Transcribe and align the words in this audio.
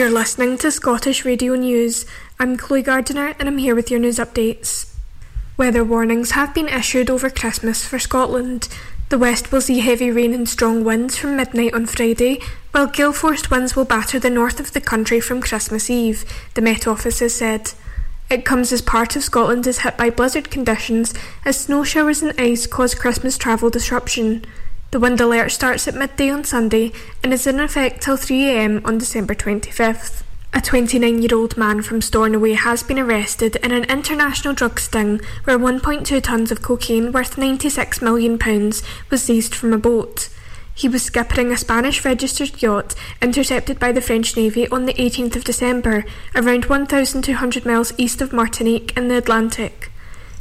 You're 0.00 0.08
listening 0.08 0.56
to 0.56 0.70
Scottish 0.70 1.26
Radio 1.26 1.54
News. 1.56 2.06
I'm 2.38 2.56
Chloe 2.56 2.80
Gardiner 2.80 3.34
and 3.38 3.46
I'm 3.46 3.58
here 3.58 3.74
with 3.74 3.90
your 3.90 4.00
news 4.00 4.16
updates. 4.16 4.94
Weather 5.58 5.84
warnings 5.84 6.30
have 6.30 6.54
been 6.54 6.68
issued 6.68 7.10
over 7.10 7.28
Christmas 7.28 7.84
for 7.84 7.98
Scotland. 7.98 8.70
The 9.10 9.18
west 9.18 9.52
will 9.52 9.60
see 9.60 9.80
heavy 9.80 10.10
rain 10.10 10.32
and 10.32 10.48
strong 10.48 10.84
winds 10.84 11.18
from 11.18 11.36
midnight 11.36 11.74
on 11.74 11.84
Friday, 11.84 12.40
while 12.70 12.86
gale 12.86 13.12
force 13.12 13.50
winds 13.50 13.76
will 13.76 13.84
batter 13.84 14.18
the 14.18 14.30
north 14.30 14.58
of 14.58 14.72
the 14.72 14.80
country 14.80 15.20
from 15.20 15.42
Christmas 15.42 15.90
Eve, 15.90 16.24
the 16.54 16.62
Met 16.62 16.86
Office 16.86 17.18
has 17.18 17.34
said. 17.34 17.72
It 18.30 18.46
comes 18.46 18.72
as 18.72 18.80
part 18.80 19.16
of 19.16 19.24
Scotland 19.24 19.66
is 19.66 19.80
hit 19.80 19.98
by 19.98 20.08
blizzard 20.08 20.50
conditions 20.50 21.12
as 21.44 21.60
snow 21.60 21.84
showers 21.84 22.22
and 22.22 22.32
ice 22.40 22.66
cause 22.66 22.94
Christmas 22.94 23.36
travel 23.36 23.68
disruption. 23.68 24.46
The 24.90 24.98
wind 24.98 25.20
alert 25.20 25.52
starts 25.52 25.86
at 25.86 25.94
midday 25.94 26.30
on 26.30 26.42
Sunday 26.42 26.90
and 27.22 27.32
is 27.32 27.46
in 27.46 27.60
effect 27.60 28.02
till 28.02 28.16
3am 28.16 28.84
on 28.84 28.98
December 28.98 29.36
25th. 29.36 30.24
A 30.52 30.60
29 30.60 31.22
year 31.22 31.32
old 31.32 31.56
man 31.56 31.80
from 31.80 32.00
Stornoway 32.00 32.54
has 32.54 32.82
been 32.82 32.98
arrested 32.98 33.54
in 33.62 33.70
an 33.70 33.84
international 33.84 34.52
drug 34.52 34.80
sting 34.80 35.20
where 35.44 35.60
1.2 35.60 36.20
tonnes 36.20 36.50
of 36.50 36.60
cocaine 36.60 37.12
worth 37.12 37.36
£96 37.36 38.02
million 38.02 38.36
was 39.10 39.22
seized 39.22 39.54
from 39.54 39.72
a 39.72 39.78
boat. 39.78 40.28
He 40.74 40.88
was 40.88 41.08
skippering 41.08 41.52
a 41.52 41.56
Spanish 41.56 42.04
registered 42.04 42.60
yacht 42.60 42.96
intercepted 43.22 43.78
by 43.78 43.92
the 43.92 44.00
French 44.00 44.36
Navy 44.36 44.66
on 44.70 44.86
the 44.86 44.94
18th 44.94 45.36
of 45.36 45.44
December, 45.44 46.04
around 46.34 46.64
1,200 46.64 47.64
miles 47.64 47.92
east 47.96 48.20
of 48.20 48.32
Martinique 48.32 48.96
in 48.96 49.06
the 49.06 49.18
Atlantic. 49.18 49.89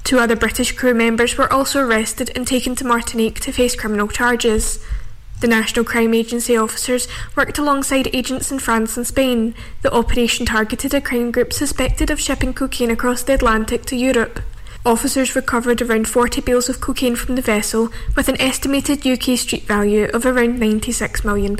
Two 0.09 0.17
other 0.17 0.35
British 0.35 0.71
crew 0.71 0.95
members 0.95 1.37
were 1.37 1.53
also 1.53 1.85
arrested 1.85 2.31
and 2.35 2.47
taken 2.47 2.73
to 2.73 2.83
Martinique 2.83 3.39
to 3.41 3.51
face 3.51 3.75
criminal 3.75 4.07
charges. 4.07 4.83
The 5.39 5.47
National 5.47 5.85
Crime 5.85 6.15
Agency 6.15 6.57
officers 6.57 7.07
worked 7.35 7.59
alongside 7.59 8.09
agents 8.11 8.51
in 8.51 8.57
France 8.57 8.97
and 8.97 9.05
Spain. 9.05 9.53
The 9.83 9.93
operation 9.93 10.47
targeted 10.47 10.95
a 10.95 10.99
crime 10.99 11.29
group 11.29 11.53
suspected 11.53 12.09
of 12.09 12.19
shipping 12.19 12.55
cocaine 12.55 12.89
across 12.89 13.21
the 13.21 13.35
Atlantic 13.35 13.85
to 13.85 13.95
Europe. 13.95 14.39
Officers 14.83 15.35
recovered 15.35 15.79
around 15.79 16.07
40 16.07 16.41
bales 16.41 16.69
of 16.69 16.81
cocaine 16.81 17.15
from 17.15 17.35
the 17.35 17.43
vessel 17.43 17.89
with 18.15 18.27
an 18.29 18.41
estimated 18.41 19.05
UK 19.05 19.37
street 19.37 19.65
value 19.65 20.05
of 20.05 20.25
around 20.25 20.57
£96 20.57 21.23
million. 21.23 21.55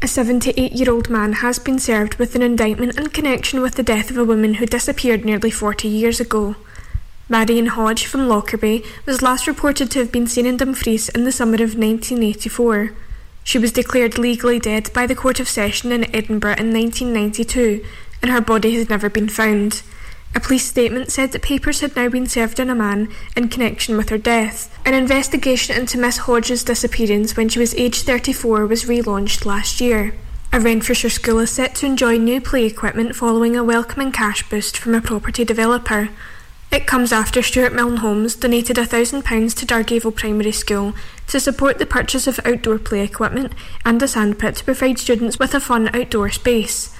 A 0.00 0.06
78 0.06 0.70
year 0.70 0.92
old 0.92 1.10
man 1.10 1.32
has 1.32 1.58
been 1.58 1.80
served 1.80 2.20
with 2.20 2.36
an 2.36 2.42
indictment 2.42 2.96
in 2.96 3.08
connection 3.08 3.62
with 3.62 3.74
the 3.74 3.82
death 3.82 4.12
of 4.12 4.16
a 4.16 4.24
woman 4.24 4.54
who 4.54 4.66
disappeared 4.66 5.24
nearly 5.24 5.50
40 5.50 5.88
years 5.88 6.20
ago. 6.20 6.54
Marion 7.28 7.66
Hodge 7.66 8.06
from 8.06 8.28
Lockerbie 8.28 8.84
was 9.06 9.22
last 9.22 9.46
reported 9.46 9.90
to 9.90 10.00
have 10.00 10.12
been 10.12 10.26
seen 10.26 10.44
in 10.44 10.56
Dumfries 10.56 11.08
in 11.08 11.24
the 11.24 11.32
summer 11.32 11.54
of 11.54 11.76
1984. 11.76 12.92
She 13.44 13.58
was 13.58 13.72
declared 13.72 14.18
legally 14.18 14.58
dead 14.58 14.92
by 14.92 15.06
the 15.06 15.14
Court 15.14 15.40
of 15.40 15.48
Session 15.48 15.92
in 15.92 16.14
Edinburgh 16.14 16.56
in 16.58 16.72
1992, 16.72 17.84
and 18.20 18.30
her 18.30 18.40
body 18.40 18.74
has 18.74 18.88
never 18.88 19.08
been 19.08 19.28
found. 19.28 19.82
A 20.34 20.40
police 20.40 20.64
statement 20.64 21.12
said 21.12 21.32
that 21.32 21.42
papers 21.42 21.80
had 21.80 21.94
now 21.94 22.08
been 22.08 22.26
served 22.26 22.58
on 22.58 22.70
a 22.70 22.74
man 22.74 23.08
in 23.36 23.48
connection 23.48 23.96
with 23.96 24.08
her 24.08 24.18
death. 24.18 24.76
An 24.84 24.94
investigation 24.94 25.76
into 25.76 25.98
Miss 25.98 26.18
Hodge's 26.18 26.64
disappearance 26.64 27.36
when 27.36 27.48
she 27.48 27.58
was 27.58 27.74
aged 27.74 28.06
34 28.06 28.66
was 28.66 28.84
relaunched 28.84 29.44
last 29.44 29.80
year. 29.80 30.14
A 30.52 30.60
Renfrewshire 30.60 31.10
school 31.10 31.38
is 31.38 31.50
set 31.50 31.74
to 31.76 31.86
enjoy 31.86 32.18
new 32.18 32.40
play 32.40 32.64
equipment 32.64 33.14
following 33.14 33.56
a 33.56 33.64
welcoming 33.64 34.12
cash 34.12 34.48
boost 34.48 34.76
from 34.76 34.94
a 34.94 35.00
property 35.00 35.44
developer. 35.44 36.10
It 36.72 36.86
comes 36.86 37.12
after 37.12 37.42
Stewart 37.42 37.74
Milne 37.74 37.98
Homes 37.98 38.34
donated 38.34 38.78
£1,000 38.78 39.54
to 39.56 39.66
Dargavel 39.66 40.16
Primary 40.16 40.52
School 40.52 40.94
to 41.26 41.38
support 41.38 41.76
the 41.76 41.84
purchase 41.84 42.26
of 42.26 42.40
outdoor 42.46 42.78
play 42.78 43.04
equipment 43.04 43.52
and 43.84 44.02
a 44.02 44.08
sandpit 44.08 44.56
to 44.56 44.64
provide 44.64 44.98
students 44.98 45.38
with 45.38 45.52
a 45.52 45.60
fun 45.60 45.94
outdoor 45.94 46.30
space. 46.30 46.96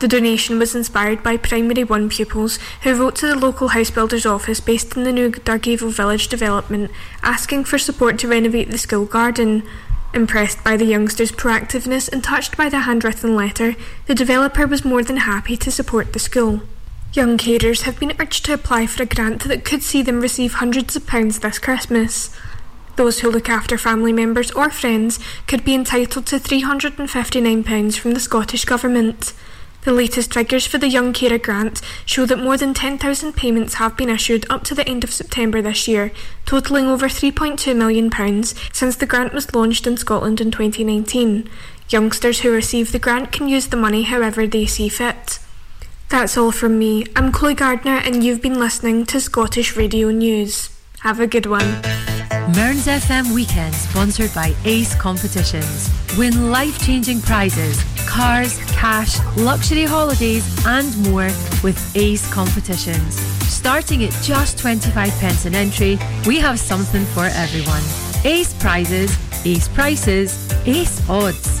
The 0.00 0.08
donation 0.08 0.58
was 0.58 0.74
inspired 0.74 1.22
by 1.22 1.38
Primary 1.38 1.84
1 1.84 2.10
pupils 2.10 2.58
who 2.82 2.94
wrote 2.94 3.16
to 3.16 3.26
the 3.26 3.34
local 3.34 3.68
house 3.68 3.90
builder's 3.90 4.26
office 4.26 4.60
based 4.60 4.94
in 4.94 5.04
the 5.04 5.12
new 5.12 5.30
Dargavel 5.30 5.90
Village 5.90 6.28
development 6.28 6.90
asking 7.22 7.64
for 7.64 7.78
support 7.78 8.18
to 8.18 8.28
renovate 8.28 8.70
the 8.70 8.76
school 8.76 9.06
garden. 9.06 9.62
Impressed 10.12 10.62
by 10.62 10.76
the 10.76 10.84
youngsters' 10.84 11.32
proactiveness 11.32 12.12
and 12.12 12.22
touched 12.22 12.58
by 12.58 12.68
the 12.68 12.80
handwritten 12.80 13.34
letter, 13.34 13.74
the 14.06 14.14
developer 14.14 14.66
was 14.66 14.84
more 14.84 15.02
than 15.02 15.16
happy 15.16 15.56
to 15.56 15.70
support 15.70 16.12
the 16.12 16.18
school. 16.18 16.60
Young 17.14 17.38
carers 17.38 17.82
have 17.82 18.00
been 18.00 18.12
urged 18.18 18.44
to 18.46 18.54
apply 18.54 18.88
for 18.88 19.04
a 19.04 19.06
grant 19.06 19.44
that 19.44 19.64
could 19.64 19.84
see 19.84 20.02
them 20.02 20.20
receive 20.20 20.54
hundreds 20.54 20.96
of 20.96 21.06
pounds 21.06 21.38
this 21.38 21.60
Christmas. 21.60 22.36
Those 22.96 23.20
who 23.20 23.30
look 23.30 23.48
after 23.48 23.78
family 23.78 24.12
members 24.12 24.50
or 24.50 24.68
friends 24.68 25.20
could 25.46 25.64
be 25.64 25.76
entitled 25.76 26.26
to 26.26 26.40
£359 26.40 27.96
from 27.96 28.14
the 28.14 28.20
Scottish 28.20 28.64
Government. 28.64 29.32
The 29.82 29.92
latest 29.92 30.34
figures 30.34 30.66
for 30.66 30.78
the 30.78 30.88
Young 30.88 31.12
Carer 31.12 31.38
Grant 31.38 31.82
show 32.04 32.26
that 32.26 32.40
more 32.40 32.56
than 32.56 32.74
10,000 32.74 33.32
payments 33.34 33.74
have 33.74 33.96
been 33.96 34.10
issued 34.10 34.44
up 34.50 34.64
to 34.64 34.74
the 34.74 34.88
end 34.88 35.04
of 35.04 35.12
September 35.12 35.62
this 35.62 35.86
year, 35.86 36.10
totalling 36.46 36.86
over 36.86 37.06
£3.2 37.06 37.76
million 37.76 38.10
since 38.72 38.96
the 38.96 39.06
grant 39.06 39.32
was 39.32 39.54
launched 39.54 39.86
in 39.86 39.96
Scotland 39.96 40.40
in 40.40 40.50
2019. 40.50 41.48
Youngsters 41.90 42.40
who 42.40 42.50
receive 42.50 42.90
the 42.90 42.98
grant 42.98 43.30
can 43.30 43.48
use 43.48 43.68
the 43.68 43.76
money 43.76 44.02
however 44.02 44.48
they 44.48 44.66
see 44.66 44.88
fit. 44.88 45.38
That's 46.10 46.36
all 46.36 46.52
from 46.52 46.78
me. 46.78 47.06
I'm 47.16 47.32
Chloe 47.32 47.54
Gardner, 47.54 47.96
and 47.96 48.22
you've 48.22 48.42
been 48.42 48.58
listening 48.60 49.04
to 49.06 49.20
Scottish 49.20 49.76
Radio 49.76 50.10
News. 50.10 50.70
Have 51.00 51.18
a 51.18 51.26
good 51.26 51.46
one. 51.46 51.66
Mearns 52.54 52.86
FM 52.86 53.34
Weekend, 53.34 53.74
sponsored 53.74 54.32
by 54.34 54.54
Ace 54.64 54.94
Competitions. 54.94 55.90
Win 56.16 56.50
life 56.50 56.78
changing 56.84 57.20
prizes, 57.22 57.82
cars, 58.06 58.58
cash, 58.72 59.18
luxury 59.36 59.84
holidays, 59.84 60.44
and 60.66 60.96
more 61.08 61.30
with 61.62 61.96
Ace 61.96 62.30
Competitions. 62.32 63.16
Starting 63.48 64.04
at 64.04 64.12
just 64.22 64.58
25 64.58 65.10
pence 65.18 65.46
an 65.46 65.54
entry, 65.54 65.98
we 66.26 66.38
have 66.38 66.60
something 66.60 67.04
for 67.06 67.24
everyone. 67.24 67.82
Ace 68.24 68.54
prizes, 68.54 69.16
ace 69.46 69.68
prices, 69.68 70.52
ace 70.66 71.08
odds. 71.08 71.60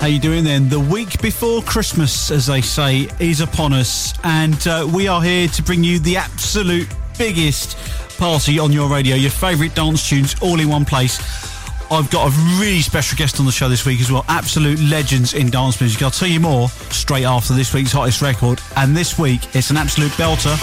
How 0.00 0.06
you 0.06 0.18
doing 0.18 0.44
then? 0.44 0.68
The 0.68 0.80
week 0.80 1.20
before 1.20 1.62
Christmas, 1.62 2.30
as 2.30 2.46
they 2.46 2.62
say, 2.62 3.08
is 3.18 3.40
upon 3.40 3.72
us, 3.74 4.14
and 4.24 4.66
uh, 4.66 4.88
we 4.92 5.08
are 5.08 5.22
here 5.22 5.46
to 5.48 5.62
bring 5.62 5.84
you 5.84 5.98
the 5.98 6.16
absolute 6.16 6.88
biggest 7.18 7.76
party 8.16 8.58
on 8.58 8.72
your 8.72 8.88
radio. 8.88 9.16
Your 9.16 9.30
favourite 9.30 9.74
dance 9.74 10.08
tunes 10.08 10.34
all 10.40 10.58
in 10.58 10.68
one 10.68 10.86
place. 10.86 11.18
I've 11.92 12.08
got 12.08 12.28
a 12.28 12.30
really 12.60 12.82
special 12.82 13.18
guest 13.18 13.40
on 13.40 13.46
the 13.46 13.52
show 13.52 13.68
this 13.68 13.84
week 13.84 14.00
as 14.00 14.12
well. 14.12 14.24
Absolute 14.28 14.78
legends 14.78 15.34
in 15.34 15.50
dance 15.50 15.80
music. 15.80 16.00
I'll 16.02 16.10
tell 16.12 16.28
you 16.28 16.38
more 16.38 16.68
straight 16.68 17.24
after 17.24 17.52
this 17.52 17.74
week's 17.74 17.90
hottest 17.90 18.22
record. 18.22 18.60
And 18.76 18.96
this 18.96 19.18
week, 19.18 19.40
it's 19.56 19.70
an 19.70 19.76
absolute 19.76 20.12
belter. 20.12 20.54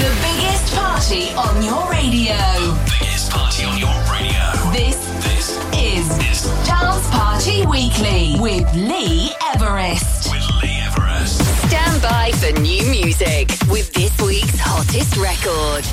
The 0.00 0.08
biggest 0.24 0.74
party 0.74 1.30
on 1.34 1.62
your 1.62 1.90
radio. 1.90 2.36
The 2.36 2.96
biggest 2.98 3.30
party 3.30 3.64
on 3.64 3.76
your 3.76 3.92
radio. 4.10 4.72
This, 4.72 4.96
this 5.22 5.58
is, 5.76 6.08
is 6.24 6.66
Dance 6.66 7.10
Party 7.10 7.66
Weekly 7.66 8.36
with 8.40 8.72
Lee 8.74 9.30
Everest. 9.54 10.32
With 10.32 10.62
Lee 10.62 10.80
Everest. 10.86 11.44
Stand 11.68 12.00
by 12.00 12.32
for 12.32 12.58
new 12.62 12.82
music 12.86 13.50
with 13.68 13.92
this 13.92 14.18
week's 14.22 14.58
hottest 14.58 15.18
record. 15.18 15.84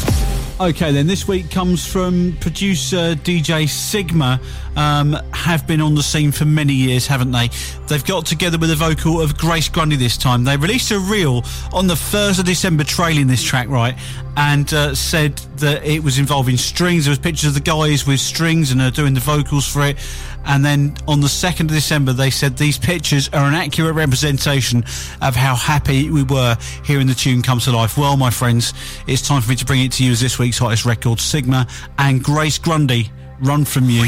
Okay, 0.60 0.92
then 0.92 1.08
this 1.08 1.28
week 1.28 1.50
comes 1.50 1.84
from 1.86 2.38
producer 2.40 3.16
DJ 3.16 3.68
Sigma. 3.68 4.40
Um, 4.76 5.14
have 5.34 5.66
been 5.66 5.82
on 5.82 5.96
the 5.96 6.04
scene 6.04 6.32
for 6.32 6.46
many 6.46 6.74
years, 6.74 7.08
haven't 7.08 7.32
they? 7.32 7.50
They've 7.88 8.06
got 8.06 8.28
together 8.28 8.60
with 8.60 8.70
the 8.70 8.76
vocal 8.76 9.20
of 9.20 9.36
Grace 9.36 9.68
Grundy 9.68 9.96
this 9.96 10.16
time. 10.16 10.44
They 10.44 10.56
released 10.56 10.92
a 10.92 11.00
reel 11.00 11.44
on 11.74 11.88
the 11.88 11.96
1st 11.96 12.40
of 12.40 12.46
December 12.46 12.84
trailing 12.84 13.26
this 13.26 13.44
track, 13.44 13.68
right? 13.68 13.96
And 14.38 14.72
uh, 14.74 14.94
said 14.94 15.38
that 15.58 15.84
it 15.84 16.04
was 16.04 16.20
involving 16.20 16.58
strings. 16.58 17.06
There 17.06 17.12
was 17.12 17.20
pictures 17.20 17.50
of 17.50 17.54
the 17.56 17.60
guys 17.60 18.06
with 18.06 18.20
strings 18.20 18.72
and 18.72 18.80
are 18.82 18.92
doing 18.92 19.16
the 19.16 19.22
vocals 19.22 19.68
for 19.68 19.82
it. 19.88 19.98
And 20.46 20.64
then 20.64 20.96
on 21.08 21.22
the 21.22 21.28
2nd 21.28 21.62
of 21.62 21.68
December, 21.68 22.14
they 22.14 22.30
said 22.30 22.58
these 22.58 22.78
pictures 22.78 23.30
are 23.30 23.46
an 23.46 23.54
accurate 23.54 23.96
representation 23.96 24.84
of 25.22 25.36
how 25.36 25.56
happy 25.56 26.10
we 26.10 26.24
were 26.24 26.58
hearing 26.86 27.08
the 27.08 27.14
tune 27.14 27.42
come 27.42 27.60
to 27.60 27.72
life. 27.72 27.98
Well, 27.98 28.18
my 28.18 28.30
friends, 28.30 28.74
it's 29.08 29.26
time 29.28 29.42
for 29.42 29.50
me 29.50 29.56
to 29.56 29.66
bring 29.66 29.82
it 29.82 29.92
to 29.94 30.04
you 30.04 30.12
as 30.12 30.20
this 30.20 30.38
week's 30.40 30.58
hottest 30.58 30.86
record, 30.86 31.20
Sigma 31.20 31.68
and 31.98 32.24
Grace 32.24 32.58
Grundy. 32.58 33.10
Run 33.42 33.66
from 33.66 33.90
you. 33.90 34.04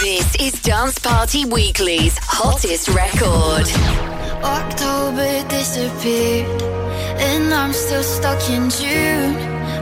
This 0.00 0.34
is 0.36 0.60
Dance 0.62 0.98
Party 0.98 1.44
Weekly's 1.44 2.18
hottest 2.20 2.88
record. 2.88 3.66
October 4.44 5.48
disappeared, 5.48 6.62
and 7.20 7.54
I'm 7.54 7.72
still 7.72 8.02
stuck 8.02 8.42
in 8.50 8.68
June. 8.68 9.34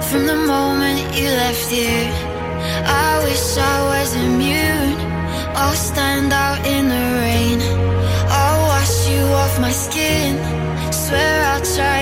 From 0.03 0.27
the 0.27 0.37
moment 0.37 1.01
you 1.17 1.29
left 1.29 1.71
here, 1.71 2.13
I 2.87 3.25
wish 3.25 3.57
I 3.57 4.01
was 4.01 4.15
immune. 4.15 5.12
I'll 5.55 5.75
stand 5.75 6.33
out 6.33 6.67
in 6.67 6.89
the 6.89 7.05
rain. 7.25 7.59
I'll 8.29 8.63
wash 8.73 9.09
you 9.11 9.23
off 9.43 9.61
my 9.61 9.71
skin. 9.71 10.37
Swear 10.93 11.45
I'll 11.51 11.67
try 11.77 12.01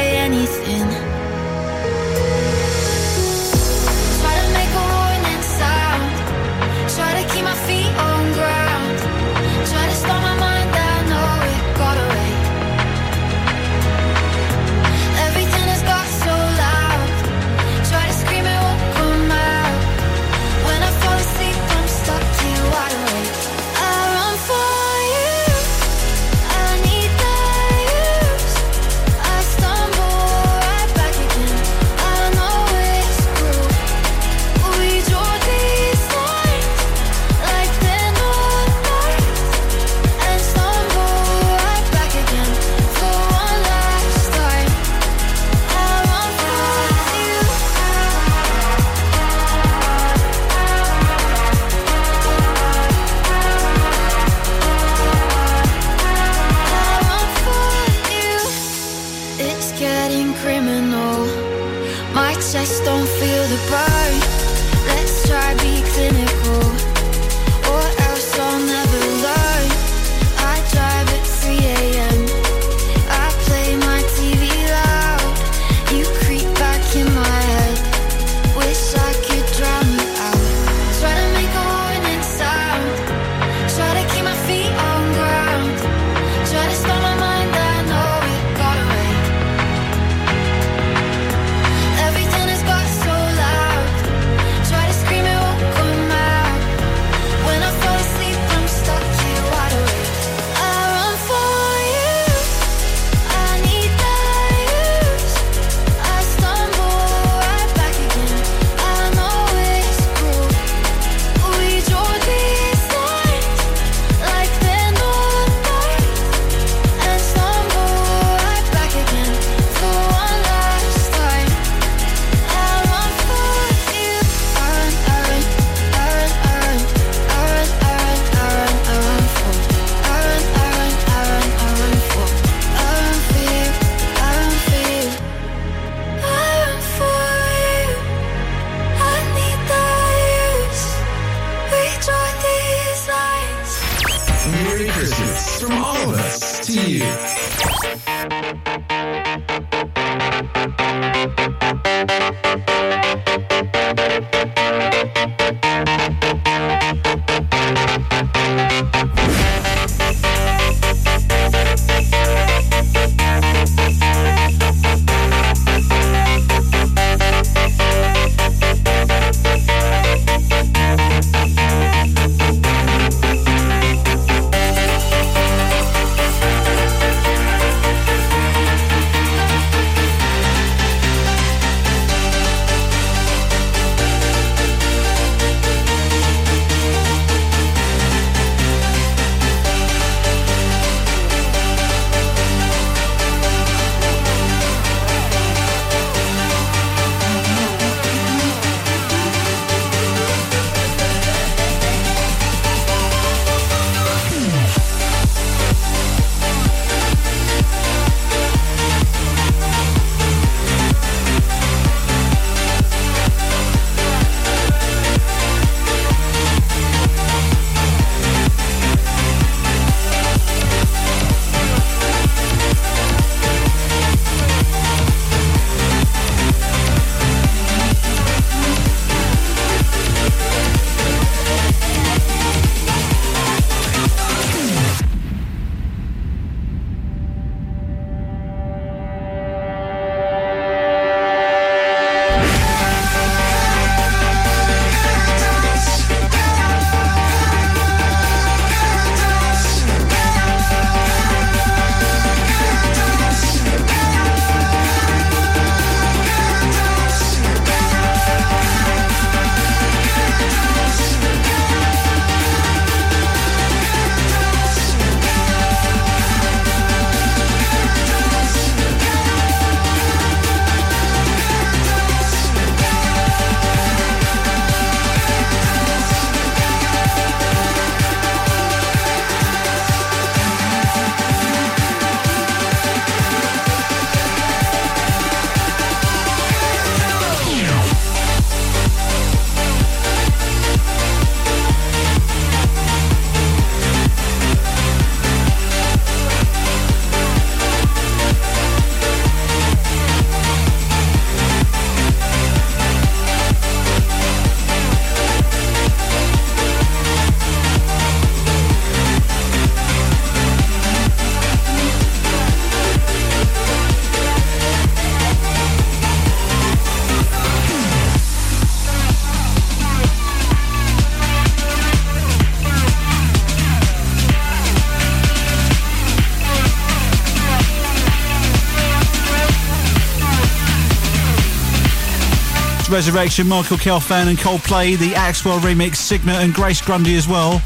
Resurrection, 333.00 333.48
Michael 333.48 333.78
Calfan 333.78 334.28
and 334.28 334.36
Coldplay, 334.36 334.98
the 334.98 335.12
Axwell 335.12 335.58
remix, 335.60 335.96
Sigma 335.96 336.32
and 336.32 336.52
Grace 336.52 336.82
Grundy 336.82 337.16
as 337.16 337.26
well, 337.26 337.62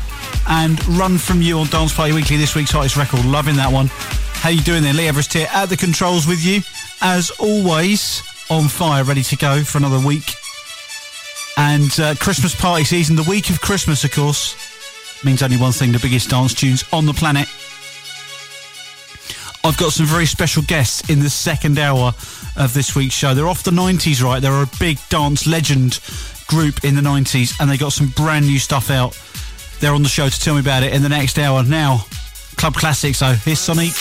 and 0.49 0.79
Run 0.97 1.19
From 1.19 1.43
You 1.43 1.59
on 1.59 1.67
Dance 1.67 1.93
Party 1.93 2.13
Weekly, 2.13 2.37
this 2.37 2.55
week's 2.55 2.71
hottest 2.71 2.97
record. 2.97 3.25
Loving 3.25 3.57
that 3.57 3.73
one. 3.73 3.89
How 4.35 4.51
you 4.51 4.61
doing 4.61 4.85
there? 4.85 4.93
Lee 4.93 5.09
Everest 5.09 5.33
here 5.33 5.49
at 5.53 5.69
the 5.71 5.77
controls 5.77 6.29
with 6.29 6.45
you. 6.47 6.61
As 7.01 7.33
always, 7.41 8.23
on 8.49 8.69
fire, 8.69 9.03
ready 9.03 9.25
to 9.25 9.37
go 9.37 9.65
for 9.65 9.79
another 9.79 9.99
week. 9.99 10.35
And 11.57 11.91
uh, 11.99 12.15
Christmas 12.15 12.55
party 12.55 12.85
season, 12.85 13.17
the 13.17 13.25
week 13.25 13.51
of 13.51 13.61
Christmas, 13.61 14.05
of 14.05 14.13
course, 14.13 14.55
means 15.25 15.43
only 15.43 15.57
one 15.57 15.73
thing, 15.73 15.91
the 15.91 15.99
biggest 15.99 16.31
dance 16.31 16.55
tunes 16.55 16.85
on 16.93 17.07
the 17.07 17.13
planet. 17.13 17.49
I've 19.65 19.79
got 19.79 19.93
some 19.93 20.05
very 20.05 20.27
special 20.27 20.63
guests 20.63 21.09
in 21.09 21.21
the 21.21 21.31
second 21.31 21.79
hour 21.79 22.13
of 22.57 22.75
this 22.75 22.95
week's 22.95 23.15
show. 23.15 23.33
They're 23.33 23.49
off 23.49 23.63
the 23.63 23.71
90s, 23.71 24.23
right? 24.23 24.41
They're 24.41 24.63
a 24.63 24.69
big 24.79 24.99
dance 25.09 25.47
legend 25.47 26.01
group 26.47 26.85
in 26.85 26.95
the 26.95 27.01
90s, 27.01 27.59
and 27.59 27.71
they 27.71 27.79
got 27.79 27.93
some 27.95 28.09
brand 28.09 28.47
new 28.47 28.59
stuff 28.59 28.91
out. 28.91 29.19
They're 29.81 29.95
on 29.95 30.03
the 30.03 30.09
show 30.11 30.29
to 30.29 30.41
tell 30.41 30.55
me 30.55 30.61
about 30.61 30.83
it 30.83 30.93
in 30.93 31.03
the 31.03 31.09
next 31.09 31.39
hour. 31.39 31.63
Now, 31.63 32.05
Club 32.57 32.75
Classics, 32.75 33.19
so 33.19 33.33
here's 33.33 33.59
Sonic. 33.59 33.93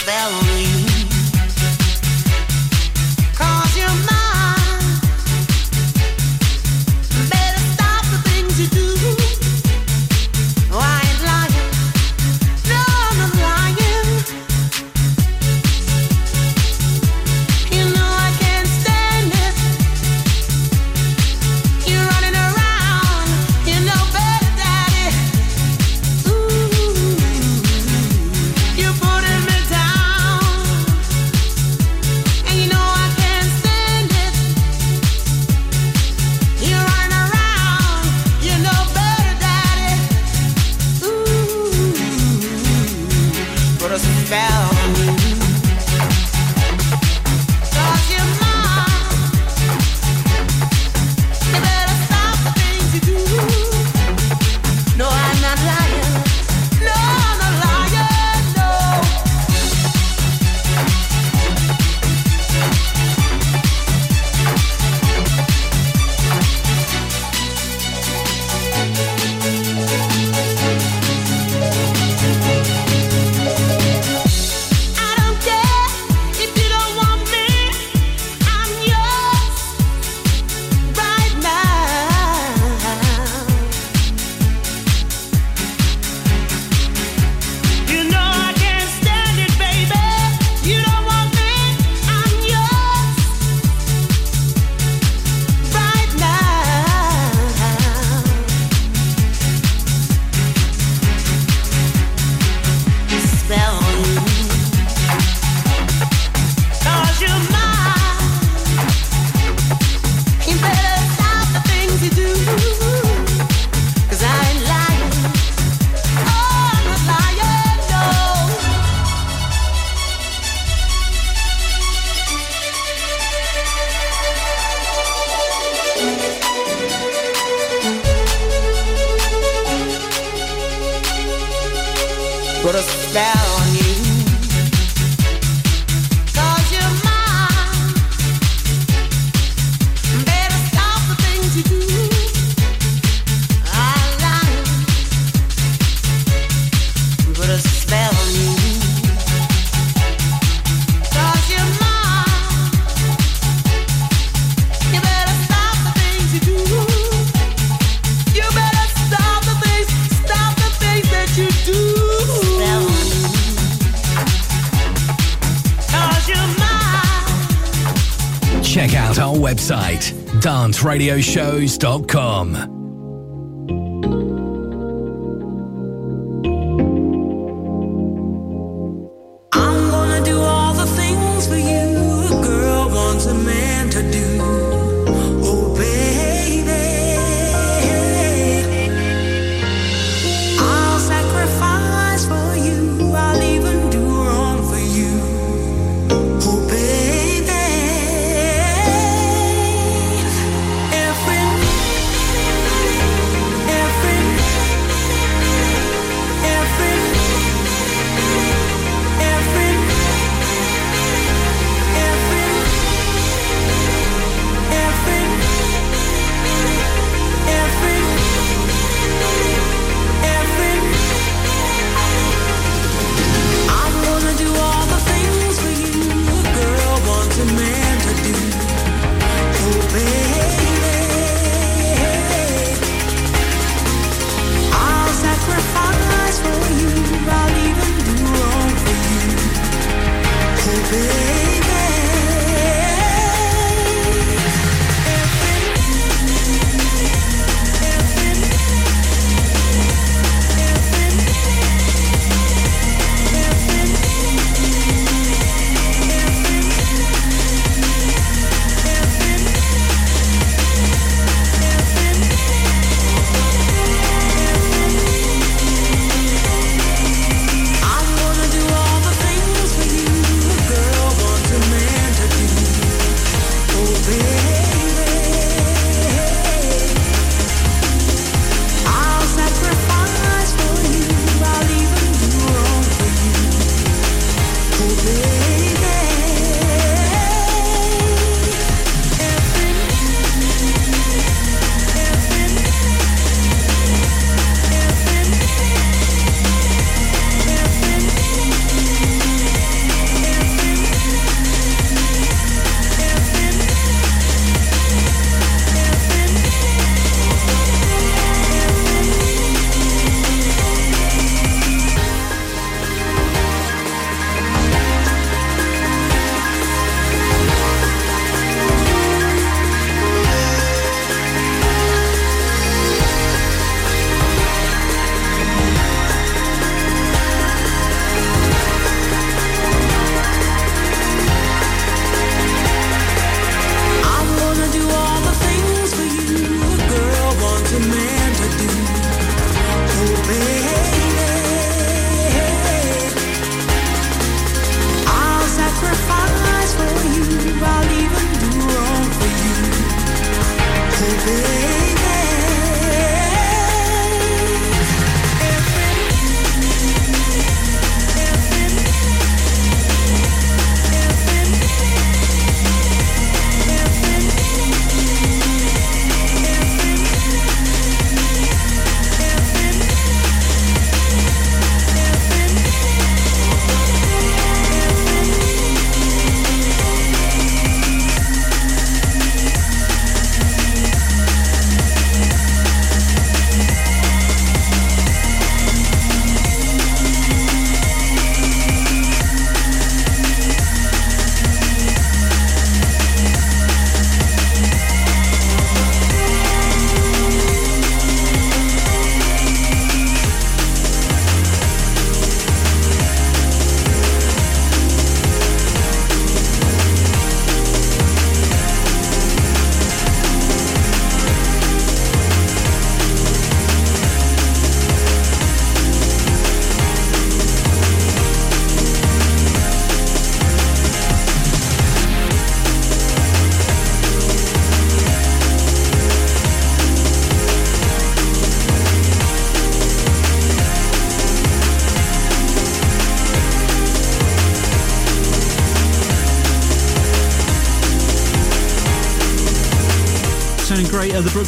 dancradioshows.com. 170.93 170.93
creator, 170.93 172.23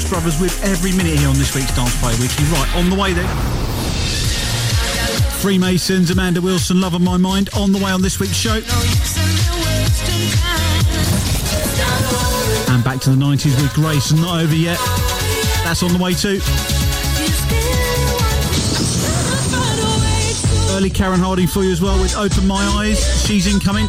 Brothers, 0.03 0.41
with 0.41 0.61
every 0.63 0.91
minute 0.91 1.17
here 1.19 1.29
on 1.29 1.35
this 1.35 1.55
week's 1.55 1.73
Dance 1.75 1.95
Party 2.01 2.19
Weekly. 2.19 2.43
Right, 2.45 2.75
on 2.75 2.89
the 2.89 2.95
way 2.95 3.13
then. 3.13 3.27
Freemasons, 5.39 6.11
Amanda 6.11 6.41
Wilson, 6.41 6.81
Love 6.81 6.95
of 6.95 7.01
My 7.01 7.15
Mind, 7.15 7.49
on 7.55 7.71
the 7.71 7.77
way 7.77 7.91
on 7.91 8.01
this 8.01 8.19
week's 8.19 8.35
show. 8.35 8.55
And 12.73 12.83
back 12.83 12.99
to 13.01 13.11
the 13.11 13.15
90s 13.15 13.61
with 13.61 13.73
Grace, 13.73 14.11
not 14.11 14.41
over 14.41 14.55
yet. 14.55 14.79
That's 15.63 15.81
on 15.83 15.93
the 15.93 15.99
way 15.99 16.13
too. 16.13 16.41
Early 20.75 20.89
Karen 20.89 21.19
Harding 21.21 21.47
for 21.47 21.63
you 21.63 21.71
as 21.71 21.81
well 21.81 22.01
with 22.01 22.17
Open 22.17 22.45
My 22.45 22.65
Eyes. 22.79 23.25
She's 23.25 23.47
incoming. 23.47 23.87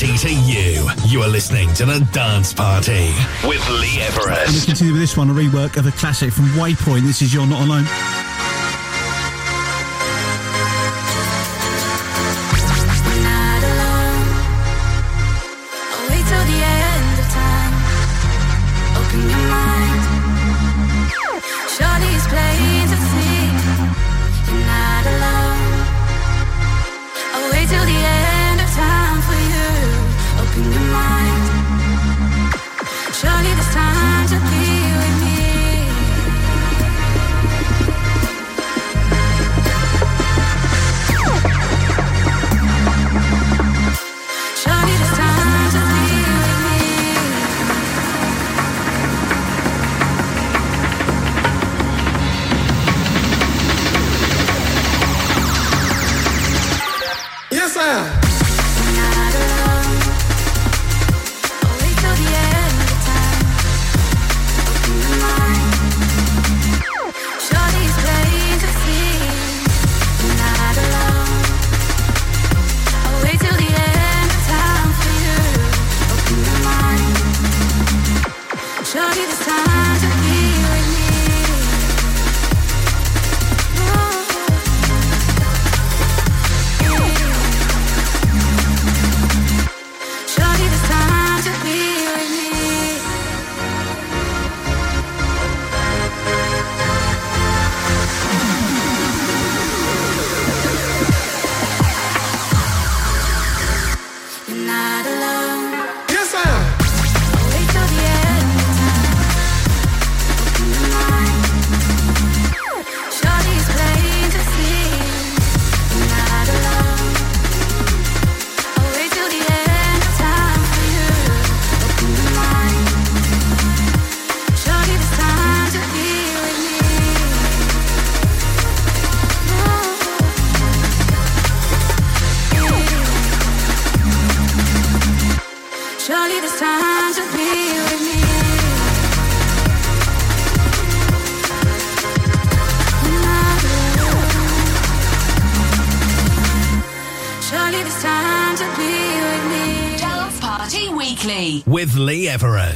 Bringing 0.00 0.16
the 0.16 0.22
party 0.22 0.34
to 0.34 0.34
you. 0.50 0.88
You 1.06 1.22
are 1.22 1.28
listening 1.28 1.72
to 1.74 1.84
the 1.84 2.00
Dance 2.12 2.52
Party 2.54 3.12
with 3.44 3.66
Lee 3.68 4.00
Everest. 4.00 4.46
And 4.46 4.54
we 4.54 4.60
continue 4.64 4.92
with 4.92 5.00
this 5.02 5.16
one, 5.16 5.30
a 5.30 5.32
rework 5.32 5.76
of 5.76 5.86
a 5.86 5.92
classic 5.92 6.32
from 6.32 6.46
Waypoint. 6.50 7.02
This 7.02 7.22
is 7.22 7.34
You're 7.34 7.46
Not 7.46 7.62
Alone. 7.62 7.84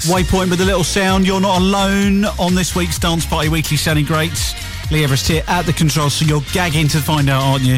Waypoint 0.04 0.50
with 0.50 0.60
a 0.60 0.64
little 0.64 0.84
sound. 0.84 1.26
You're 1.26 1.40
not 1.40 1.60
alone 1.60 2.24
on 2.38 2.54
this 2.54 2.76
week's 2.76 2.98
Dance 2.98 3.24
Party 3.24 3.48
Weekly 3.48 3.76
sounding 3.76 4.04
great. 4.04 4.54
Lee 4.90 5.02
Everest 5.02 5.28
here 5.28 5.42
at 5.48 5.66
the 5.66 5.72
controls, 5.72 6.14
so 6.14 6.26
you're 6.26 6.42
gagging 6.52 6.88
to 6.88 6.98
find 6.98 7.30
out, 7.30 7.42
aren't 7.42 7.64
you, 7.64 7.76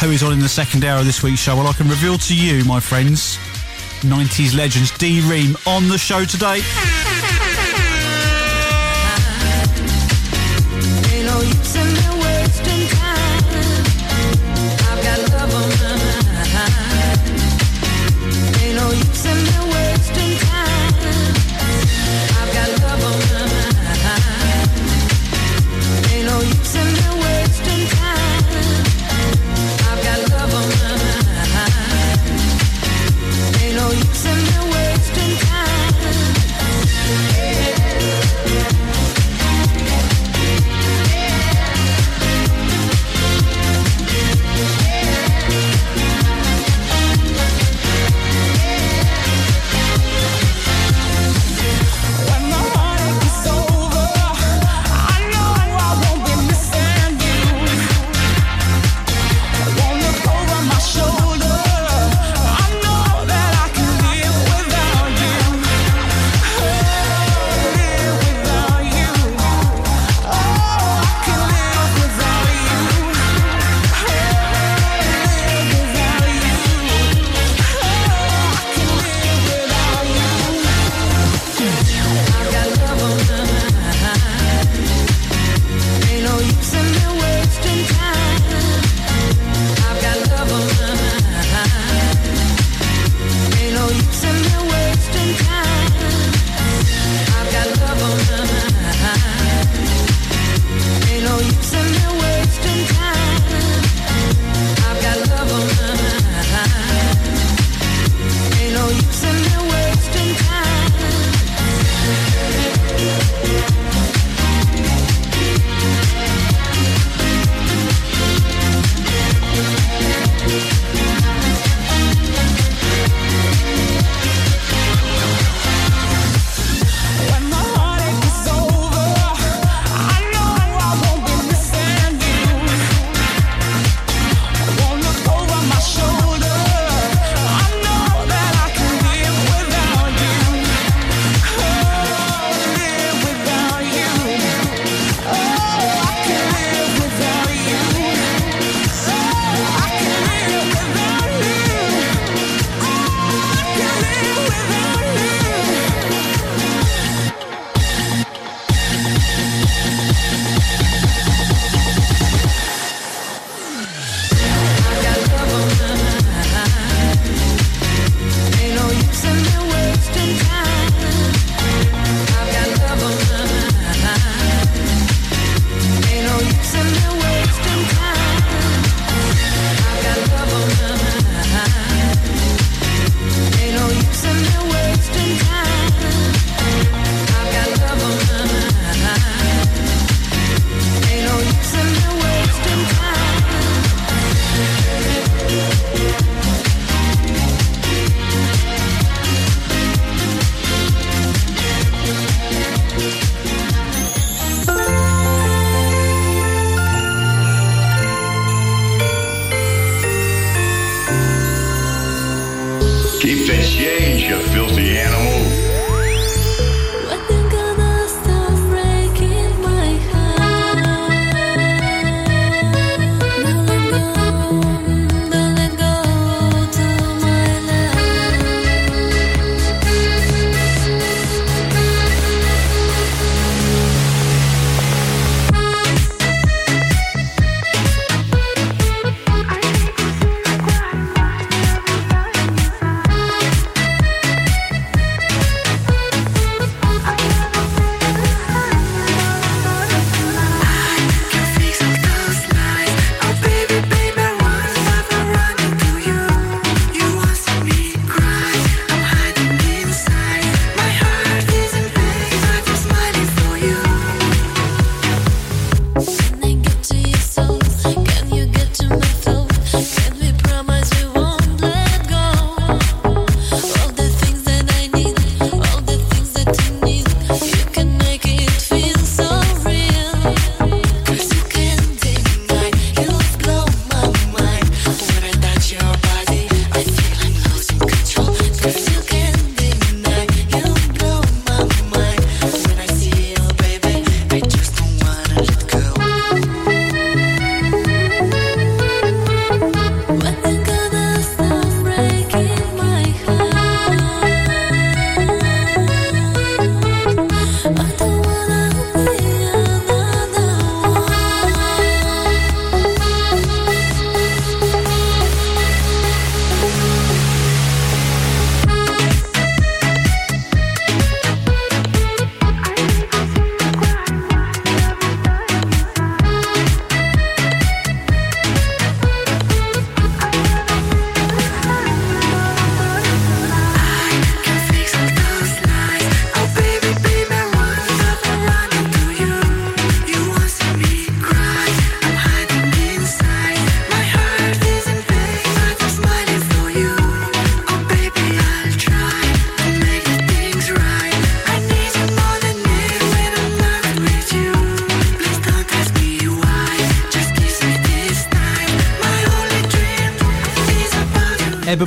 who 0.00 0.10
is 0.10 0.22
on 0.22 0.32
in 0.32 0.40
the 0.40 0.48
second 0.48 0.84
hour 0.84 1.00
of 1.00 1.06
this 1.06 1.22
week's 1.22 1.40
show? 1.40 1.56
Well, 1.56 1.66
I 1.66 1.72
can 1.72 1.88
reveal 1.88 2.18
to 2.18 2.36
you, 2.36 2.64
my 2.64 2.78
friends, 2.78 3.38
90s 4.00 4.56
legends 4.56 4.96
D 4.98 5.20
Ream 5.28 5.56
on 5.66 5.88
the 5.88 5.98
show 5.98 6.24
today. 6.24 6.60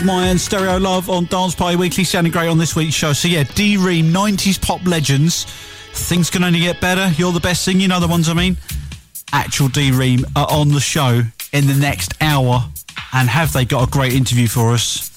And 0.03 0.39
Stereo 0.39 0.77
Love 0.77 1.09
on 1.09 1.25
Dance 1.25 1.55
Party 1.55 1.77
Weekly, 1.77 2.03
sounding 2.03 2.31
great 2.31 2.47
on 2.47 2.57
this 2.57 2.75
week's 2.75 2.93
show. 2.95 3.13
So 3.13 3.27
yeah, 3.27 3.43
D 3.43 3.77
Ream, 3.77 4.11
90s 4.11 4.61
pop 4.61 4.85
legends. 4.85 5.45
Things 5.93 6.29
can 6.29 6.43
only 6.43 6.59
get 6.59 6.81
better. 6.81 7.09
You're 7.15 7.31
the 7.31 7.39
best 7.39 7.63
thing, 7.63 7.79
you 7.79 7.87
know 7.87 7.99
the 7.99 8.07
ones 8.07 8.27
I 8.27 8.33
mean. 8.33 8.57
Actual 9.31 9.69
D 9.69 9.91
Ream 9.91 10.25
are 10.35 10.47
on 10.49 10.69
the 10.69 10.79
show 10.79 11.21
in 11.53 11.67
the 11.67 11.73
next 11.73 12.13
hour. 12.19 12.63
And 13.13 13.29
have 13.29 13.53
they 13.53 13.63
got 13.63 13.87
a 13.87 13.91
great 13.91 14.13
interview 14.13 14.47
for 14.47 14.73
us? 14.73 15.14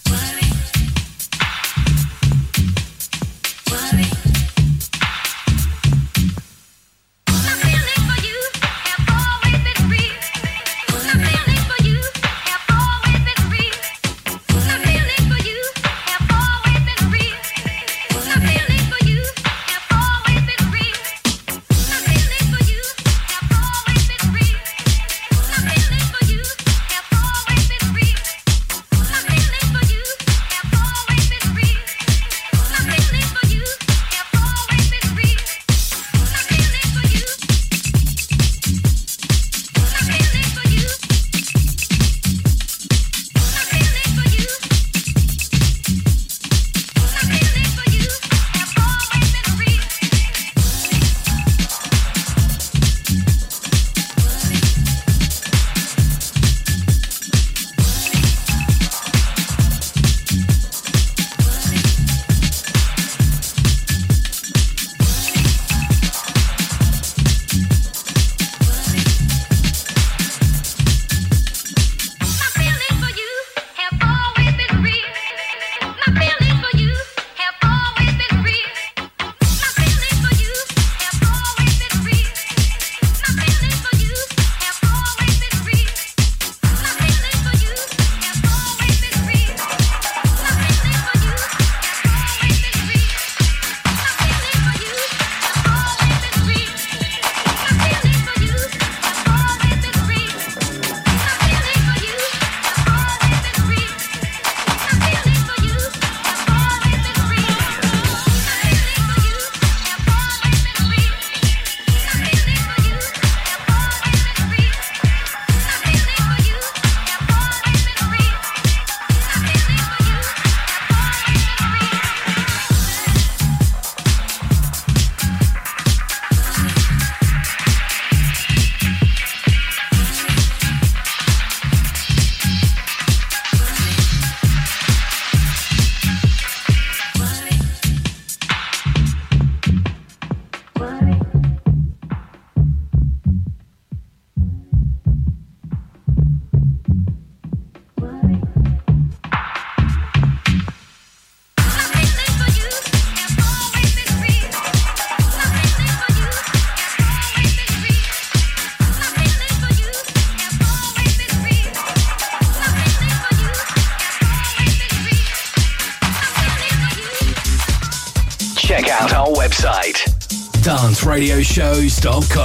danceradioshows.com. 172.00 172.37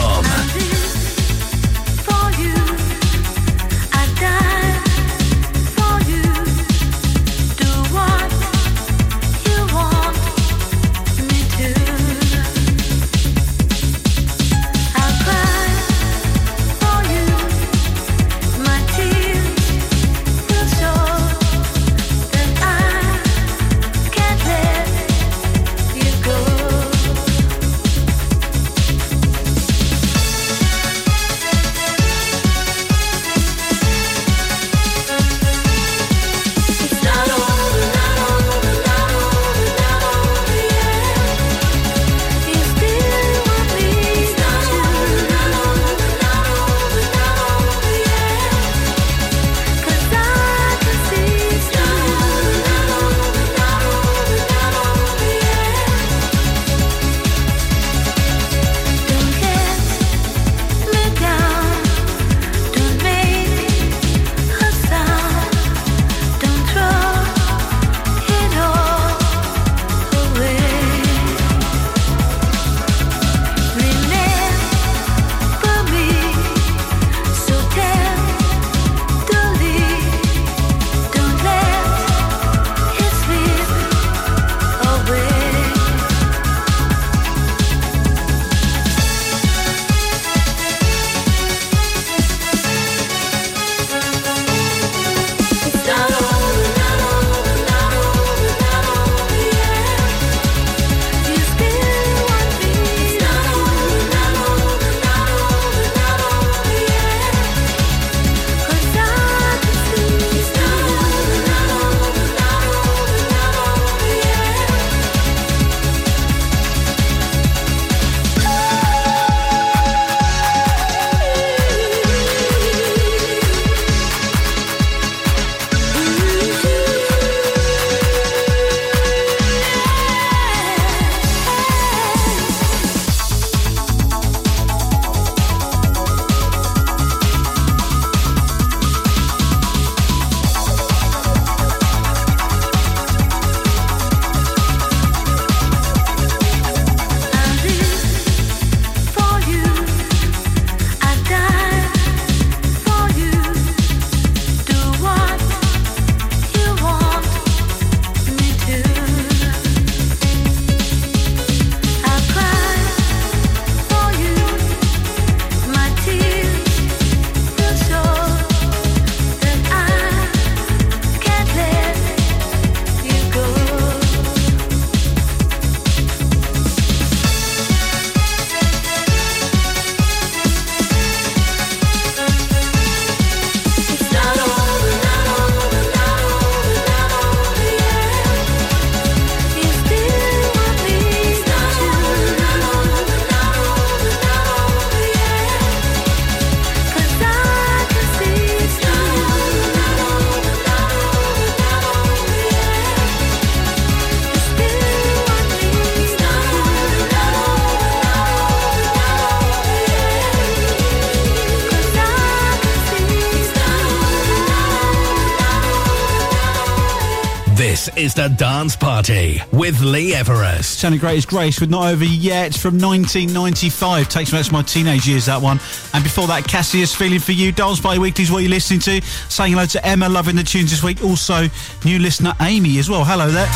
is 218.14 218.16
the 218.16 218.36
Dance 218.36 218.76
Party 218.76 219.42
with 219.52 219.82
Lee 219.82 220.14
Everest. 220.14 220.80
Sounding 220.80 221.00
great 221.00 221.18
as 221.18 221.26
Grace 221.26 221.60
with 221.60 221.70
Not 221.70 221.92
Over 221.92 222.04
Yet 222.04 222.54
from 222.54 222.80
1995. 222.80 224.10
Takes 224.10 224.32
me 224.32 224.40
back 224.40 224.46
to 224.48 224.54
my 224.54 224.62
teenage 224.62 225.08
years, 225.08 225.26
that 225.26 225.42
one. 225.42 225.60
And 225.94 226.04
before 226.04 226.28
that, 226.28 226.44
Cassius 226.46 226.94
Feeling 226.94 227.20
for 227.20 227.32
You. 227.32 227.52
Dance 227.52 227.80
Party 227.80 228.00
Weekly 228.00 228.24
is 228.24 228.32
what 228.32 228.40
you're 228.40 228.50
listening 228.50 228.80
to. 228.82 229.02
Saying 229.30 229.54
hello 229.54 229.66
to 229.68 229.86
Emma, 229.86 230.10
loving 230.10 230.36
the 230.36 230.44
tunes 230.44 230.72
this 230.72 230.84
week. 230.84 231.04
Also, 231.04 231.48
new 231.86 232.00
listener 232.00 232.34
Amy 232.42 232.80
as 232.80 232.90
well. 232.90 233.04
Hello 233.04 233.30
there. 233.30 233.50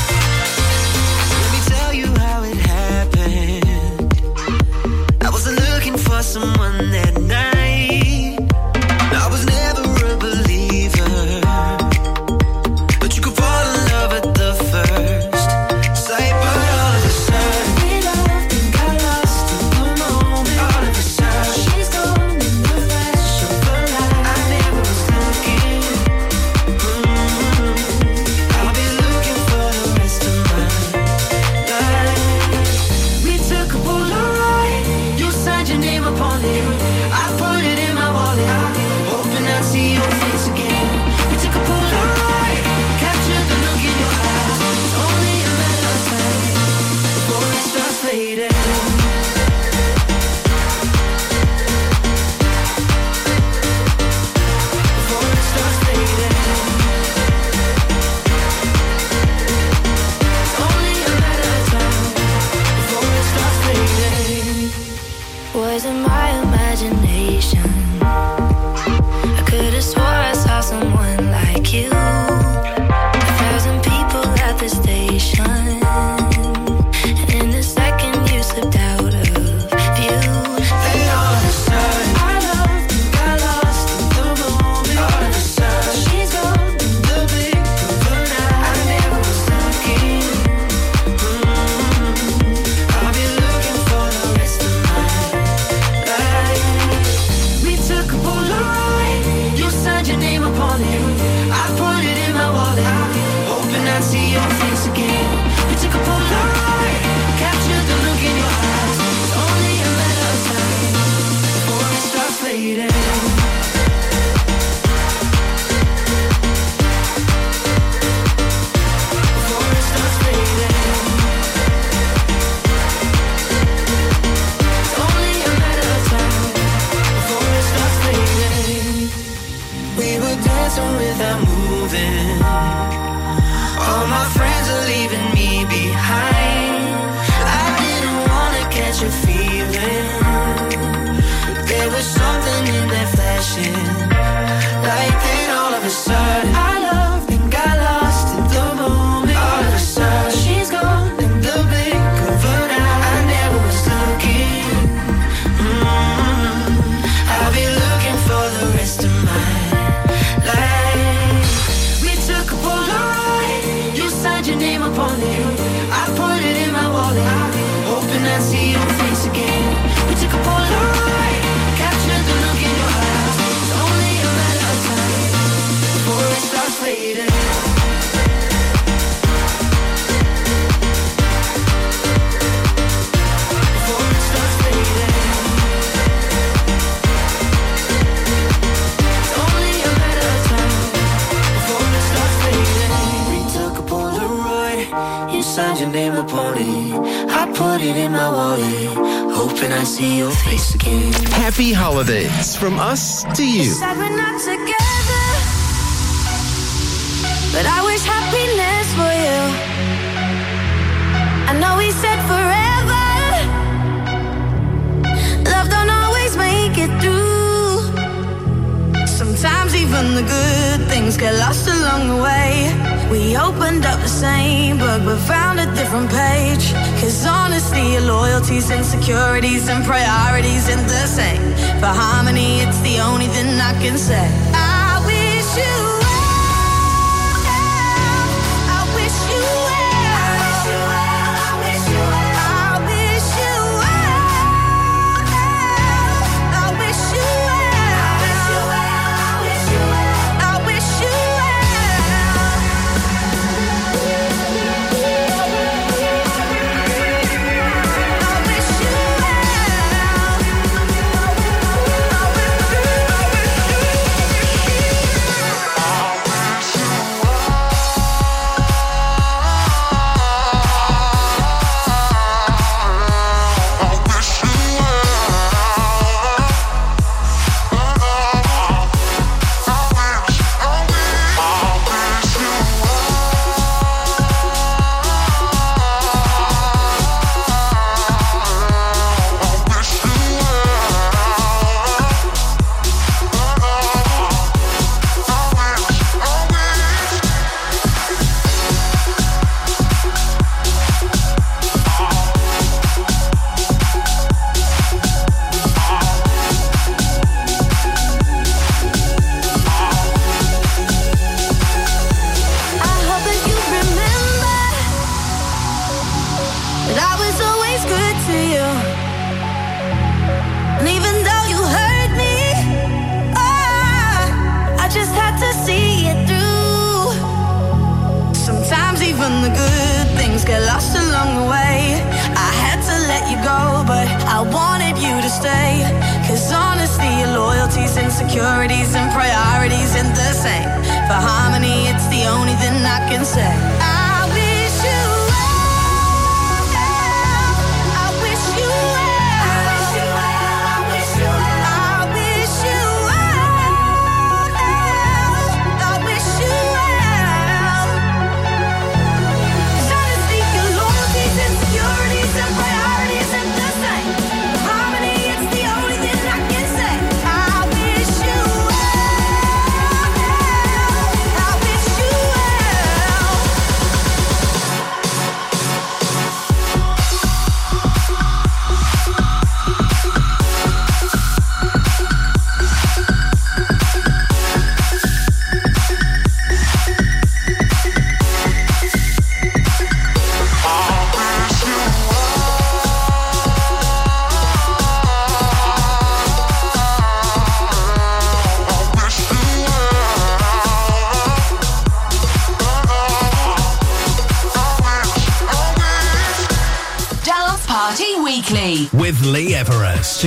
someone 6.23 6.91
that 6.91 7.21
night. 7.21 7.46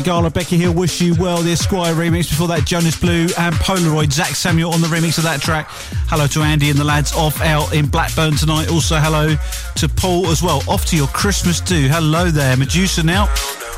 Sigala, 0.00 0.32
Becky 0.32 0.56
Hill, 0.56 0.72
Wish 0.72 1.00
You 1.02 1.14
Well, 1.14 1.42
the 1.42 1.52
Esquire 1.52 1.92
remix. 1.94 2.30
Before 2.30 2.48
that, 2.48 2.64
Jonas 2.64 2.98
Blue 2.98 3.26
and 3.38 3.54
Polaroid. 3.56 4.10
Zac 4.10 4.34
Samuel 4.34 4.72
on 4.72 4.80
the 4.80 4.86
remix 4.86 5.18
of 5.18 5.24
that 5.24 5.42
track. 5.42 5.66
Hello 6.08 6.26
to 6.28 6.40
Andy 6.40 6.70
and 6.70 6.78
the 6.78 6.84
lads 6.84 7.12
off 7.12 7.40
out 7.42 7.74
in 7.74 7.86
Blackburn 7.86 8.34
tonight. 8.36 8.70
Also, 8.70 8.96
hello 8.96 9.36
to 9.76 9.88
Paul 9.88 10.28
as 10.28 10.42
well. 10.42 10.62
Off 10.68 10.86
to 10.86 10.96
your 10.96 11.08
Christmas 11.08 11.60
do. 11.60 11.88
Hello 11.88 12.30
there, 12.30 12.56
Meduza 12.56 13.04
now. 13.04 13.26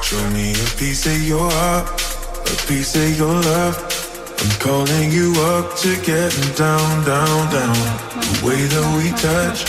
Show 0.03 0.31
me 0.31 0.53
a 0.53 0.69
piece 0.79 1.07
of 1.07 1.21
your 1.27 1.51
heart, 1.51 1.89
a 1.89 2.67
piece 2.69 2.95
of 2.95 3.19
your 3.19 3.35
love. 3.35 3.75
I'm 4.39 4.59
calling 4.61 5.11
you 5.11 5.35
up 5.59 5.77
to 5.79 5.97
getting 6.03 6.55
down, 6.55 7.05
down, 7.05 7.51
down. 7.51 7.75
The 8.15 8.43
way 8.47 8.63
that 8.63 8.87
we 8.95 9.11
touch 9.19 9.67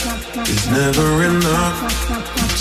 is 0.48 0.70
never 0.70 1.24
enough. 1.24 2.13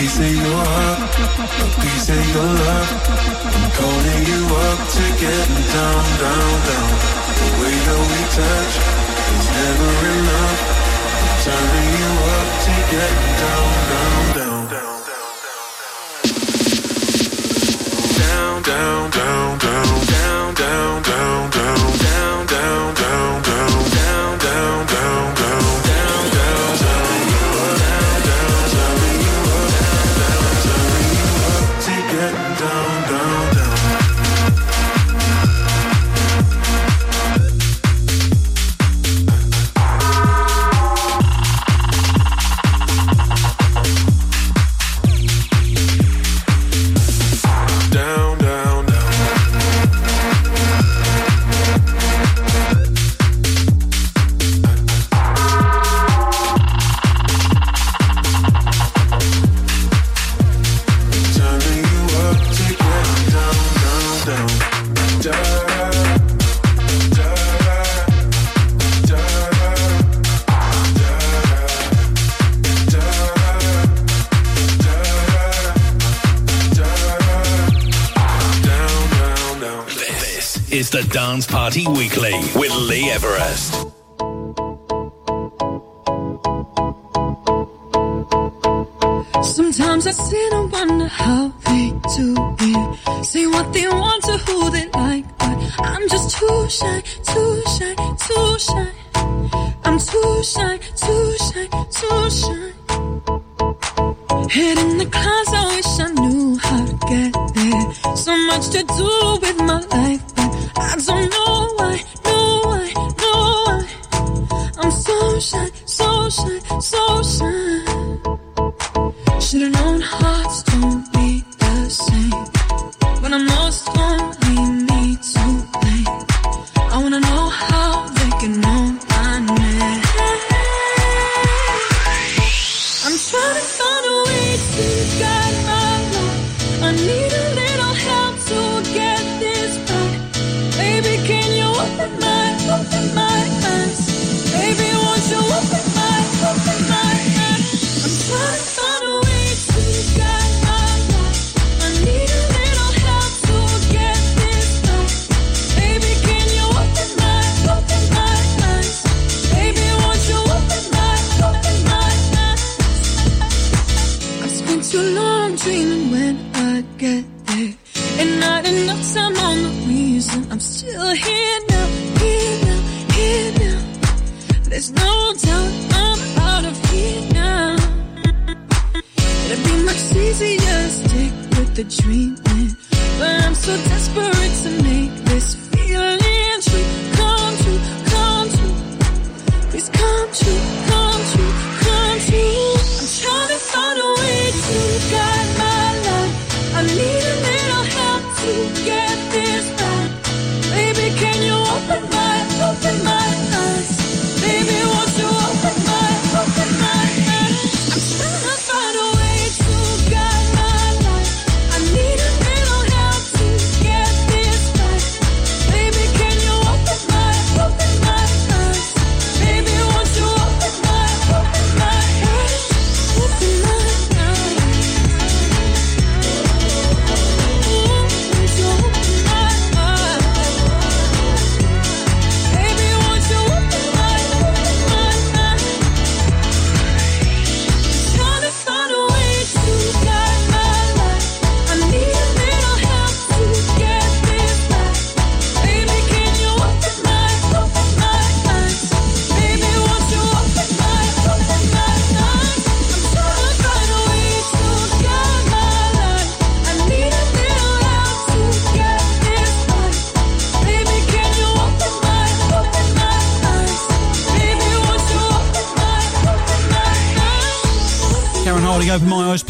we 0.00 0.06
say 0.06 0.32
you 0.32 0.79
Dance 81.10 81.44
Party 81.44 81.88
Weekly 81.88 82.34
with 82.54 82.72
Lee 82.76 83.10
Everest. 83.10 83.69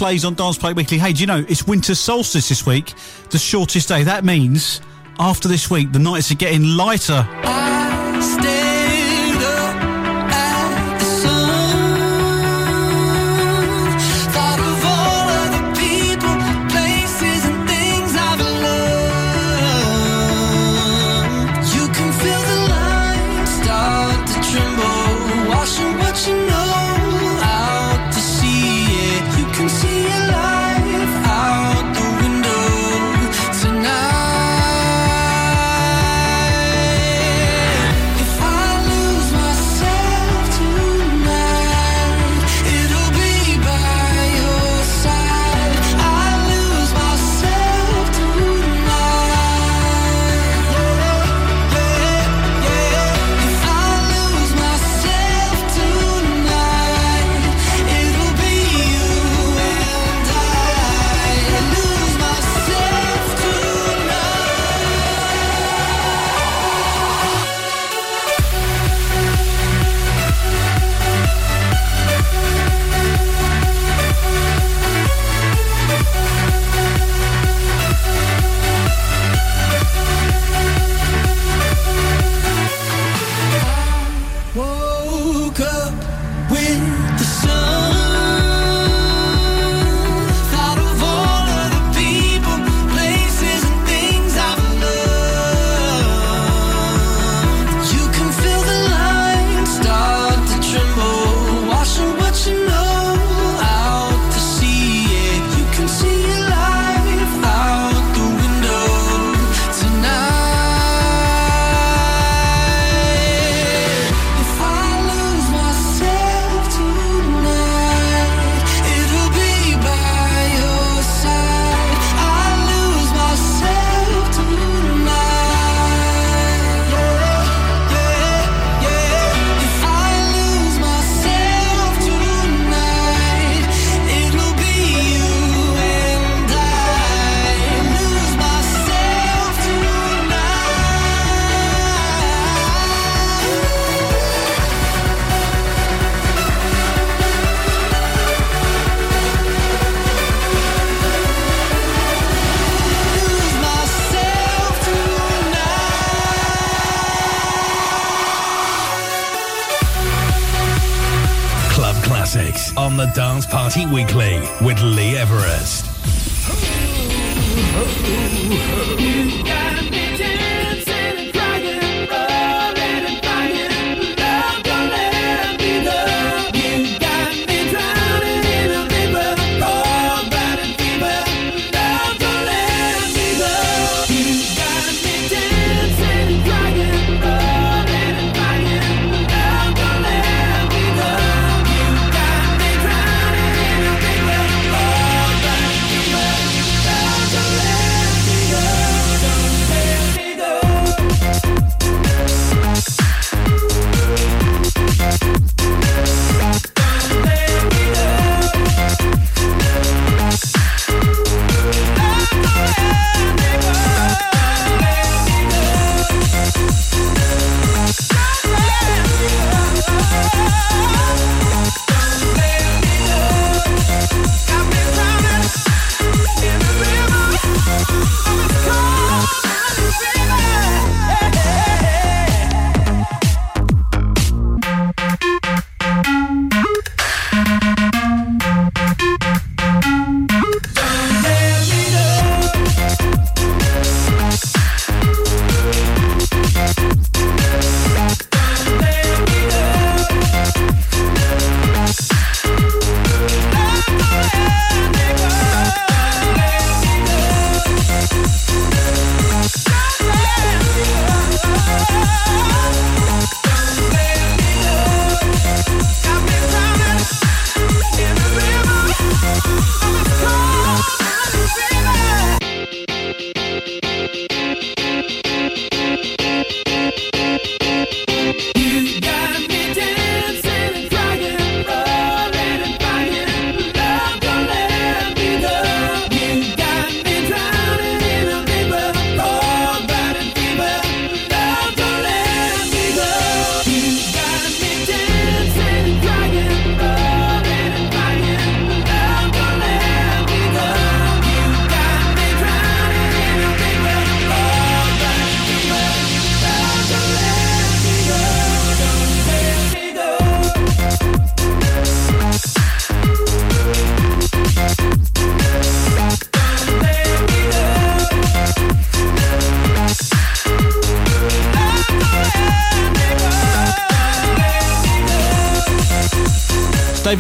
plays 0.01 0.25
on 0.25 0.33
Dance 0.33 0.57
Party 0.57 0.73
Weekly. 0.73 0.97
Hey, 0.97 1.13
do 1.13 1.21
you 1.21 1.27
know 1.27 1.45
it's 1.47 1.67
winter 1.67 1.95
solstice 1.95 2.49
this 2.49 2.65
week, 2.65 2.95
the 3.29 3.37
shortest 3.37 3.89
day? 3.89 4.03
That 4.03 4.25
means 4.25 4.81
after 5.19 5.47
this 5.47 5.71
week, 5.71 5.93
the 5.93 5.99
nights 5.99 6.33
are 6.33 6.37
getting 6.37 6.65
lighter. 6.65 7.40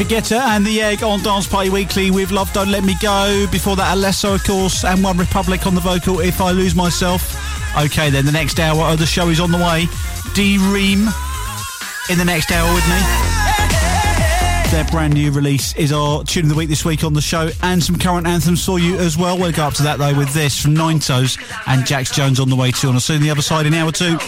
David 0.01 0.24
Guetta 0.24 0.40
and 0.40 0.66
The 0.66 0.80
Egg 0.80 1.03
on 1.03 1.22
Dance 1.22 1.46
Party 1.46 1.68
Weekly 1.68 2.11
with 2.11 2.30
Love 2.30 2.51
Don't 2.55 2.70
Let 2.70 2.84
Me 2.84 2.94
Go. 3.03 3.46
Before 3.53 3.76
that, 3.76 3.94
Alesso, 3.94 4.34
of 4.34 4.44
course, 4.44 4.82
and 4.82 5.05
One 5.05 5.18
Republic 5.18 5.66
on 5.66 5.74
the 5.74 5.80
vocal, 5.82 6.20
If 6.20 6.40
I 6.40 6.53
Lose 6.53 6.74
Myself. 6.74 7.36
Okay, 7.76 8.09
then 8.09 8.24
the 8.24 8.32
next 8.32 8.59
hour 8.59 8.82
of 8.84 8.98
the 8.98 9.05
show 9.05 9.28
is 9.28 9.40
on 9.40 9.51
the 9.53 9.59
way. 9.59 9.84
D 10.32 10.57
Ream 10.57 11.07
in 12.09 12.16
the 12.16 12.24
next 12.24 12.51
hour 12.51 12.72
with 12.72 12.88
me. 12.88 12.96
Their 14.70 14.84
brand 14.90 15.12
new 15.12 15.32
release 15.32 15.74
is 15.76 15.92
our 15.92 16.24
tune 16.24 16.44
of 16.44 16.48
the 16.48 16.55
week 16.55 16.70
this 16.70 16.84
week 16.84 17.05
on 17.05 17.12
the 17.12 17.20
show, 17.20 17.51
and 17.62 17.82
some 17.82 17.98
current 17.98 18.26
anthems 18.26 18.64
for 18.64 18.78
you 18.78 18.96
as 18.96 19.18
well. 19.18 19.36
We'll 19.36 19.53
go 19.53 19.64
up 19.64 19.74
to 19.74 19.82
that 19.82 19.98
though 19.98 20.16
with 20.16 20.32
this 20.32 20.59
from 20.59 20.72
Nine 20.72 21.01
Toes 21.01 21.36
and 21.66 21.84
Jax 21.84 22.11
Jones 22.11 22.40
on 22.40 22.48
the 22.48 22.57
way 22.57 22.70
too. 22.70 22.88
And 22.88 22.96
I'll 22.96 23.01
see 23.01 23.12
you 23.12 23.18
on 23.18 23.22
the 23.22 23.30
other 23.30 23.42
side 23.42 23.66
in 23.66 23.74
hour 23.74 23.92
two. 23.92 24.18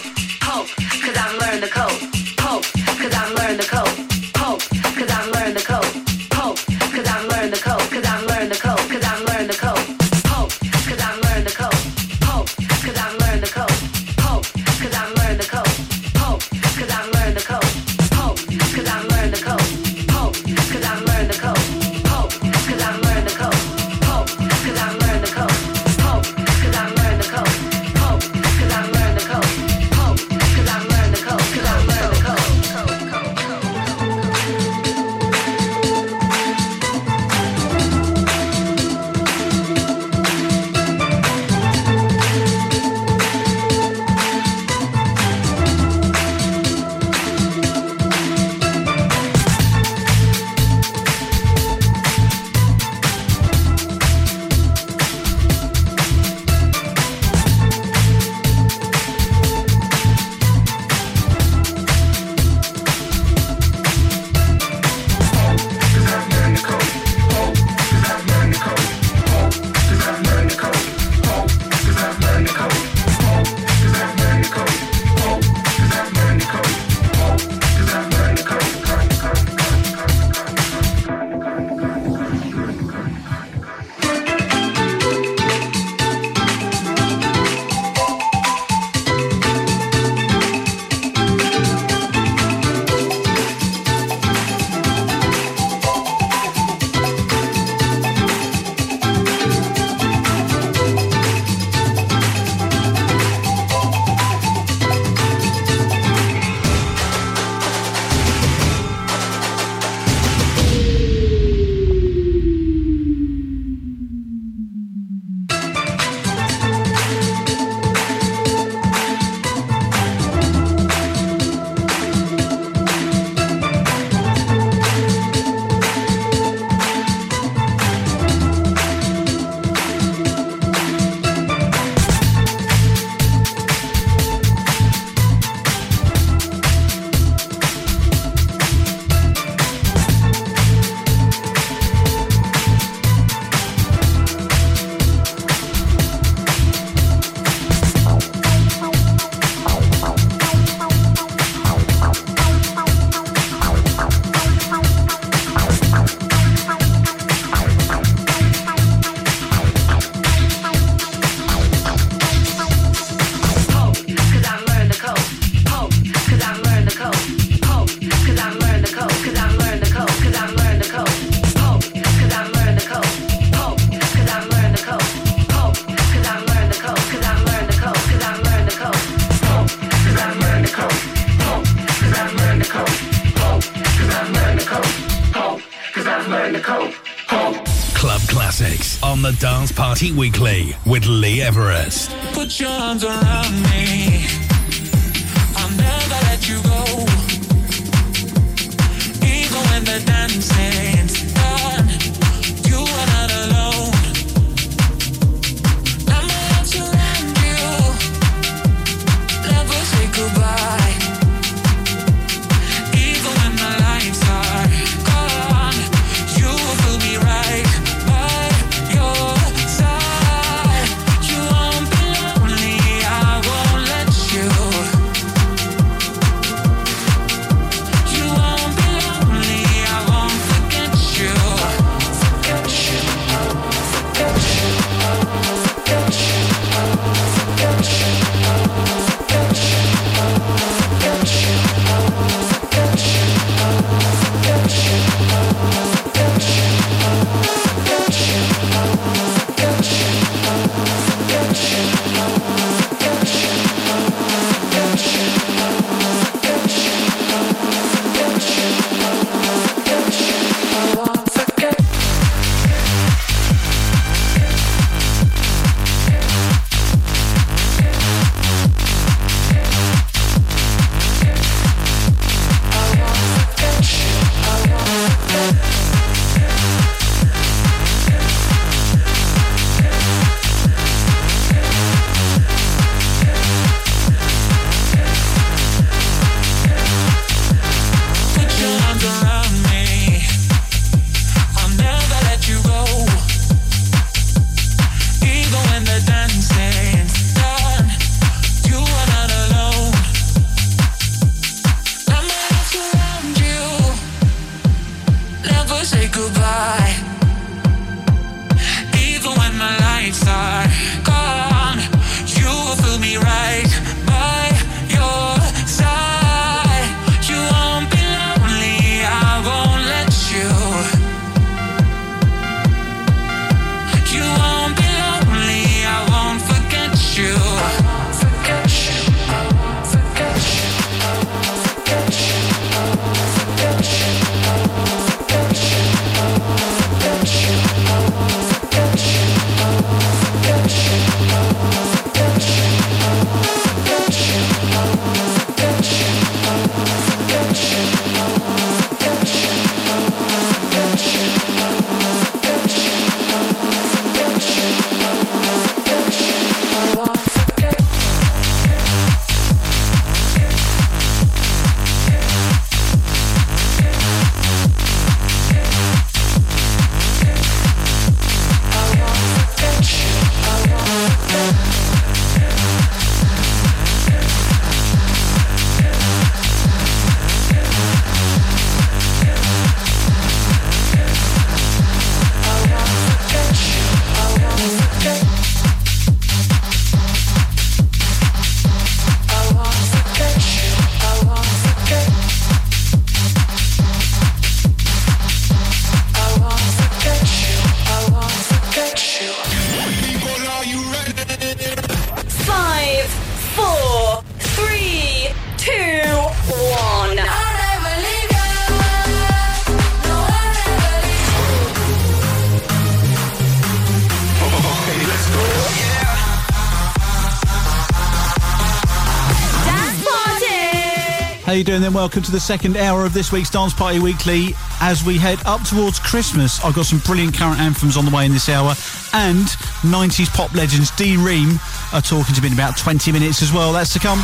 How 421.53 421.57
you 421.59 421.64
doing 421.64 421.82
then? 421.82 421.92
Welcome 421.92 422.22
to 422.22 422.32
the 422.32 422.40
second 422.40 422.78
hour 422.78 423.05
of 423.05 423.12
this 423.12 423.30
week's 423.30 423.50
Dance 423.50 423.74
Party 423.74 423.98
Weekly. 423.98 424.55
As 424.80 425.05
we 425.05 425.18
head 425.18 425.38
up 425.44 425.62
towards 425.64 425.98
Christmas, 425.98 426.64
I've 426.64 426.74
got 426.74 426.86
some 426.86 426.98
brilliant 427.00 427.36
current 427.36 427.61
anthems 427.61 427.98
on 427.98 428.07
the 428.07 428.11
way 428.11 428.24
in 428.24 428.32
this 428.32 428.48
hour, 428.48 428.72
and 429.12 429.44
90s 429.84 430.32
pop 430.32 430.55
legends 430.55 430.90
D 430.92 431.18
Ream 431.18 431.61
are 431.92 432.00
talking 432.00 432.34
to 432.34 432.40
me 432.40 432.46
in 432.46 432.55
about 432.55 432.78
20 432.78 433.12
minutes 433.12 433.42
as 433.42 433.53
well. 433.53 433.70
That's 433.74 433.92
to 433.92 433.98
come. 433.98 434.16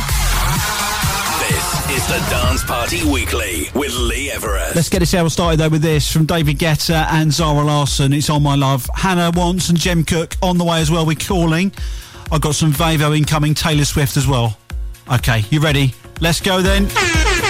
This 1.47 1.89
is 1.91 2.07
the 2.07 2.17
Dance 2.31 2.63
Party 2.63 3.07
Weekly 3.07 3.69
with 3.75 3.93
Lee 3.93 4.31
Everest. 4.31 4.75
Let's 4.75 4.89
get 4.89 4.97
this 4.97 5.13
hour 5.13 5.29
started 5.29 5.59
though 5.59 5.69
with 5.69 5.83
this 5.83 6.11
from 6.11 6.25
David 6.25 6.57
Guetta 6.57 7.05
and 7.11 7.31
Zara 7.31 7.63
Larsson. 7.63 8.11
It's 8.11 8.31
on 8.31 8.41
my 8.41 8.55
love. 8.55 8.89
Hannah 8.95 9.29
Wants 9.35 9.69
and 9.69 9.77
Jem 9.77 10.03
Cook 10.03 10.35
on 10.41 10.57
the 10.57 10.65
way 10.65 10.81
as 10.81 10.89
well. 10.89 11.05
We're 11.05 11.15
calling. 11.15 11.73
I've 12.31 12.41
got 12.41 12.55
some 12.55 12.73
Vavo 12.73 13.15
incoming, 13.15 13.53
Taylor 13.53 13.85
Swift 13.85 14.17
as 14.17 14.25
well. 14.25 14.57
Okay, 15.13 15.45
you 15.51 15.59
ready? 15.59 15.93
Let's 16.21 16.41
go 16.41 16.61
then. 16.61 17.48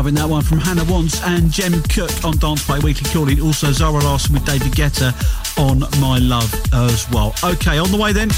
Loving 0.00 0.14
that 0.14 0.30
one 0.30 0.42
from 0.42 0.60
Hannah 0.60 0.84
Wants 0.84 1.22
and 1.24 1.50
Jem 1.50 1.82
Cook 1.82 2.24
on 2.24 2.34
Dance 2.38 2.66
Party 2.66 2.82
Weekly 2.82 3.10
Calling. 3.10 3.38
Also 3.42 3.70
Zara 3.70 4.02
Larsson 4.02 4.32
with 4.32 4.46
David 4.46 4.72
Guetta 4.72 5.12
on 5.58 5.80
My 6.00 6.16
Love 6.16 6.50
as 6.72 7.06
well. 7.10 7.34
Okay, 7.44 7.76
on 7.76 7.90
the 7.90 7.98
way 7.98 8.10
then. 8.10 8.30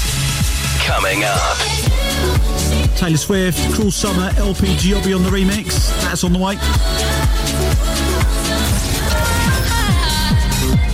Coming 0.83 1.23
up. 1.23 1.57
Taylor 2.97 3.15
Swift, 3.15 3.73
Cruel 3.73 3.91
Summer, 3.91 4.29
LP 4.35 4.75
Giobbi 4.75 5.15
on 5.15 5.23
the 5.23 5.29
remix. 5.29 5.87
That's 6.01 6.25
on 6.25 6.33
the 6.33 6.39
way. 6.39 6.55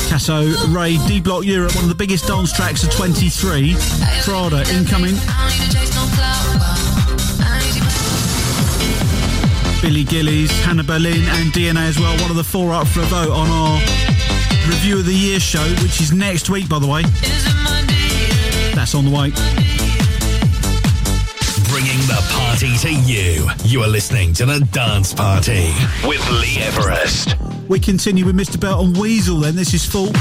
Casso, 0.06 0.54
Ray, 0.72 0.98
D 1.08 1.20
Block 1.20 1.46
Europe, 1.46 1.74
one 1.74 1.86
of 1.86 1.90
the 1.90 1.96
biggest 1.96 2.28
dance 2.28 2.54
tracks 2.54 2.84
of 2.84 2.92
23. 2.92 3.76
Prada, 4.22 4.64
incoming. 4.72 5.16
Billy 9.82 10.04
Gillies, 10.04 10.52
Hannah 10.64 10.84
Boleyn, 10.84 11.24
and 11.24 11.52
DNA 11.54 11.88
as 11.88 12.00
well. 12.00 12.16
One 12.22 12.30
of 12.30 12.38
the 12.38 12.44
four 12.44 12.74
up 12.74 12.88
for 12.88 13.02
a 13.02 13.06
vote 13.06 13.32
on 13.32 13.48
our 13.50 13.78
Review 14.68 15.00
of 15.00 15.06
the 15.06 15.14
Year 15.14 15.40
show, 15.40 15.64
which 15.82 16.02
is 16.02 16.12
next 16.12 16.50
week, 16.50 16.68
by 16.68 16.80
the 16.80 16.88
way. 16.88 17.04
That's 18.76 18.94
on 18.94 19.06
the 19.06 19.12
way. 19.12 19.32
Bringing 21.70 22.00
the 22.08 22.20
party 22.32 22.76
to 22.78 22.94
you. 22.94 23.50
You 23.64 23.82
are 23.82 23.88
listening 23.88 24.34
to 24.34 24.46
The 24.46 24.60
Dance 24.72 25.14
Party 25.14 25.74
with 26.06 26.28
Lee 26.30 26.58
Everest. 26.60 27.36
We 27.68 27.80
continue 27.80 28.26
with 28.26 28.36
Mr. 28.36 28.60
Belt 28.60 28.86
and 28.86 28.96
Wezol 28.96 29.42
then. 29.42 29.56
This 29.56 29.74
is 29.74 29.86
full. 29.86 30.12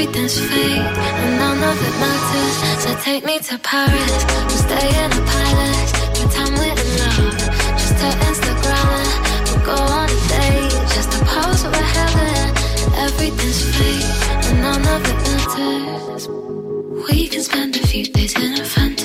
Everything's 0.00 0.38
fake, 0.38 0.78
and 0.78 1.38
none 1.40 1.58
of 1.58 1.76
it 1.82 1.94
matters. 1.98 2.84
So 2.84 2.94
take 3.02 3.24
me 3.24 3.40
to 3.40 3.58
Paris, 3.58 4.24
we'll 4.46 4.62
stay 4.68 4.88
in 5.02 5.10
a 5.10 5.22
palace. 5.34 5.92
Pretend 6.14 6.54
we're 6.54 6.70
in 6.70 6.90
love, 7.02 7.38
just 7.80 7.94
to 7.98 8.06
Instagram 8.30 8.90
it. 9.02 9.10
We'll 9.50 9.66
go 9.66 9.74
on 9.74 10.08
a 10.08 10.20
date, 10.30 10.70
just 10.94 11.10
to 11.10 11.18
pose 11.24 11.64
we're 11.64 11.90
having. 11.98 12.50
Everything's 13.06 13.60
fake, 13.76 14.06
and 14.46 14.62
none 14.62 14.86
of 14.86 15.02
it 15.04 15.18
matters. 15.26 16.28
We 17.10 17.26
can 17.26 17.42
spend 17.42 17.74
a 17.74 17.84
few 17.84 18.04
days 18.04 18.36
in 18.36 18.52
a 18.52 18.64
fantasy. 18.64 18.97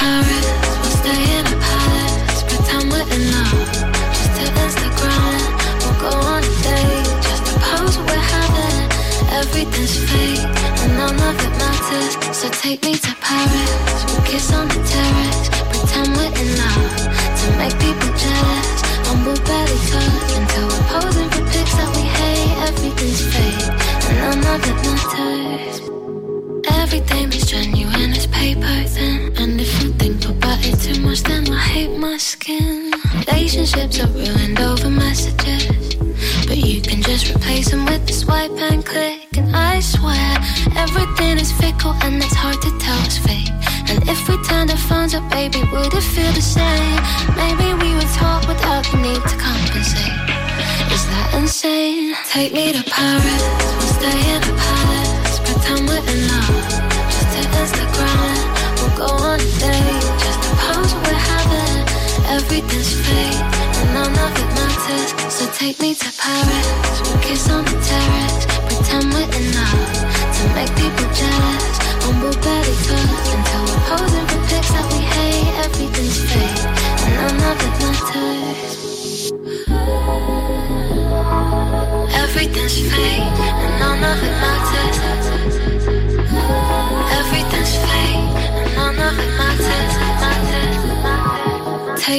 Paris, 0.00 0.69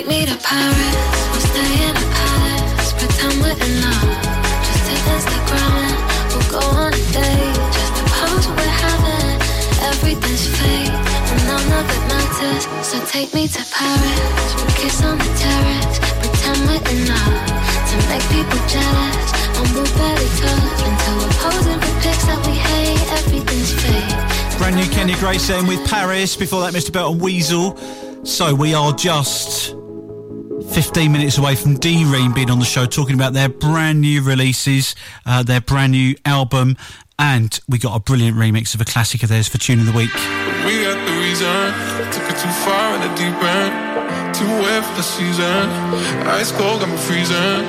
Take 0.02 0.10
me 0.10 0.26
to 0.26 0.38
Paris, 0.42 1.30
we'll 1.30 1.46
stay 1.46 1.74
in 1.86 1.94
a 1.94 2.08
palace, 2.18 2.90
pretend 2.98 3.38
we're 3.38 3.54
in 3.54 3.74
love. 3.86 4.18
Just 4.66 4.84
to 4.90 4.94
Instagram 5.14 5.94
we'll 6.34 6.50
go 6.50 6.62
on 6.74 6.90
a 6.90 7.04
date, 7.14 7.62
just 7.70 7.94
to 7.98 8.04
pose 8.10 8.48
we're 8.50 8.78
having. 8.82 9.38
Everything's 9.94 10.48
fake, 10.58 10.90
and 10.90 11.42
none 11.46 11.70
of 11.78 11.86
it 11.86 12.04
matters. 12.10 12.66
So 12.82 12.98
take 13.06 13.32
me 13.36 13.46
to 13.46 13.62
Paris, 13.70 14.56
we'll 14.58 14.74
kiss 14.74 15.06
on 15.06 15.20
the 15.22 15.32
terrace, 15.38 16.02
pretend 16.18 16.66
we're 16.66 16.82
in 16.82 17.06
love, 17.06 17.46
to 17.86 17.96
make 18.10 18.26
people 18.34 18.58
jealous. 18.66 19.30
Humble 19.54 19.86
belly 20.02 20.30
touch 20.42 20.82
until 20.82 21.16
we're 21.22 21.38
posing 21.46 21.78
for 21.78 21.94
pics 22.02 22.26
that 22.26 22.42
we 22.50 22.58
hate. 22.58 23.06
Everything's 23.22 23.74
fake. 23.78 24.58
Brand 24.58 24.78
new 24.78 24.90
Kenny 24.90 25.14
Gray 25.22 25.38
saying 25.38 25.68
with 25.68 25.88
Paris. 25.88 26.36
Before 26.36 26.62
that, 26.62 26.74
Mr. 26.74 26.92
Belt 26.92 27.14
and 27.14 27.22
Wezol. 27.22 27.78
So 28.26 28.56
we 28.56 28.74
are 28.74 28.94
just 28.94 29.76
15 30.72 31.12
minutes 31.12 31.38
away 31.38 31.56
from 31.56 31.76
D 31.78 32.06
Ream 32.06 32.32
being 32.32 32.50
on 32.50 32.60
the 32.60 32.66
show 32.66 32.86
talking 32.86 33.16
about 33.16 33.34
their 33.34 33.50
brand 33.50 34.00
new 34.00 34.24
releases, 34.24 34.96
uh, 35.26 35.44
their 35.44 35.60
brand 35.60 35.92
new 35.92 36.16
album, 36.24 36.78
and 37.20 37.60
we 37.68 37.78
got 37.78 37.94
a 37.94 38.00
brilliant 38.00 38.38
remix 38.38 38.74
of 38.74 38.80
a 38.80 38.86
classic 38.86 39.22
of 39.22 39.28
theirs 39.28 39.50
for 39.50 39.58
Tune 39.58 39.82
of 39.82 39.86
the 39.86 39.92
Week. 39.92 40.14
We 40.64 40.80
got 40.88 40.96
the 40.96 41.16
reason. 41.20 41.68
Took 42.16 42.24
it 42.24 42.40
too 42.40 42.56
far 42.64 42.96
in 42.96 43.02
the 43.02 43.12
deep 43.20 43.36
end. 43.36 44.34
Too 44.34 44.48
wet 44.64 44.86
for 44.86 44.96
the 44.96 45.04
season. 45.04 45.68
Ice 46.40 46.52
cold 46.54 46.80
got 46.80 46.88
me 46.90 46.98
freezing. 46.98 47.68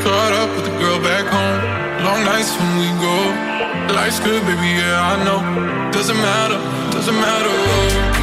Caught 0.00 0.32
up 0.32 0.48
with 0.56 0.64
the 0.64 0.76
girl 0.80 0.98
back 1.04 1.28
home. 1.28 2.04
Long 2.04 2.24
nights 2.24 2.56
when 2.56 2.78
we 2.80 2.88
go. 2.96 3.94
Life's 3.94 4.20
good, 4.20 4.40
baby, 4.48 4.80
yeah, 4.80 5.12
I 5.12 5.22
know. 5.22 5.92
Doesn't 5.92 6.16
matter, 6.16 6.56
doesn't 6.92 7.14
matter. 7.14 8.17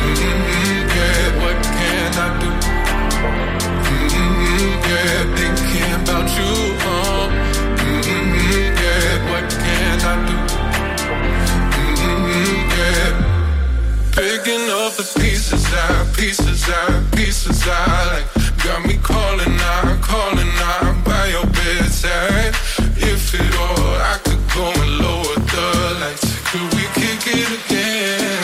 Picking 14.15 14.69
up 14.71 14.93
the 14.95 15.03
pieces 15.19 15.65
out, 15.73 16.07
pieces 16.15 16.69
out, 16.69 17.03
pieces 17.11 17.67
out. 17.67 18.13
Like, 18.13 18.63
got 18.63 18.85
me 18.87 18.95
calling 19.03 19.59
out, 19.59 20.01
calling 20.01 20.55
out 20.55 21.03
by 21.03 21.27
your 21.35 21.45
bedside. 21.47 22.55
If 22.95 23.33
it 23.35 23.53
all, 23.59 23.91
I 23.99 24.17
could 24.23 24.39
go 24.55 24.71
and 24.71 24.99
lower 25.03 25.35
the 25.35 25.99
lights. 25.99 26.31
Could 26.47 26.63
we 26.79 26.87
kick 26.95 27.27
it 27.27 27.59
again? 27.59 28.39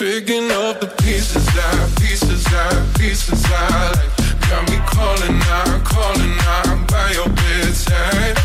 Picking 0.00 0.50
up 0.52 0.80
the 0.80 0.88
pieces 1.04 1.46
out, 1.60 2.00
pieces 2.00 2.46
out, 2.48 2.96
pieces 2.96 3.44
out. 3.44 3.92
Like, 3.92 4.16
got 4.48 4.64
me 4.70 4.78
calling 4.88 5.36
out, 5.52 5.84
calling 5.84 6.36
out 6.48 6.88
by 6.88 7.12
your 7.12 7.28
bedside. 7.28 8.38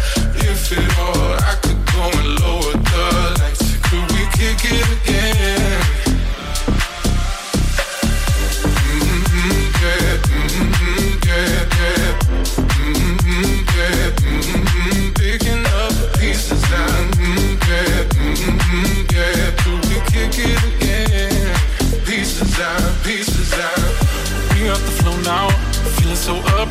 If 0.44 0.74
it 0.74 1.00
all, 1.00 1.40
I 1.40 1.59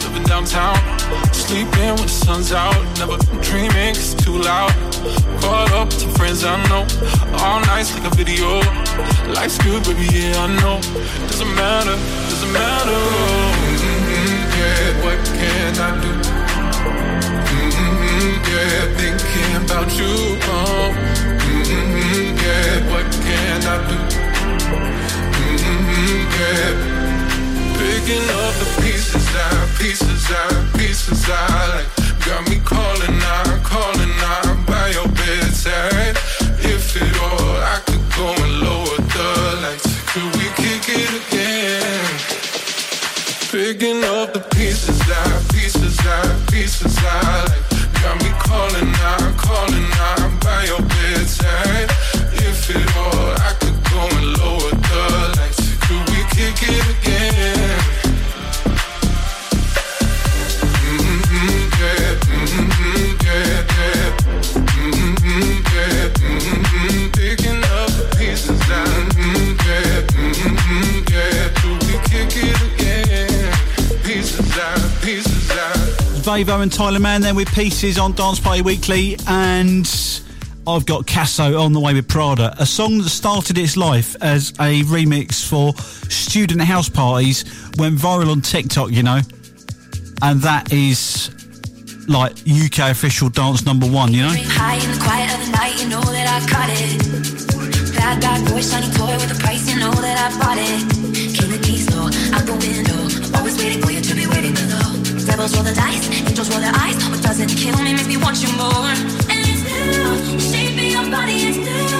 living 0.03 0.25
downtown. 0.25 0.77
Sleeping 1.33 1.95
when 1.97 2.07
the 2.07 2.09
sun's 2.09 2.53
out, 2.53 2.77
never 2.99 3.17
dreaming 3.43 3.95
'cause 3.95 4.13
it's 4.13 4.25
too 4.25 4.37
loud. 4.39 4.73
Caught 5.41 5.73
up 5.73 5.89
with 5.89 6.17
friends 6.17 6.45
I 6.45 6.57
know, 6.69 6.85
all 7.39 7.61
nights 7.61 7.95
like 7.95 8.07
a 8.11 8.15
video. 8.15 8.61
Life's 9.37 9.59
good, 9.59 9.83
baby, 9.85 10.07
yeah, 10.13 10.45
I 10.45 10.47
know. 10.61 10.81
Doesn't 11.29 11.55
matter, 11.55 11.97
doesn't 12.31 12.53
matter. 12.53 13.01
Mm-hmm, 13.69 14.41
yeah, 14.59 15.05
what 15.05 15.21
can 15.39 15.73
I 15.87 15.91
do? 16.03 16.13
Mm-hmm, 17.55 18.31
yeah, 18.51 18.81
thinking 18.99 19.53
about 19.65 19.89
you. 19.99 20.15
Oh, 20.53 20.93
mm-hmm, 21.47 22.37
yeah, 22.45 22.93
what 22.93 23.07
can 23.27 23.61
I 23.65 23.77
do? 23.89 23.99
Mm-hmm, 25.39 26.19
yeah. 26.39 26.98
Picking 27.99 28.31
up 28.31 28.55
the 28.55 28.83
pieces 28.83 29.27
out, 29.35 29.69
pieces 29.77 30.31
out, 30.31 30.79
pieces 30.79 31.29
out. 31.29 31.69
Like, 31.75 31.91
got 32.25 32.49
me 32.49 32.61
calling 32.65 33.19
out, 33.35 33.65
calling 33.65 34.15
out 34.23 34.67
by 34.69 34.91
your 34.91 35.09
bedside. 35.09 36.17
If 36.63 36.95
it 36.95 37.15
all, 37.21 37.57
I 37.59 37.83
could 37.87 38.07
go 38.15 38.29
and 38.31 38.61
lower 38.63 38.99
the 39.03 39.29
lights. 39.63 39.91
Could 40.13 40.31
we 40.39 40.47
kick 40.55 40.87
it 40.95 41.11
again? 41.21 42.07
Picking 43.51 44.05
up 44.05 44.33
the 44.33 44.47
pieces 44.55 45.03
out, 45.11 45.43
pieces 45.51 45.99
out, 46.07 46.51
pieces 46.53 46.97
out. 47.03 47.49
Like, 47.51 47.67
got 48.01 48.17
me 48.23 48.31
calling 48.39 48.95
out, 49.11 49.37
calling 49.37 49.91
out 50.07 50.41
by 50.41 50.65
your 50.71 50.83
bedside. 50.83 51.88
Out. 76.41 76.47
Vavo 76.47 76.63
and 76.63 76.73
Tyler 76.73 77.01
Mann 77.01 77.21
there 77.23 77.35
with 77.35 77.53
pieces 77.55 77.99
on 77.99 78.13
Dance 78.13 78.41
Party 78.41 78.63
Weekly, 78.63 79.17
and 79.27 79.87
I've 80.67 80.87
got 80.87 81.07
Casso 81.07 81.61
on 81.61 81.73
the 81.73 81.81
way 81.81 81.95
with 81.95 82.09
Prada, 82.09 82.55
a 82.59 82.67
song 82.67 82.99
that 82.99 83.09
started 83.09 83.59
its 83.59 83.77
life 83.77 84.17
as 84.21 84.51
a 84.61 84.83
remix 84.85 85.47
for 85.47 85.75
student 86.11 86.61
house 86.63 86.89
parties, 86.89 87.45
went 87.77 87.99
viral 87.99 88.31
on 88.31 88.41
TikTok, 88.41 88.91
you 88.91 89.03
know, 89.03 89.21
and 90.23 90.41
that 90.43 90.73
is 90.73 91.31
like 92.09 92.33
UK 92.49 92.91
official 92.91 93.29
dance 93.29 93.65
number 93.65 93.87
one, 93.87 94.13
you 94.13 94.23
know. 94.23 94.33
Night, 94.33 95.81
you 95.81 95.89
know. 95.89 96.01
Bad, 97.95 98.21
bad 98.21 98.49
boy, 98.49 98.61
shiny 98.61 98.91
toy 98.95 99.15
with 99.17 99.37
a 99.37 99.41
price, 99.41 99.69
you 99.69 99.79
know 99.79 99.93
that 99.93 100.19
I 100.19 100.39
bought 100.39 100.59
it. 100.59 101.09
Keys 101.63 101.91
low, 101.95 102.07
out 102.07 102.47
the 102.47 102.53
window. 102.53 103.29
I'm 103.29 103.37
always 103.37 103.59
waiting 103.59 103.83
for 103.83 103.91
you 103.91 104.01
to 104.01 104.15
be 104.15 104.27
waiting 104.27 104.55
below. 104.55 104.88
Devils 105.39 105.55
roll 105.55 105.63
the 105.63 105.73
dice, 105.73 106.11
angels 106.11 106.51
roll 106.51 106.59
their 106.59 106.75
eyes. 106.75 106.97
What 107.09 107.23
doesn't 107.23 107.51
kill 107.51 107.81
me 107.85 107.93
makes 107.93 108.09
me 108.09 108.17
want 108.17 108.43
you 108.43 108.49
more. 108.57 108.91
And 109.31 109.47
it's 109.47 109.63
new, 109.63 110.41
shaping 110.41 110.91
your 110.91 111.09
body, 111.09 111.35
it's 111.35 111.59
new. 111.59 111.98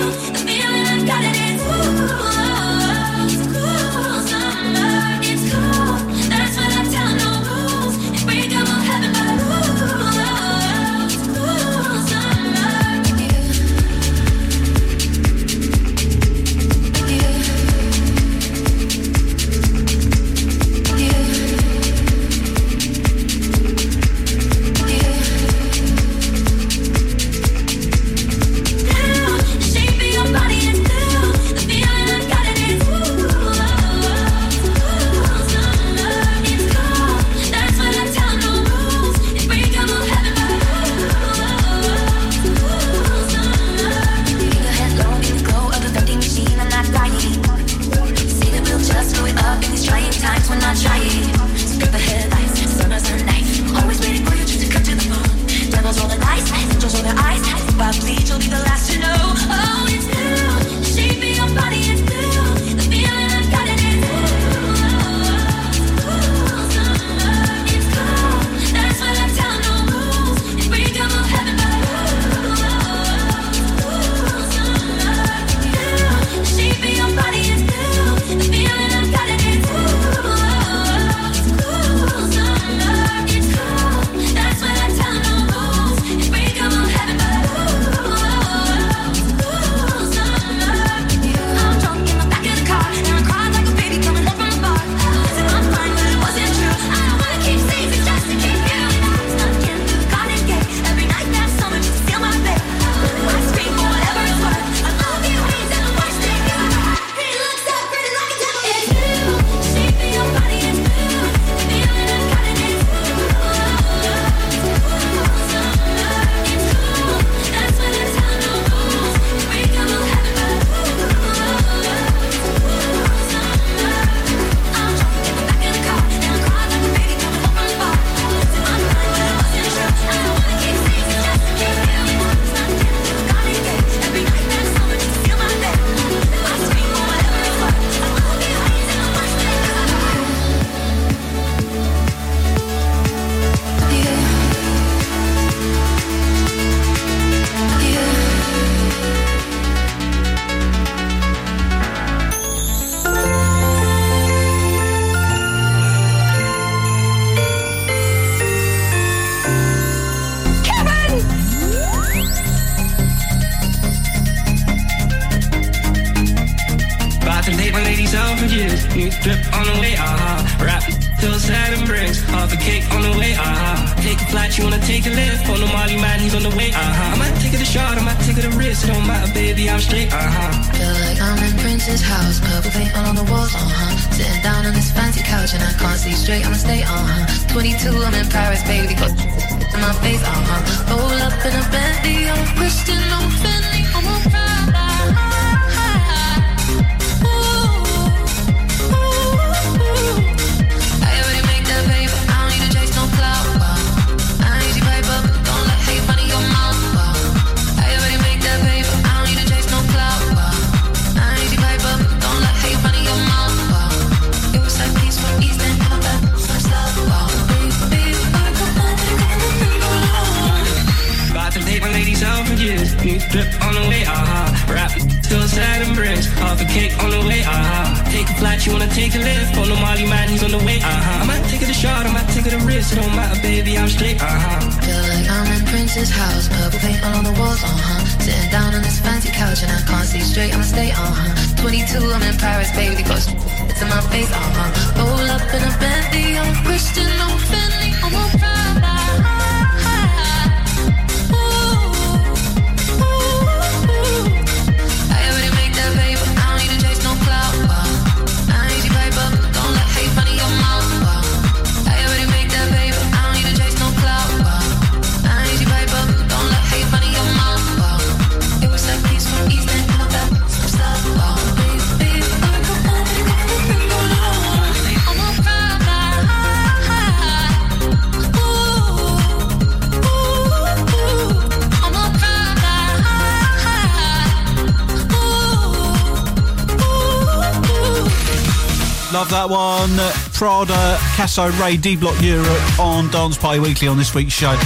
also 291.39 291.63
Ray 291.63 291.77
D 291.77 291.95
Block 291.95 292.21
Europe 292.21 292.81
on 292.81 293.09
Dance 293.11 293.39
Party 293.39 293.61
Weekly 293.61 293.87
on 293.87 293.97
this 293.97 294.13
week's 294.15 294.33
show. 294.33 294.57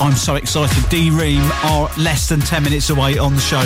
I'm 0.00 0.14
so 0.14 0.34
excited. 0.34 0.88
D 0.90 1.10
Ream 1.10 1.42
are 1.62 1.88
less 1.96 2.28
than 2.28 2.40
10 2.40 2.64
minutes 2.64 2.90
away 2.90 3.18
on 3.18 3.34
the 3.34 3.40
show. 3.40 3.62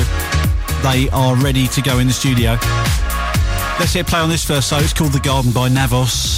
They 0.83 1.09
are 1.11 1.35
ready 1.37 1.67
to 1.69 1.81
go 1.81 1.99
in 1.99 2.07
the 2.07 2.13
studio. 2.13 2.59
Let's 3.79 3.95
hit 3.95 4.07
play 4.07 4.21
on 4.21 4.29
this 4.29 4.45
first, 4.45 4.69
so 4.69 4.77
it's 4.79 4.93
called 4.93 5.13
The 5.13 5.21
Garden 5.21 5.51
by 5.51 5.71
Navos. 5.71 6.38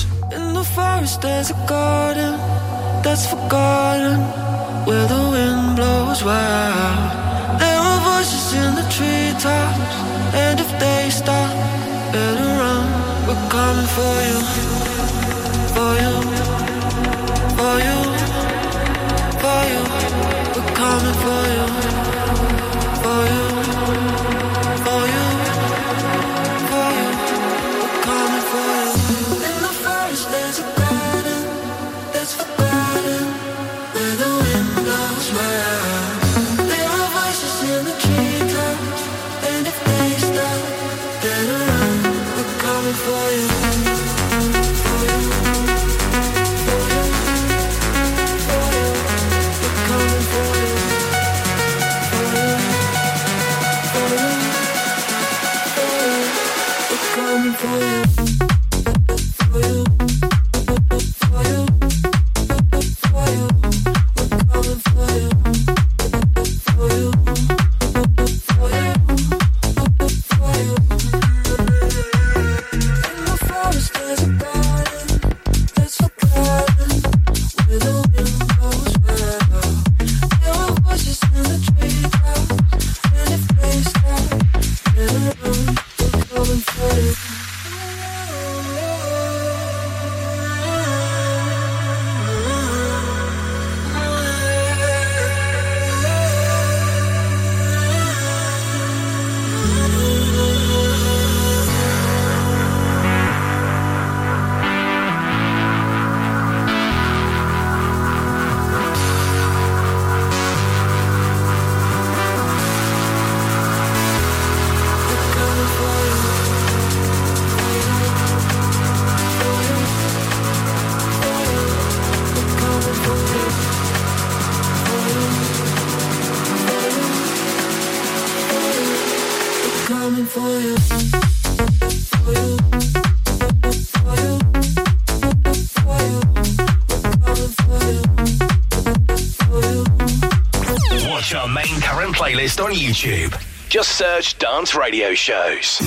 YouTube. 143.00 143.34
Just 143.70 143.96
search 143.96 144.38
Dance 144.38 144.74
Radio 144.74 145.14
Shows. 145.14 145.80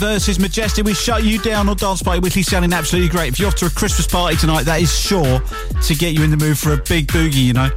Versus 0.00 0.40
Majestic. 0.40 0.86
We 0.86 0.94
shut 0.94 1.24
you 1.24 1.38
down 1.38 1.68
on 1.68 1.76
Dance 1.76 2.02
Party 2.02 2.20
Weekly 2.20 2.42
sounding 2.42 2.72
absolutely 2.72 3.10
great. 3.10 3.34
If 3.34 3.38
you're 3.38 3.48
off 3.48 3.56
to 3.56 3.66
a 3.66 3.70
Christmas 3.70 4.06
party 4.06 4.34
tonight, 4.34 4.62
that 4.62 4.80
is 4.80 4.98
sure 4.98 5.40
to 5.82 5.94
get 5.94 6.14
you 6.14 6.24
in 6.24 6.30
the 6.30 6.38
mood 6.38 6.58
for 6.58 6.72
a 6.72 6.78
big 6.78 7.06
boogie, 7.08 7.44
you 7.44 7.52
know. 7.52 7.68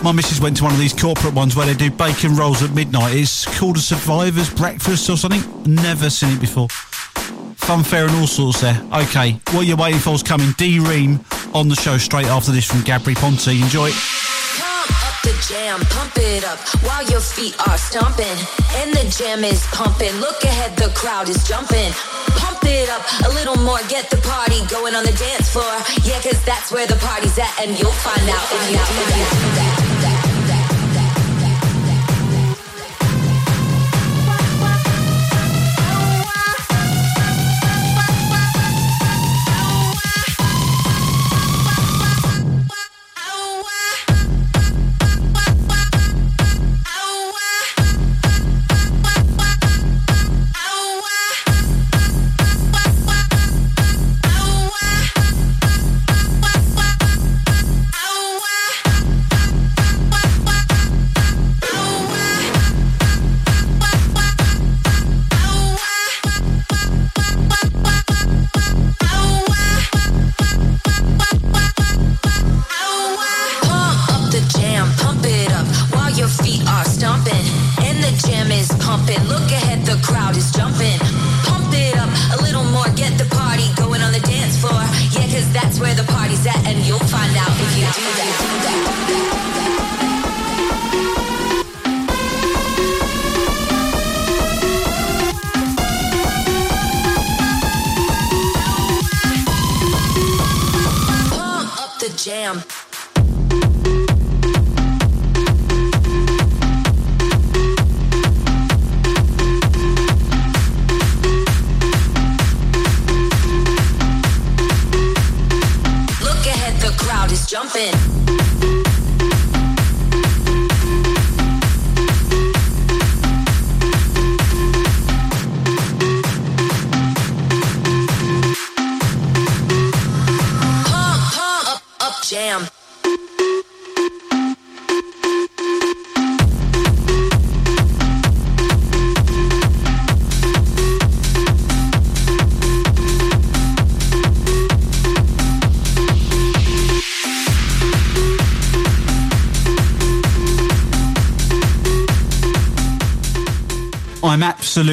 My 0.00 0.12
missus 0.12 0.40
went 0.40 0.56
to 0.58 0.64
one 0.64 0.72
of 0.72 0.78
these 0.78 0.94
corporate 0.94 1.34
ones 1.34 1.56
where 1.56 1.66
they 1.66 1.74
do 1.74 1.90
bacon 1.90 2.36
rolls 2.36 2.62
at 2.62 2.70
midnight. 2.70 3.16
It's 3.16 3.44
called 3.58 3.76
a 3.76 3.80
survivor's 3.80 4.48
breakfast 4.54 5.10
or 5.10 5.16
something. 5.16 5.42
Never 5.64 6.08
seen 6.08 6.34
it 6.34 6.40
before. 6.40 6.68
Funfair 6.68 8.06
and 8.06 8.16
all 8.16 8.28
sorts 8.28 8.60
there. 8.60 8.80
Okay, 8.94 9.40
what 9.50 9.66
you're 9.66 9.76
waiting 9.76 10.00
for 10.00 10.14
is 10.14 10.22
coming. 10.22 10.52
D 10.56 10.78
Ream 10.78 11.18
on 11.52 11.68
the 11.68 11.74
show 11.74 11.98
straight 11.98 12.26
after 12.26 12.52
this 12.52 12.64
from 12.64 12.78
Gabri 12.80 13.16
Ponte. 13.16 13.48
Enjoy. 13.48 13.90
Jam, 15.48 15.80
pump 15.88 16.12
it 16.18 16.44
up 16.44 16.58
while 16.84 17.02
your 17.08 17.20
feet 17.20 17.56
are 17.66 17.78
stomping. 17.78 18.36
And 18.76 18.92
the 18.92 19.08
jam 19.08 19.44
is 19.44 19.64
pumping. 19.72 20.12
Look 20.20 20.44
ahead, 20.44 20.76
the 20.76 20.92
crowd 20.94 21.30
is 21.30 21.42
jumping. 21.48 21.90
Pump 22.36 22.60
it 22.64 22.90
up 22.90 23.00
a 23.24 23.30
little 23.32 23.56
more, 23.64 23.78
get 23.88 24.10
the 24.10 24.18
party 24.18 24.60
going 24.68 24.94
on 24.94 25.04
the 25.04 25.12
dance 25.12 25.50
floor. 25.50 25.64
Yeah, 26.04 26.20
cause 26.20 26.44
that's 26.44 26.70
where 26.70 26.86
the 26.86 26.96
party's 26.96 27.38
at, 27.38 27.60
and 27.62 27.78
you'll 27.78 27.96
find 28.04 28.28
out 28.28 28.44
if 28.52 28.70
you 28.70 28.76
do 28.76 29.56
that. 29.56 29.67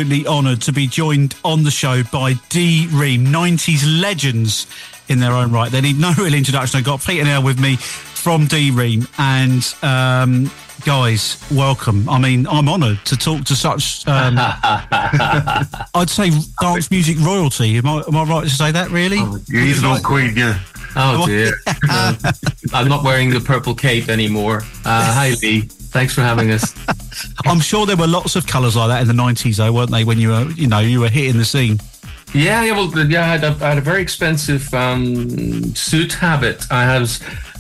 Absolutely 0.06 0.28
honoured 0.28 0.62
to 0.62 0.72
be 0.72 0.86
joined 0.86 1.34
on 1.44 1.64
the 1.64 1.72
show 1.72 2.04
by 2.04 2.34
D 2.50 2.88
Ream, 2.92 3.26
90s 3.26 4.02
legends 4.02 4.68
in 5.08 5.20
their 5.20 5.32
own 5.32 5.52
right. 5.52 5.72
They 5.72 5.82
need 5.82 6.00
no 6.00 6.14
real 6.18 6.34
introduction. 6.36 6.78
I've 6.78 6.86
got 6.86 7.04
Peter 7.04 7.24
Nail 7.24 7.42
with 7.42 7.60
me 7.60 7.76
from 7.76 8.46
D 8.46 8.70
Ream. 8.70 9.08
And 9.18 9.66
um, 9.82 10.52
guys, 10.86 11.44
welcome. 11.52 12.08
I 12.08 12.20
mean, 12.20 12.46
I'm 12.46 12.70
honoured 12.70 13.04
to 13.06 13.18
talk 13.18 13.46
to 13.46 13.56
such, 13.56 14.08
um, 14.08 14.36
I'd 14.38 16.10
say, 16.10 16.30
dance 16.62 16.92
music 16.92 17.18
royalty. 17.22 17.78
Am 17.78 17.88
I, 17.88 18.04
am 18.08 18.16
I 18.16 18.24
right 18.26 18.44
to 18.44 18.50
say 18.50 18.72
that, 18.74 18.92
really? 18.92 19.22
You're 19.48 19.64
even 19.64 19.86
on 19.86 20.04
Queen, 20.04 20.36
yeah. 20.36 20.60
Oh 20.96 21.26
dear. 21.26 21.56
No, 21.88 22.16
I'm 22.74 22.88
not 22.88 23.04
wearing 23.04 23.32
the 23.32 23.42
purple 23.42 23.74
cape 23.76 24.08
anymore. 24.08 24.58
Uh, 24.86 25.14
hi 25.14 25.34
Lee. 25.42 25.62
Thanks 25.62 26.14
for 26.14 26.22
having 26.22 26.52
us. 26.52 26.74
I'm 27.46 27.60
sure 27.60 27.86
there 27.86 27.98
were 27.98 28.08
lots 28.08 28.36
of 28.36 28.48
colours 28.48 28.76
like 28.76 28.90
that 28.90 29.02
in 29.02 29.08
the 29.08 29.22
90s, 29.22 29.58
though, 29.58 29.72
weren't 29.72 29.92
they, 29.92 30.04
when 30.04 30.20
you 30.20 30.30
were, 30.30 30.46
you 30.52 30.68
know, 30.68 30.80
you 30.80 31.00
were 31.00 31.10
hitting 31.10 31.38
the 31.38 31.46
scene? 31.46 31.80
Yeah, 32.36 32.64
yeah. 32.66 32.72
Well, 32.74 33.10
yeah. 33.10 33.24
I 33.24 33.28
had 33.28 33.44
a, 33.46 33.66
I 33.66 33.70
had 33.70 33.78
a 33.78 33.82
very 33.82 34.02
expensive 34.02 34.74
um, 34.74 35.74
suit 35.74 36.12
habit. 36.14 36.66
I 36.70 36.84
had 36.84 37.10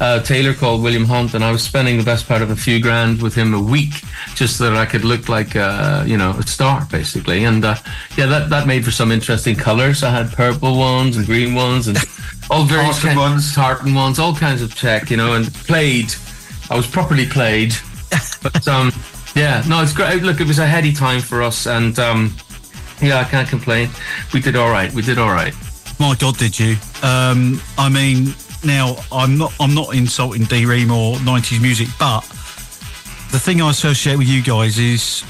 a 0.02 0.22
tailor 0.22 0.54
called 0.54 0.84
William 0.84 1.06
Hunt, 1.06 1.34
and 1.34 1.46
I 1.46 1.52
was 1.52 1.64
spending 1.64 1.98
the 1.98 2.04
best 2.04 2.28
part 2.28 2.42
of 2.42 2.50
a 2.50 2.58
few 2.58 2.82
grand 2.82 3.22
with 3.22 3.34
him 3.34 3.54
a 3.54 3.62
week, 3.62 3.94
just 4.36 4.58
so 4.58 4.66
that 4.66 4.76
I 4.76 4.86
could 4.86 5.06
look 5.06 5.30
like, 5.30 5.56
uh, 5.56 6.04
you 6.06 6.18
know, 6.18 6.32
a 6.32 6.44
star, 6.44 6.86
basically. 6.92 7.46
And 7.46 7.64
uh, 7.64 7.76
yeah, 8.18 8.26
that 8.26 8.50
that 8.50 8.68
made 8.68 8.84
for 8.84 8.92
some 8.92 9.14
interesting 9.14 9.56
colours. 9.56 10.04
I 10.04 10.10
had 10.10 10.34
purple 10.34 10.78
ones 10.78 11.16
and 11.16 11.26
green 11.26 11.56
ones, 11.56 11.88
and 11.88 11.98
all 12.50 12.66
various 12.66 13.02
Tartan 13.02 13.18
ones, 13.18 13.56
tartan 13.56 13.94
ones, 13.94 14.20
all 14.20 14.36
kinds 14.36 14.62
of 14.62 14.76
tech, 14.76 15.10
you 15.10 15.16
know, 15.16 15.36
and 15.36 15.54
played. 15.54 16.14
I 16.70 16.76
was 16.76 16.88
properly 16.88 17.28
played, 17.28 17.74
but 18.44 18.68
um, 18.68 18.92
yeah, 19.36 19.64
no, 19.68 19.82
it's 19.84 19.94
great. 19.94 20.24
Look, 20.24 20.40
it 20.40 20.48
was 20.48 20.60
a 20.60 20.66
heady 20.66 20.94
time 20.94 21.20
for 21.20 21.41
us, 21.41 21.68
and 21.68 21.98
um, 21.99 22.36
yeah, 23.02 23.20
I 23.20 23.26
can't 23.26 23.48
complain. 23.48 23.90
We 24.34 24.40
did 24.40 24.56
all 24.56 24.70
right. 24.70 24.91
We 24.94 25.02
did 25.02 25.18
all 25.18 25.30
right. 25.30 25.53
My 25.99 26.16
God, 26.16 26.38
did 26.38 26.57
you? 26.60 26.76
Um, 27.03 27.62
I 27.78 27.90
mean, 27.90 28.34
now 28.64 28.95
I'm 29.12 29.38
not 29.38 29.53
I'm 29.60 29.74
not 29.74 29.94
insulting 29.94 30.44
D 30.44 30.66
Ream 30.66 30.91
or 30.91 31.16
'90s 31.18 31.62
music, 31.62 31.88
but 31.99 32.22
the 33.32 33.40
thing 33.40 33.62
I 33.62 33.70
associate 33.70 34.18
with 34.18 34.28
you 34.28 34.41
guys 34.41 34.80
is 34.80 35.24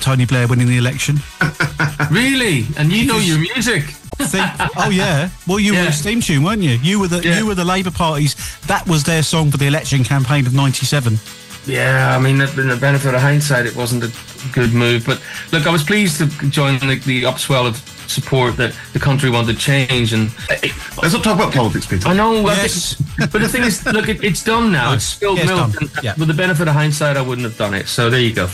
Tony 0.00 0.26
Blair 0.26 0.48
winning 0.48 0.66
the 0.66 0.78
election. 0.78 1.18
really? 2.10 2.66
And 2.76 2.92
you 2.92 3.06
know 3.06 3.18
your 3.18 3.38
music? 3.38 3.84
Think, 4.18 4.50
oh 4.76 4.90
yeah. 4.90 5.30
Well, 5.46 5.60
you 5.60 5.74
were 5.74 5.80
a 5.80 5.92
steam 5.92 6.20
tune, 6.20 6.42
weren't 6.42 6.62
you? 6.62 6.72
You 6.82 6.98
were 6.98 7.06
the 7.06 7.22
you 7.22 7.46
were 7.46 7.54
the 7.54 7.64
Labour 7.64 7.92
Party's. 7.92 8.34
That 8.62 8.86
was 8.88 9.04
their 9.04 9.22
song 9.22 9.52
for 9.52 9.58
the 9.58 9.68
election 9.68 10.02
campaign 10.02 10.44
of 10.44 10.54
'97. 10.54 11.18
Yeah, 11.68 12.16
I 12.16 12.18
mean, 12.18 12.40
in 12.40 12.68
the 12.68 12.78
benefit 12.80 13.14
of 13.14 13.20
hindsight, 13.20 13.66
it 13.66 13.76
wasn't 13.76 14.04
a 14.04 14.52
good 14.52 14.72
move. 14.72 15.04
But 15.04 15.22
look, 15.52 15.66
I 15.66 15.70
was 15.70 15.82
pleased 15.82 16.18
to 16.18 16.26
join 16.48 16.78
the, 16.78 17.00
the 17.04 17.24
upswell 17.24 17.66
of 17.66 17.76
support 18.08 18.56
that 18.56 18.74
the 18.94 18.98
country 18.98 19.28
wanted 19.28 19.58
change. 19.58 20.12
And 20.14 20.30
let's 21.02 21.12
not 21.12 21.22
talk 21.22 21.36
about 21.36 21.52
politics, 21.52 21.86
Peter. 21.86 22.08
I 22.08 22.14
know, 22.14 22.42
well, 22.42 22.56
yes. 22.56 22.94
but 23.18 23.32
the 23.32 23.48
thing 23.48 23.64
is, 23.64 23.84
look, 23.84 24.08
it, 24.08 24.24
it's 24.24 24.42
done 24.42 24.72
now. 24.72 24.94
It's 24.94 25.04
spilled 25.04 25.36
Yeah, 25.38 25.44
it's 25.44 25.52
milk. 25.52 25.72
done. 25.72 25.88
And 25.94 26.04
Yeah. 26.04 26.14
With 26.18 26.28
the 26.28 26.34
benefit 26.34 26.68
of 26.68 26.74
hindsight, 26.74 27.16
I 27.16 27.22
wouldn't 27.22 27.44
have 27.44 27.58
done 27.58 27.74
it. 27.74 27.86
So 27.86 28.08
there 28.08 28.20
you 28.20 28.32
go. 28.32 28.48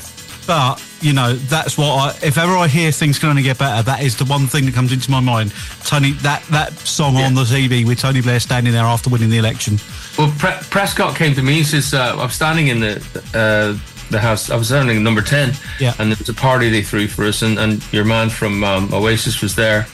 But 0.46 0.82
you 1.00 1.12
know, 1.12 1.32
that's 1.34 1.78
what 1.78 1.86
I. 1.86 2.26
If 2.26 2.36
ever 2.36 2.54
I 2.54 2.68
hear 2.68 2.92
things 2.92 3.18
can 3.18 3.30
only 3.30 3.42
get 3.42 3.58
better, 3.58 3.82
that 3.82 4.02
is 4.02 4.16
the 4.16 4.26
one 4.26 4.46
thing 4.46 4.66
that 4.66 4.74
comes 4.74 4.92
into 4.92 5.10
my 5.10 5.20
mind. 5.20 5.54
Tony, 5.84 6.12
that 6.20 6.42
that 6.50 6.72
song 6.80 7.16
on 7.16 7.34
the 7.34 7.44
TV 7.44 7.86
with 7.86 7.98
Tony 7.98 8.20
Blair 8.20 8.40
standing 8.40 8.72
there 8.72 8.84
after 8.84 9.08
winning 9.08 9.30
the 9.30 9.38
election. 9.38 9.78
Well, 10.18 10.32
Pre- 10.38 10.62
Prescott 10.70 11.16
came 11.16 11.34
to 11.34 11.42
me. 11.42 11.54
He 11.54 11.64
says, 11.64 11.92
uh, 11.94 12.16
"I'm 12.18 12.30
standing 12.30 12.68
in 12.68 12.80
the 12.80 12.96
uh, 13.34 13.78
the 14.10 14.20
house. 14.20 14.50
I 14.50 14.56
was 14.56 14.68
standing 14.68 14.96
in 14.96 15.02
number 15.02 15.22
ten, 15.22 15.52
Yeah. 15.80 15.94
and 15.98 16.10
there 16.10 16.16
was 16.18 16.28
a 16.28 16.34
party 16.34 16.68
they 16.70 16.82
threw 16.82 17.08
for 17.08 17.24
us, 17.24 17.42
and, 17.42 17.58
and 17.58 17.82
your 17.92 18.04
man 18.04 18.30
from 18.30 18.62
um, 18.62 18.92
Oasis 18.94 19.42
was 19.42 19.54
there. 19.56 19.86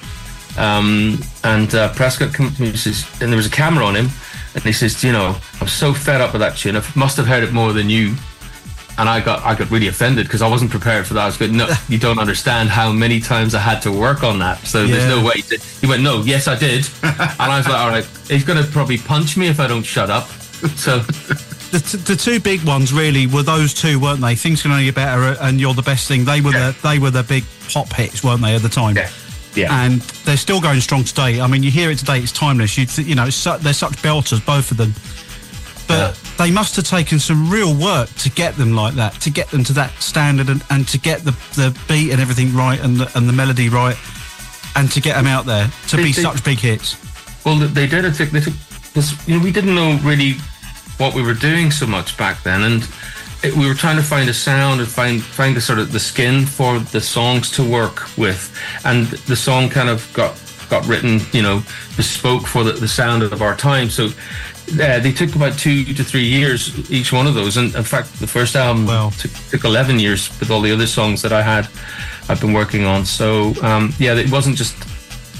Um, 0.58 1.20
and 1.44 1.74
uh, 1.74 1.92
Prescott 1.94 2.34
came 2.34 2.50
to 2.50 2.62
me 2.62 2.68
and 2.70 2.78
says, 2.78 3.06
and 3.20 3.30
there 3.32 3.36
was 3.36 3.46
a 3.46 3.50
camera 3.50 3.84
on 3.86 3.94
him, 3.96 4.08
and 4.54 4.62
he 4.64 4.72
says, 4.72 5.02
"You 5.02 5.12
know, 5.12 5.36
I'm 5.60 5.68
so 5.68 5.94
fed 5.94 6.20
up 6.20 6.32
with 6.32 6.40
that 6.40 6.56
tune. 6.56 6.76
I 6.76 6.82
must 6.94 7.16
have 7.16 7.26
heard 7.26 7.42
it 7.44 7.52
more 7.52 7.72
than 7.72 7.88
you." 7.88 8.14
And 9.00 9.08
I 9.08 9.20
got 9.20 9.42
I 9.42 9.54
got 9.54 9.70
really 9.70 9.88
offended 9.88 10.26
because 10.26 10.42
I 10.42 10.48
wasn't 10.48 10.70
prepared 10.70 11.06
for 11.06 11.14
that. 11.14 11.22
I 11.22 11.26
was 11.26 11.38
going, 11.38 11.56
no, 11.56 11.68
you 11.88 11.98
don't 11.98 12.18
understand 12.18 12.68
how 12.68 12.92
many 12.92 13.18
times 13.18 13.54
I 13.54 13.58
had 13.60 13.80
to 13.82 13.90
work 13.92 14.22
on 14.22 14.38
that. 14.40 14.58
So 14.66 14.86
there's 14.86 15.08
no 15.08 15.24
way. 15.24 15.40
To, 15.40 15.58
he 15.80 15.86
went, 15.86 16.02
no, 16.02 16.20
yes, 16.22 16.46
I 16.46 16.56
did, 16.56 16.86
and 17.02 17.40
I 17.40 17.56
was 17.58 17.66
like, 17.66 17.78
all 17.78 17.88
right, 17.88 18.04
he's 18.28 18.44
going 18.44 18.62
to 18.62 18.70
probably 18.70 18.98
punch 18.98 19.36
me 19.36 19.48
if 19.48 19.58
I 19.58 19.66
don't 19.66 19.82
shut 19.82 20.10
up. 20.10 20.28
So 20.76 20.98
the, 20.98 21.78
t- 21.80 21.98
the 21.98 22.16
two 22.16 22.40
big 22.40 22.62
ones 22.64 22.92
really 22.92 23.26
were 23.26 23.42
those 23.42 23.72
two, 23.72 23.98
weren't 23.98 24.20
they? 24.20 24.34
Things 24.34 24.60
can 24.62 24.70
only 24.70 24.84
get 24.84 24.94
better, 24.96 25.36
and 25.40 25.58
you're 25.58 25.74
the 25.74 25.82
best 25.82 26.06
thing. 26.06 26.24
They 26.26 26.40
were 26.42 26.52
the 26.52 26.76
they 26.82 26.98
were 26.98 27.10
the 27.10 27.22
big 27.22 27.44
pop 27.72 27.90
hits, 27.92 28.22
weren't 28.22 28.42
they, 28.42 28.54
at 28.54 28.62
the 28.62 28.68
time? 28.68 28.96
Yeah. 28.96 29.10
Yeah. 29.56 29.84
And 29.84 30.00
they're 30.24 30.36
still 30.36 30.60
going 30.60 30.80
strong 30.80 31.02
today. 31.02 31.40
I 31.40 31.46
mean, 31.48 31.62
you 31.62 31.70
hear 31.72 31.90
it 31.90 31.98
today; 31.98 32.18
it's 32.20 32.30
timeless. 32.32 32.76
You 32.78 32.86
th- 32.86 33.08
you 33.08 33.14
know, 33.16 33.30
su- 33.30 33.58
they're 33.60 33.72
such 33.72 33.94
belters, 34.02 34.44
both 34.44 34.70
of 34.70 34.76
them. 34.76 34.94
But 35.90 36.20
they 36.38 36.50
must 36.50 36.76
have 36.76 36.86
taken 36.86 37.18
some 37.18 37.50
real 37.50 37.74
work 37.74 38.08
to 38.16 38.30
get 38.30 38.56
them 38.56 38.74
like 38.74 38.94
that, 38.94 39.14
to 39.22 39.30
get 39.30 39.48
them 39.50 39.64
to 39.64 39.72
that 39.74 39.90
standard, 40.02 40.48
and, 40.48 40.62
and 40.70 40.86
to 40.88 40.98
get 40.98 41.20
the, 41.24 41.32
the 41.56 41.76
beat 41.88 42.12
and 42.12 42.20
everything 42.20 42.54
right, 42.54 42.80
and 42.80 42.96
the, 42.96 43.10
and 43.18 43.28
the 43.28 43.32
melody 43.32 43.68
right, 43.68 43.96
and 44.76 44.90
to 44.92 45.00
get 45.00 45.16
them 45.16 45.26
out 45.26 45.46
there 45.46 45.70
to 45.88 45.96
They- 45.96 46.02
be 46.04 46.12
they- 46.12 46.22
such 46.22 46.44
big 46.44 46.58
hits. 46.58 46.96
Well, 47.44 47.56
they 47.56 47.86
did. 47.86 48.04
It 48.04 48.14
took, 48.14 48.30
they 48.30 48.40
took 48.40 48.54
this. 48.92 49.26
You 49.26 49.38
know, 49.38 49.42
we 49.44 49.50
didn't 49.50 49.74
know 49.74 49.98
really 50.02 50.34
what 50.98 51.14
we 51.14 51.22
were 51.22 51.32
doing 51.34 51.70
so 51.70 51.86
much 51.86 52.16
back 52.18 52.42
then, 52.42 52.62
and 52.64 52.88
it, 53.42 53.54
we 53.56 53.66
were 53.66 53.74
trying 53.74 53.96
to 53.96 54.02
find 54.02 54.28
a 54.28 54.34
sound 54.34 54.80
and 54.80 54.88
find 54.88 55.22
find 55.22 55.56
the 55.56 55.60
sort 55.62 55.78
of 55.78 55.90
the 55.90 55.98
skin 56.00 56.44
for 56.44 56.78
the 56.78 57.00
songs 57.00 57.50
to 57.52 57.64
work 57.64 58.14
with, 58.18 58.54
and 58.84 59.06
the 59.26 59.36
song 59.36 59.70
kind 59.70 59.88
of 59.88 60.06
got 60.12 60.38
got 60.68 60.86
written, 60.86 61.20
you 61.32 61.40
know, 61.42 61.62
bespoke 61.96 62.46
for 62.46 62.62
the, 62.62 62.72
the 62.72 62.86
sound 62.88 63.22
of 63.22 63.40
our 63.40 63.56
time. 63.56 63.88
So. 63.88 64.10
Uh, 64.72 65.00
they 65.00 65.12
took 65.12 65.34
about 65.34 65.58
two 65.58 65.84
to 65.84 66.04
three 66.04 66.24
years 66.24 66.90
each 66.90 67.12
one 67.12 67.26
of 67.26 67.34
those, 67.34 67.56
and 67.56 67.74
in 67.74 67.82
fact, 67.82 68.20
the 68.20 68.26
first 68.26 68.54
album 68.54 68.86
took, 69.18 69.30
took 69.50 69.64
eleven 69.64 69.98
years 69.98 70.28
with 70.38 70.50
all 70.50 70.60
the 70.60 70.72
other 70.72 70.86
songs 70.86 71.22
that 71.22 71.32
I 71.32 71.42
had, 71.42 71.68
I've 72.28 72.40
been 72.40 72.52
working 72.52 72.84
on. 72.84 73.04
So 73.04 73.54
um, 73.62 73.92
yeah, 73.98 74.14
it 74.14 74.30
wasn't 74.30 74.56
just 74.56 74.76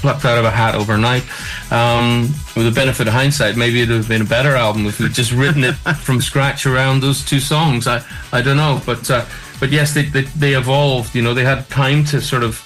plucked 0.01 0.25
out 0.25 0.37
of 0.37 0.45
a 0.45 0.51
hat 0.51 0.75
overnight. 0.75 1.23
Um, 1.71 2.23
with 2.55 2.65
the 2.65 2.71
benefit 2.71 3.07
of 3.07 3.13
hindsight, 3.13 3.55
maybe 3.55 3.81
it 3.81 3.87
would 3.87 3.97
have 3.97 4.07
been 4.09 4.23
a 4.23 4.25
better 4.25 4.55
album 4.55 4.85
if 4.87 4.99
we'd 4.99 5.13
just 5.13 5.31
written 5.31 5.63
it 5.63 5.73
from 6.03 6.19
scratch 6.19 6.65
around 6.65 7.01
those 7.01 7.23
two 7.23 7.39
songs. 7.39 7.87
I, 7.87 8.03
I 8.33 8.41
don't 8.41 8.57
know, 8.57 8.81
but 8.85 9.09
uh, 9.09 9.25
but 9.59 9.69
yes, 9.69 9.93
they, 9.93 10.03
they 10.03 10.23
they 10.23 10.53
evolved. 10.55 11.15
You 11.15 11.21
know, 11.21 11.33
they 11.33 11.45
had 11.45 11.69
time 11.69 12.03
to 12.05 12.19
sort 12.19 12.43
of 12.43 12.59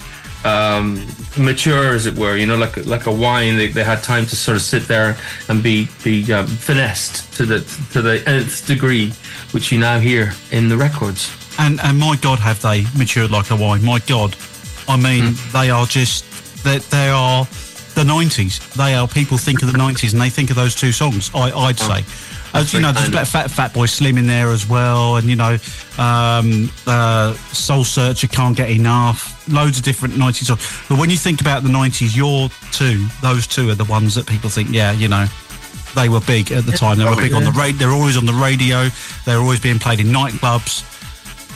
um, 0.45 1.05
mature, 1.37 1.93
as 1.93 2.05
it 2.05 2.15
were. 2.15 2.37
You 2.37 2.45
know, 2.45 2.55
like 2.55 2.85
like 2.85 3.07
a 3.07 3.11
wine, 3.11 3.57
they, 3.57 3.67
they 3.67 3.83
had 3.83 4.03
time 4.03 4.25
to 4.27 4.35
sort 4.35 4.55
of 4.55 4.61
sit 4.61 4.83
there 4.83 5.17
and 5.49 5.61
be 5.61 5.89
be 6.03 6.31
um, 6.31 6.47
finessed 6.47 7.33
to 7.37 7.45
the 7.45 7.59
to 7.91 8.01
the 8.01 8.23
nth 8.27 8.65
degree, 8.67 9.11
which 9.51 9.71
you 9.71 9.79
now 9.79 9.99
hear 9.99 10.33
in 10.51 10.69
the 10.69 10.77
records. 10.77 11.31
And 11.57 11.79
and 11.81 11.97
my 11.97 12.15
God, 12.17 12.39
have 12.39 12.61
they 12.61 12.85
matured 12.97 13.31
like 13.31 13.51
a 13.51 13.55
wine? 13.55 13.83
My 13.83 13.99
God, 13.99 14.35
I 14.87 14.97
mean, 14.97 15.35
they 15.51 15.69
are 15.69 15.85
just 15.85 16.25
they, 16.63 16.77
they 16.77 17.09
are 17.09 17.45
the 17.95 18.03
nineties. 18.03 18.59
They 18.73 18.93
are 18.93 19.07
people 19.07 19.37
think 19.37 19.63
of 19.63 19.71
the 19.71 19.77
nineties 19.77 20.13
and 20.13 20.21
they 20.21 20.29
think 20.29 20.49
of 20.49 20.55
those 20.55 20.75
two 20.75 20.91
songs. 20.91 21.31
I, 21.33 21.51
I'd 21.51 21.79
say. 21.79 22.03
As 22.55 22.73
you 22.73 22.79
know, 22.79 22.91
there's 22.91 23.09
a 23.09 23.11
bit 23.11 23.21
of 23.21 23.27
Fat 23.27 23.51
Fat 23.51 23.73
Boy 23.73 23.85
Slim 23.85 24.17
in 24.17 24.27
there 24.27 24.49
as 24.49 24.67
well, 24.67 25.17
and 25.17 25.27
you 25.27 25.35
know, 25.35 25.57
um, 25.97 26.71
uh, 26.87 27.33
Soul 27.51 27.83
Searcher 27.83 28.27
can't 28.27 28.55
get 28.55 28.69
enough. 28.69 29.47
Loads 29.49 29.77
of 29.77 29.83
different 29.83 30.15
'90s 30.15 30.45
songs. 30.45 30.83
But 30.87 30.97
when 30.97 31.09
you 31.09 31.17
think 31.17 31.41
about 31.41 31.63
the 31.63 31.69
'90s, 31.69 32.15
your 32.15 32.49
two, 32.71 33.05
those 33.21 33.45
two 33.45 33.69
are 33.69 33.75
the 33.75 33.83
ones 33.85 34.15
that 34.15 34.25
people 34.25 34.49
think, 34.49 34.69
yeah, 34.71 34.91
you 34.93 35.07
know, 35.07 35.25
they 35.95 36.09
were 36.09 36.21
big 36.21 36.51
at 36.51 36.65
the 36.65 36.71
time. 36.71 36.97
They 36.97 37.05
were 37.05 37.15
big 37.15 37.33
on 37.33 37.43
the 37.43 37.51
radio. 37.51 37.77
They're 37.77 37.91
always 37.91 38.17
on 38.17 38.25
the 38.25 38.33
radio. 38.33 38.89
They're 39.25 39.39
always 39.39 39.59
being 39.59 39.79
played 39.79 39.99
in 39.99 40.07
nightclubs 40.07 40.83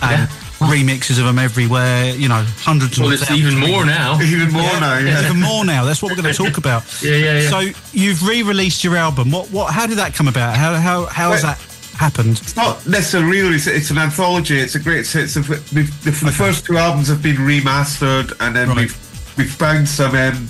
and 0.02 0.30
remixes 0.60 1.20
of 1.20 1.26
them 1.26 1.40
everywhere. 1.40 2.14
You 2.16 2.28
know, 2.30 2.44
hundreds. 2.58 3.00
Well, 3.00 3.08
of 3.12 3.22
it's 3.22 3.32
even 3.32 3.58
more 3.58 3.86
now. 3.86 4.20
Even 4.22 4.52
more 4.52 4.62
now, 4.80 4.98
yeah. 5.00 5.26
Even 5.26 5.42
more 5.42 5.66
now. 5.66 5.86
That's 5.86 6.02
what 6.02 6.12
we're 6.12 6.22
going 6.22 6.34
to 6.34 6.38
talk 6.44 6.58
about. 6.58 6.84
Yeah, 7.02 7.16
yeah, 7.16 7.40
yeah. 7.40 7.50
So 7.50 7.80
you've 7.94 8.28
re-released 8.28 8.84
your 8.84 8.98
album. 8.98 9.32
What? 9.32 9.50
What? 9.52 9.74
How 9.74 9.88
did 9.88 9.98
that 10.00 10.14
come 10.14 10.28
about? 10.28 10.56
How? 10.58 10.74
How? 10.76 11.06
How 11.06 11.32
has 11.32 11.44
Well- 11.44 11.54
that 11.56 11.96
happened? 11.98 12.32
It's 12.40 12.56
not 12.56 12.86
necessarily 12.86 13.30
really. 13.42 13.56
It's, 13.56 13.68
it's 13.68 13.90
an 13.90 13.98
anthology. 13.98 14.60
It's 14.60 14.76
a 14.76 14.80
great. 14.80 15.00
It's 15.00 15.36
a, 15.36 15.40
we've, 15.40 16.04
the, 16.04 16.12
the 16.12 16.32
first 16.32 16.66
two 16.66 16.78
albums 16.78 17.08
have 17.08 17.24
been 17.24 17.38
remastered, 17.38 18.34
and 18.42 18.56
then 18.56 18.76
we've 18.76 18.98
we've 19.38 19.52
found 19.52 19.88
some 19.88 20.12
um, 20.16 20.50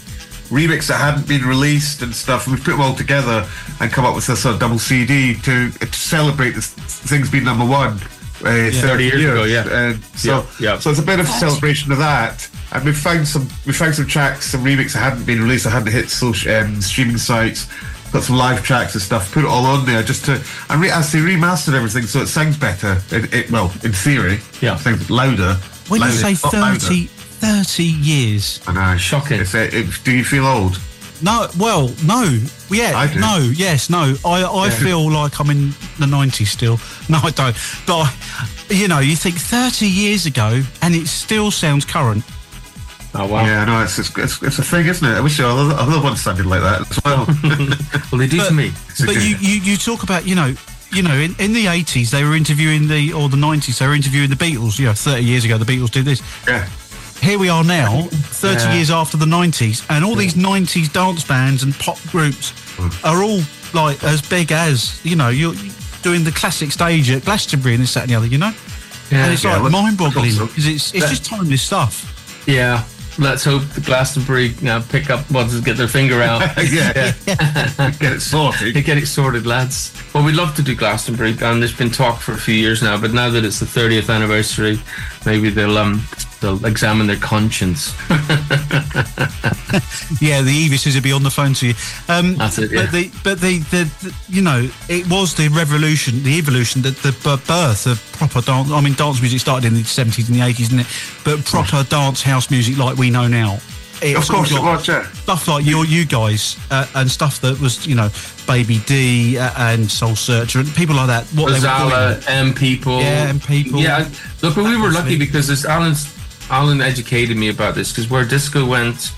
remix 0.50 0.88
that 0.88 0.98
hadn't 0.98 1.28
been 1.28 1.44
released 1.44 2.02
and 2.02 2.14
stuff. 2.16 2.48
And 2.48 2.56
we've 2.56 2.64
put 2.64 2.72
them 2.72 2.82
all 2.82 2.96
together 2.96 3.48
and 3.80 3.92
come 3.92 4.06
up 4.06 4.16
with 4.16 4.26
this 4.28 4.42
sort 4.42 4.56
of 4.56 4.60
double 4.60 4.80
CD 4.80 5.36
to, 5.42 5.70
to 5.72 5.94
celebrate 5.94 6.52
this 6.52 6.74
things 6.74 7.30
being 7.30 7.44
number 7.44 7.66
one. 7.66 8.00
Uh, 8.42 8.72
30 8.72 9.04
years 9.04 9.22
ago, 9.24 9.44
yeah. 9.44 9.68
And 9.70 10.04
so, 10.16 10.30
Yeah, 10.30 10.46
yeah. 10.74 10.80
so 10.80 10.90
it's 10.92 11.00
a 11.00 11.04
bit 11.04 11.20
of 11.20 11.26
a 11.26 11.30
celebration 11.30 11.92
of 11.92 11.98
that. 11.98 12.48
And 12.72 12.86
we've 12.86 12.98
found 12.98 13.28
some, 13.28 13.48
we 13.66 13.74
found 13.74 13.96
some 13.96 14.08
tracks, 14.08 14.52
some 14.52 14.64
remix 14.64 14.94
that 14.94 15.00
hadn't 15.00 15.26
been 15.26 15.42
released, 15.42 15.64
that 15.66 15.72
hadn't 15.72 15.92
hit 15.92 16.10
social 16.10 16.56
um, 16.56 16.82
streaming 16.82 17.18
sites. 17.18 17.68
Got 18.12 18.24
some 18.24 18.38
live 18.38 18.64
tracks 18.64 18.94
and 18.96 19.02
stuff. 19.02 19.32
Put 19.32 19.44
it 19.44 19.48
all 19.48 19.66
on 19.66 19.86
there 19.86 20.02
just 20.02 20.26
to, 20.26 20.42
and 20.70 20.82
re- 20.82 20.90
as 20.90 21.12
they 21.12 21.20
remastered 21.20 21.74
everything, 21.76 22.04
so 22.04 22.22
it 22.22 22.28
sounds 22.28 22.58
better. 22.58 22.98
It, 23.12 23.34
it, 23.34 23.52
well, 23.52 23.72
in 23.84 23.92
theory, 23.92 24.40
yeah, 24.62 24.78
sounds 24.78 25.10
louder. 25.12 25.56
When 25.90 26.02
you 26.02 26.10
say 26.12 26.34
30, 26.34 27.06
30 27.08 27.84
years. 27.84 28.62
I 28.68 28.74
know. 28.74 28.98
Shocking. 28.98 29.42
It's, 29.42 29.54
uh, 29.54 29.70
it, 29.72 29.88
do 30.04 30.12
you 30.16 30.24
feel 30.24 30.46
old? 30.48 30.80
No, 31.22 31.48
well, 31.60 31.92
no, 32.06 32.40
yeah, 32.72 33.12
no, 33.18 33.38
yes, 33.54 33.90
no. 33.90 34.16
I, 34.26 34.44
I 34.44 34.68
Yeah. 34.68 34.70
feel 34.72 35.12
like 35.12 35.40
I'm 35.40 35.50
in 35.50 35.70
the 36.00 36.06
'90s 36.06 36.48
still. 36.48 36.80
No, 37.10 37.18
I 37.24 37.32
don't. 37.32 37.56
But 37.88 38.04
I, 38.04 38.14
you 38.70 38.88
know, 38.88 39.00
you 39.00 39.16
think 39.16 39.36
30 39.36 39.88
years 39.88 40.26
ago, 40.28 40.62
and 40.84 40.94
it 40.96 41.08
still 41.08 41.50
sounds 41.52 41.86
current. 41.86 42.24
Oh 43.16 43.26
wow! 43.26 43.44
Yeah, 43.44 43.66
no, 43.66 43.82
it's 43.82 43.98
it's, 43.98 44.16
it's, 44.16 44.44
it's 44.44 44.60
a 44.60 44.64
thing, 44.64 44.86
isn't 44.86 45.08
it? 45.08 45.16
I 45.16 45.22
wish 45.22 45.40
other, 45.40 45.74
other 45.76 46.00
ones 46.02 46.22
sounded 46.22 46.46
like 46.46 46.62
that 46.62 46.82
as 46.92 47.00
well. 47.04 47.26
well, 48.12 48.20
they 48.20 48.28
do 48.28 48.38
but, 48.38 48.50
to 48.50 48.54
me. 48.54 48.72
But 49.04 49.16
you, 49.16 49.36
you, 49.40 49.60
you 49.62 49.78
talk 49.78 50.04
about, 50.04 50.28
you 50.28 50.36
know, 50.36 50.54
you 50.92 51.02
know, 51.02 51.16
in, 51.16 51.34
in 51.40 51.54
the 51.54 51.66
80s 51.66 52.12
they 52.12 52.24
were 52.24 52.36
interviewing 52.36 52.88
the, 52.88 53.12
or 53.14 53.28
the 53.28 53.38
90s 53.38 53.80
they 53.80 53.88
were 53.88 53.96
interviewing 53.96 54.30
the 54.30 54.36
Beatles. 54.36 54.78
You 54.78 54.86
know, 54.86 54.94
30 54.94 55.24
years 55.24 55.44
ago 55.44 55.58
the 55.58 55.66
Beatles 55.66 55.90
did 55.90 56.06
this. 56.06 56.22
Yeah. 56.48 56.70
Here 57.22 57.38
we 57.38 57.50
are 57.50 57.64
now, 57.64 58.04
30 58.12 58.64
Yeah. 58.64 58.74
years 58.76 58.90
after 58.92 59.18
the 59.18 59.26
90s, 59.26 59.84
and 59.90 60.04
all 60.06 60.16
these 60.16 60.36
90s 60.36 60.88
dance 60.92 61.24
bands 61.24 61.64
and 61.64 61.78
pop 61.78 62.00
groups 62.12 62.54
are 63.04 63.22
all 63.22 63.42
like 63.74 64.02
as 64.04 64.22
big 64.22 64.52
as, 64.52 65.00
you 65.04 65.16
know, 65.16 65.30
you're 65.30 65.54
doing 66.02 66.24
the 66.24 66.32
classic 66.32 66.72
stage 66.72 67.12
at 67.12 67.26
Glastonbury 67.26 67.76
and 67.76 67.84
this, 67.84 67.94
that, 67.94 68.04
and 68.04 68.12
the 68.12 68.16
other, 68.16 68.26
you 68.28 68.38
know? 68.38 68.54
Yeah. 69.12 69.26
and 69.26 69.34
it's 69.34 69.44
Yeah, 69.44 69.58
like 69.58 69.72
mind 69.72 69.98
boggling 69.98 70.32
because 70.38 70.66
it's, 70.66 70.94
it's 70.94 71.04
that- 71.04 71.10
just 71.10 71.26
timeless 71.26 71.62
stuff. 71.62 72.44
Yeah. 72.48 72.84
Let's 73.18 73.44
hope 73.44 73.64
the 73.74 73.82
Glastonbury 73.82 74.56
uh, 74.66 74.82
pick 74.88 75.10
up 75.10 75.30
once 75.30 75.54
they 75.54 75.60
get 75.60 75.76
their 75.76 75.90
finger 75.90 76.22
out. 76.24 76.42
Yeah. 76.72 77.12
get 78.00 78.14
it 78.14 78.22
sorted. 78.22 78.74
get 78.86 78.98
it 78.98 79.08
sorted, 79.08 79.46
lads. 79.46 79.92
Well, 80.14 80.24
we'd 80.24 80.36
love 80.36 80.56
to 80.56 80.62
do 80.64 80.74
Glastonbury, 80.74 81.32
and 81.42 81.62
there's 81.62 81.76
been 81.76 81.90
talk 81.92 82.22
for 82.22 82.32
a 82.32 82.38
few 82.38 82.56
years 82.56 82.82
now. 82.82 82.98
But 82.98 83.12
now 83.14 83.30
that 83.30 83.44
it's 83.44 83.60
the 83.60 83.66
30th 83.66 84.10
anniversary, 84.14 84.80
maybe 85.26 85.50
they'll 85.50 85.78
um 85.78 86.02
they'll 86.42 86.66
examine 86.66 87.08
their 87.08 87.18
conscience. 87.18 87.94
yeah, 90.22 90.42
the 90.42 90.52
Eavises 90.52 90.96
will 90.96 91.02
be 91.02 91.12
on 91.12 91.24
the 91.24 91.30
phone 91.30 91.54
to 91.56 91.68
you. 91.68 91.74
Um, 92.08 92.36
That's 92.36 92.58
it, 92.58 92.72
yeah. 92.72 92.84
But 92.84 92.92
the, 92.92 93.12
but 93.24 93.42
the, 93.42 93.60
the, 93.60 93.84
the, 94.02 94.16
you 94.30 94.42
know, 94.42 94.70
it 94.88 95.10
was 95.10 95.36
the 95.36 95.50
revolution, 95.50 96.24
the 96.24 96.38
evolution, 96.38 96.82
the, 96.82 96.92
the 96.92 97.12
birth 97.48 97.86
of 97.88 98.02
proper 98.14 98.42
dance. 98.42 98.72
I 98.72 98.82
mean, 98.82 98.94
dance 98.94 99.22
music 99.22 99.40
started 99.40 99.68
in 99.68 99.74
the 99.74 99.84
seventies 99.84 100.30
and 100.30 100.38
the 100.38 100.46
eighties, 100.46 100.70
didn't 100.70 100.82
it? 100.82 100.88
But 101.24 101.46
proper 101.46 101.84
dance 101.84 102.22
house 102.22 102.50
music 102.50 102.78
like 102.78 102.98
we 102.98 103.10
know 103.10 103.28
now. 103.28 103.60
It 104.02 104.16
Of 104.16 104.30
course 104.30 104.50
got 104.50 104.60
it 104.60 104.64
was, 104.64 104.88
yeah. 104.88 105.12
Stuff 105.12 105.48
like 105.50 105.66
you, 105.66 105.84
you 105.84 106.06
guys, 106.06 106.58
uh, 106.72 106.88
and 106.96 107.12
stuff 107.12 107.42
that 107.42 107.60
was, 107.60 107.86
you 107.86 107.96
know, 107.96 108.10
Baby 108.48 108.80
D 108.86 109.38
uh, 109.38 109.52
and 109.58 109.92
Soul 109.92 110.16
Searcher 110.16 110.60
and 110.60 110.74
people 110.74 110.96
like 110.96 111.08
that. 111.08 111.26
What 111.36 111.48
they 111.48 111.60
were 111.60 111.66
Rozalla, 111.66 112.26
doing. 112.26 112.38
M 112.38 112.54
people. 112.54 113.00
Yeah, 113.02 113.28
M 113.28 113.42
people. 113.42 113.82
Yeah, 113.82 114.08
look, 114.42 114.56
but 114.56 114.64
we 114.64 114.78
were 114.78 114.92
lucky 114.92 115.18
because 115.18 115.48
this 115.48 115.66
Alan's 115.66 116.06
Alan 116.50 116.82
educated 116.82 117.38
me 117.38 117.50
about 117.50 117.76
this 117.76 117.92
because 117.92 118.10
where 118.10 118.26
disco 118.26 118.66
went 118.66 119.14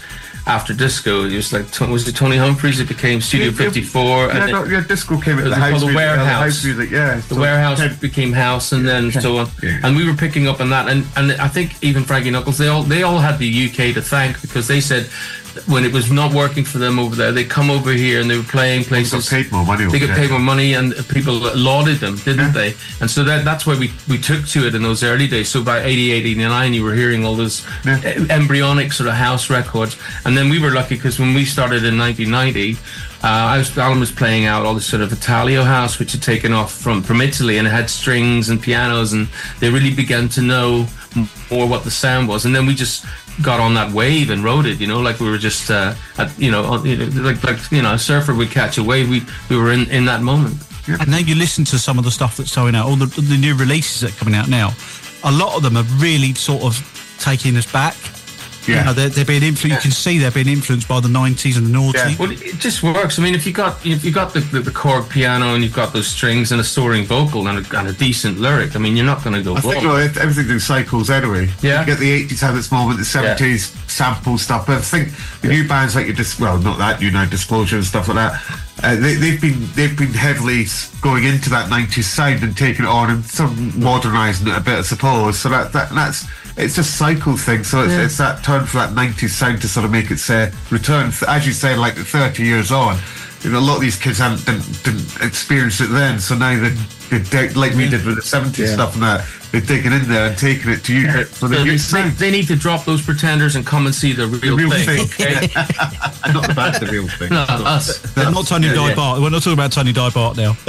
after 0.47 0.73
disco, 0.73 1.25
it 1.25 1.35
was 1.35 1.53
like 1.53 1.65
was 1.87 2.07
it 2.07 2.15
Tony 2.15 2.35
Humphries? 2.35 2.79
It 2.79 2.87
became 2.87 3.21
Studio 3.21 3.47
Yeah, 3.51 3.51
yeah, 3.51 3.69
54. 3.69 4.01
Yeah, 4.27 4.43
and 4.43 4.51
no, 4.51 4.63
yeah, 4.65 4.81
disco 4.81 5.19
came 5.21 5.37
It 5.37 5.41
at 5.41 5.49
was 5.49 5.53
the 5.53 5.59
house 5.61 5.79
the 5.81 5.85
music. 5.85 5.99
yeah, 6.01 6.15
the 6.15 6.17
warehouse. 6.17 6.41
house 6.43 6.65
music, 6.65 6.89
yeah. 6.91 7.15
the 7.15 7.21
So 7.35 7.39
warehouse 7.39 7.95
became 7.97 8.33
house 8.33 8.71
and 8.71 8.87
then 8.87 9.11
so 9.11 9.37
on 9.37 9.49
and 9.83 9.95
we 9.95 10.07
were 10.09 10.15
picking 10.15 10.47
up 10.47 10.59
on 10.59 10.69
that 10.71 10.89
and 10.89 11.05
and 11.15 11.33
i 11.33 11.47
think 11.47 11.75
even 11.83 12.03
frankie 12.03 12.31
knuckles 12.31 12.57
they 12.57 12.67
all 12.69 12.81
they 12.81 13.03
all 13.03 13.19
had 13.19 13.37
the 13.37 13.65
uk 13.67 13.75
to 13.93 14.01
thank 14.01 14.41
because 14.41 14.67
they 14.67 14.81
said 14.81 15.07
when 15.67 15.83
it 15.83 15.91
was 15.91 16.11
not 16.11 16.33
working 16.33 16.63
for 16.63 16.77
them 16.77 16.97
over 16.97 17.15
there 17.15 17.31
they 17.31 17.43
come 17.43 17.69
over 17.69 17.91
here 17.91 18.21
and 18.21 18.29
they 18.29 18.37
were 18.37 18.43
playing 18.43 18.83
places 18.83 19.29
got 19.29 19.37
paid 19.37 19.51
more 19.51 19.65
money 19.65 19.85
they 19.91 19.99
got 19.99 20.15
paid 20.17 20.29
more 20.29 20.39
money 20.39 20.73
and 20.73 20.93
people 21.09 21.33
lauded 21.55 21.97
them 21.99 22.15
didn't 22.23 22.53
they? 22.53 22.73
And 23.01 23.09
so 23.09 23.23
that 23.23 23.43
that's 23.43 23.65
why 23.67 23.77
we 23.77 23.91
we 24.07 24.17
took 24.17 24.47
to 24.47 24.65
it 24.67 24.75
in 24.75 24.81
those 24.83 25.03
early 25.03 25.27
days. 25.27 25.49
So 25.49 25.63
by 25.63 25.81
88 25.83 26.25
89 26.25 26.73
you 26.73 26.83
were 26.83 26.93
hearing 26.93 27.25
all 27.25 27.35
those 27.35 27.65
e- 27.85 28.27
embryonic 28.29 28.93
sort 28.93 29.07
of 29.09 29.15
house 29.15 29.49
records. 29.49 29.97
And 30.25 30.37
then 30.37 30.49
we 30.49 30.59
were 30.59 30.71
lucky 30.71 30.95
because 30.95 31.19
when 31.19 31.33
we 31.33 31.45
started 31.45 31.83
in 31.83 31.97
1990 31.97 32.77
Uh, 33.23 33.27
I 33.53 33.57
was 33.59 33.77
Alan 33.77 33.99
was 33.99 34.11
playing 34.11 34.45
out 34.47 34.65
all 34.65 34.73
this 34.73 34.87
sort 34.87 35.03
of 35.03 35.11
Italo 35.13 35.63
house, 35.63 35.99
which 35.99 36.11
had 36.13 36.23
taken 36.23 36.53
off 36.53 36.71
from 36.73 37.03
from 37.03 37.21
Italy, 37.21 37.59
and 37.59 37.67
it 37.67 37.71
had 37.71 37.87
strings 37.87 38.49
and 38.49 38.59
pianos, 38.59 39.13
and 39.13 39.27
they 39.59 39.69
really 39.69 39.93
began 39.93 40.27
to 40.29 40.41
know 40.41 40.87
more 41.51 41.67
what 41.67 41.83
the 41.83 41.91
sound 41.91 42.27
was. 42.27 42.45
And 42.45 42.55
then 42.55 42.65
we 42.65 42.73
just 42.73 43.05
got 43.41 43.59
on 43.59 43.73
that 43.75 43.91
wave 43.91 44.29
and 44.29 44.43
rode 44.43 44.65
it. 44.65 44.79
You 44.79 44.87
know, 44.87 44.99
like 44.99 45.19
we 45.19 45.29
were 45.29 45.37
just, 45.37 45.69
uh, 45.71 45.93
at, 46.17 46.37
you 46.39 46.51
know, 46.51 46.63
on- 46.65 46.85
you 46.85 46.97
know, 46.97 47.21
like 47.21 47.43
like 47.43 47.71
you 47.71 47.81
know, 47.81 47.93
a 47.93 47.99
surfer 47.99 48.33
would 48.33 48.51
catch 48.51 48.77
a 48.77 48.83
wave. 48.83 49.09
We 49.09 49.23
we 49.49 49.57
were 49.57 49.71
in 49.71 49.89
in 49.89 50.05
that 50.05 50.21
moment. 50.21 50.57
And 50.87 51.09
now 51.09 51.19
you 51.19 51.35
listen 51.35 51.63
to 51.65 51.77
some 51.79 51.99
of 51.99 52.05
the 52.05 52.11
stuff 52.11 52.37
that's 52.37 52.55
going 52.55 52.75
out, 52.75 52.87
all 52.87 52.95
the, 52.95 53.05
the 53.21 53.37
new 53.37 53.55
releases 53.55 54.01
that 54.01 54.11
are 54.13 54.17
coming 54.17 54.33
out 54.35 54.47
now. 54.49 54.73
A 55.23 55.31
lot 55.31 55.55
of 55.55 55.61
them 55.63 55.77
are 55.77 55.85
really 55.99 56.33
sort 56.33 56.63
of 56.63 56.75
taking 57.19 57.55
us 57.55 57.71
back. 57.71 57.95
Yeah. 58.67 58.79
You 58.79 58.85
know, 58.85 58.93
they're, 58.93 59.09
they're 59.09 59.25
being 59.25 59.43
influenced. 59.43 59.83
You 59.85 59.89
can 59.89 59.91
see 59.91 60.17
they're 60.19 60.29
being 60.31 60.47
influenced 60.47 60.87
by 60.87 60.99
the 60.99 61.07
90s 61.07 61.57
and 61.57 61.65
the 61.67 61.71
noughties. 61.71 62.19
Well, 62.19 62.31
it 62.31 62.59
just 62.59 62.83
works. 62.83 63.17
I 63.17 63.23
mean, 63.23 63.33
if 63.33 63.45
you 63.47 63.53
got 63.53 63.83
if 63.85 64.03
you 64.05 64.11
got 64.11 64.33
the, 64.33 64.41
the, 64.41 64.59
the 64.59 64.71
chord 64.71 65.09
piano 65.09 65.55
and 65.55 65.63
you've 65.63 65.73
got 65.73 65.93
those 65.93 66.07
strings 66.07 66.51
and 66.51 66.61
a 66.61 66.63
soaring 66.63 67.03
vocal 67.05 67.47
and 67.47 67.65
a, 67.65 67.79
and 67.79 67.87
a 67.87 67.93
decent 67.93 68.39
lyric, 68.39 68.75
I 68.75 68.79
mean, 68.79 68.95
you're 68.95 69.05
not 69.05 69.23
going 69.23 69.35
to 69.35 69.41
go. 69.41 69.55
I 69.55 69.61
think 69.61 69.75
wrong. 69.75 69.85
well, 69.85 69.97
it- 69.97 70.17
everything 70.17 70.49
in 70.51 70.59
cycles 70.59 71.09
anyway. 71.09 71.49
Yeah. 71.61 71.79
You 71.81 71.85
get 71.87 71.99
the 71.99 72.27
80s 72.27 72.39
had 72.41 72.55
its 72.55 72.71
moment, 72.71 72.99
the 72.99 73.05
70s 73.05 73.89
sample 73.89 74.37
stuff. 74.37 74.67
But 74.67 74.77
I 74.77 74.81
think 74.81 75.09
the 75.41 75.47
new 75.47 75.67
bands 75.67 75.95
like 75.95 76.05
your 76.05 76.15
dis- 76.15 76.39
well, 76.39 76.57
not 76.59 76.77
that 76.77 77.01
you 77.01 77.09
know, 77.11 77.25
Disclosure 77.25 77.77
and 77.77 77.85
stuff 77.85 78.07
like 78.09 78.15
that. 78.17 78.41
Uh, 78.83 78.95
they, 78.95 79.13
they've 79.15 79.39
been 79.41 79.59
they've 79.75 79.95
been 79.97 80.13
heavily 80.13 80.65
going 81.01 81.23
into 81.23 81.49
that 81.51 81.69
90s 81.69 82.03
sound 82.03 82.41
and 82.43 82.57
taking 82.57 82.85
it 82.85 82.87
on 82.87 83.09
and 83.11 83.23
sort 83.25 83.51
of 83.51 83.77
modernising 83.77 84.47
it 84.47 84.57
a 84.57 84.59
bit, 84.61 84.79
I 84.79 84.81
suppose. 84.81 85.39
So 85.39 85.49
that, 85.49 85.71
that 85.73 85.89
that's 85.93 86.25
it's 86.57 86.77
a 86.77 86.83
cycle 86.83 87.37
thing. 87.37 87.63
So 87.63 87.83
it's, 87.83 87.93
Yeah. 87.93 88.01
it's 88.05 88.17
that 88.17 88.43
turn 88.43 88.65
for 88.65 88.77
that 88.77 88.91
90s 88.93 89.29
sound 89.29 89.61
to 89.61 89.67
sort 89.67 89.85
of 89.85 89.91
make 89.91 90.11
its 90.11 90.29
uh, 90.29 90.51
return. 90.69 91.11
As 91.27 91.45
you 91.47 91.53
say, 91.53 91.75
like 91.75 91.95
30 91.95 92.43
years 92.43 92.71
on. 92.71 92.97
You 93.43 93.49
know, 93.51 93.59
a 93.59 93.59
lot 93.59 93.75
of 93.77 93.81
these 93.81 93.95
kids 93.95 94.19
haven't 94.19 94.45
didn't, 94.45 94.83
didn't 94.83 95.25
experience 95.25 95.81
it 95.81 95.89
then, 95.89 96.19
so 96.19 96.35
now 96.35 96.59
they, 96.61 97.17
they 97.17 97.49
like 97.53 97.73
we 97.73 97.89
did 97.89 98.05
with 98.05 98.15
the 98.15 98.21
70s 98.21 98.73
stuff 98.73 98.93
and 98.93 99.01
that. 99.03 99.25
They're 99.51 99.59
digging 99.61 99.91
in 99.91 100.07
there 100.07 100.27
and 100.27 100.37
taking 100.37 100.71
it 100.71 100.83
to 100.85 100.93
you 100.93 101.25
for 101.25 101.49
the 101.49 101.57
So 101.77 101.97
new 102.01 102.09
they, 102.09 102.09
they 102.15 102.31
need 102.31 102.47
to 102.47 102.55
drop 102.55 102.85
those 102.85 103.01
pretenders 103.01 103.55
and 103.57 103.65
come 103.65 103.85
and 103.85 103.93
see 103.93 104.13
the 104.13 104.27
real, 104.27 104.55
real 104.55 104.71
thing. 104.71 105.05
thing. 105.05 105.27
okay? 105.27 105.47
Not 106.33 106.49
about 106.49 106.79
the 106.79 106.87
real 106.89 107.07
thing. 107.07 107.29
No, 107.31 107.41
us. 107.49 107.99
They're 108.13 108.31
not 108.31 108.47
Tony 108.47 108.67
Yeah, 108.67 108.75
Di 108.75 108.89
yeah. 108.89 108.95
Bart. 108.95 109.21
We're 109.21 109.29
not 109.29 109.39
talking 109.43 109.53
about 109.53 109.71
Tony 109.73 109.91
Di 109.91 110.09
Bart 110.11 110.37
now. 110.37 110.55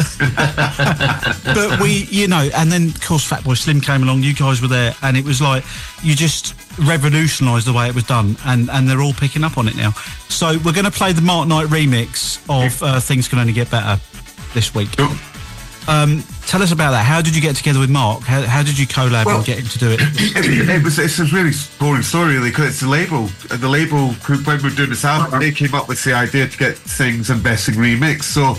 but 1.44 1.80
we, 1.80 2.06
you 2.10 2.26
know, 2.26 2.48
and 2.56 2.72
then 2.72 2.88
of 2.88 3.00
course 3.02 3.28
Fatboy 3.28 3.56
Slim 3.56 3.80
came 3.80 4.02
along. 4.02 4.22
You 4.22 4.34
guys 4.34 4.60
were 4.60 4.68
there, 4.68 4.94
and 5.02 5.16
it 5.16 5.24
was 5.24 5.40
like 5.40 5.64
you 6.02 6.14
just 6.14 6.54
revolutionised 6.78 7.66
the 7.66 7.72
way 7.72 7.86
it 7.88 7.94
was 7.94 8.04
done, 8.04 8.36
and 8.46 8.68
and 8.70 8.88
they're 8.88 9.02
all 9.02 9.12
picking 9.14 9.44
up 9.44 9.58
on 9.58 9.68
it 9.68 9.76
now. 9.76 9.92
So 10.28 10.58
we're 10.64 10.72
going 10.72 10.84
to 10.86 10.90
play 10.90 11.12
the 11.12 11.22
Mark 11.22 11.46
Knight 11.48 11.66
remix 11.68 12.38
of 12.48 12.82
uh, 12.82 12.98
"Things 13.00 13.28
Can 13.28 13.38
Only 13.38 13.52
Get 13.52 13.70
Better" 13.70 14.00
this 14.54 14.74
week. 14.74 14.88
Um, 15.88 16.22
tell 16.46 16.62
us 16.62 16.70
about 16.72 16.92
that. 16.92 17.04
How 17.04 17.20
did 17.20 17.34
you 17.34 17.42
get 17.42 17.56
together 17.56 17.80
with 17.80 17.90
Mark? 17.90 18.22
How, 18.22 18.42
how 18.42 18.62
did 18.62 18.78
you 18.78 18.86
collab 18.86 19.24
Well- 19.26 19.38
and 19.38 19.44
get 19.44 19.58
him 19.58 19.66
to 19.66 19.78
do 19.78 19.90
it? 19.90 20.00
it, 20.00 20.68
it 20.68 20.82
was 20.84 20.98
it's 20.98 21.18
a 21.18 21.24
really 21.26 21.52
boring 21.78 22.02
story 22.02 22.34
really 22.36 22.50
because 22.50 22.66
it's 22.68 22.80
the 22.80 22.88
label 22.88 23.26
the 23.48 23.68
label 23.68 24.08
when 24.12 24.58
we 24.58 24.68
were 24.68 24.74
doing 24.74 24.90
this 24.90 25.04
album 25.04 25.40
they 25.40 25.50
came 25.50 25.74
up 25.74 25.88
with 25.88 26.02
the 26.04 26.12
idea 26.12 26.46
to 26.46 26.58
get 26.58 26.76
things 26.76 27.30
and 27.30 27.42
best 27.42 27.68
in 27.68 27.74
remix 27.74 28.22
so 28.22 28.50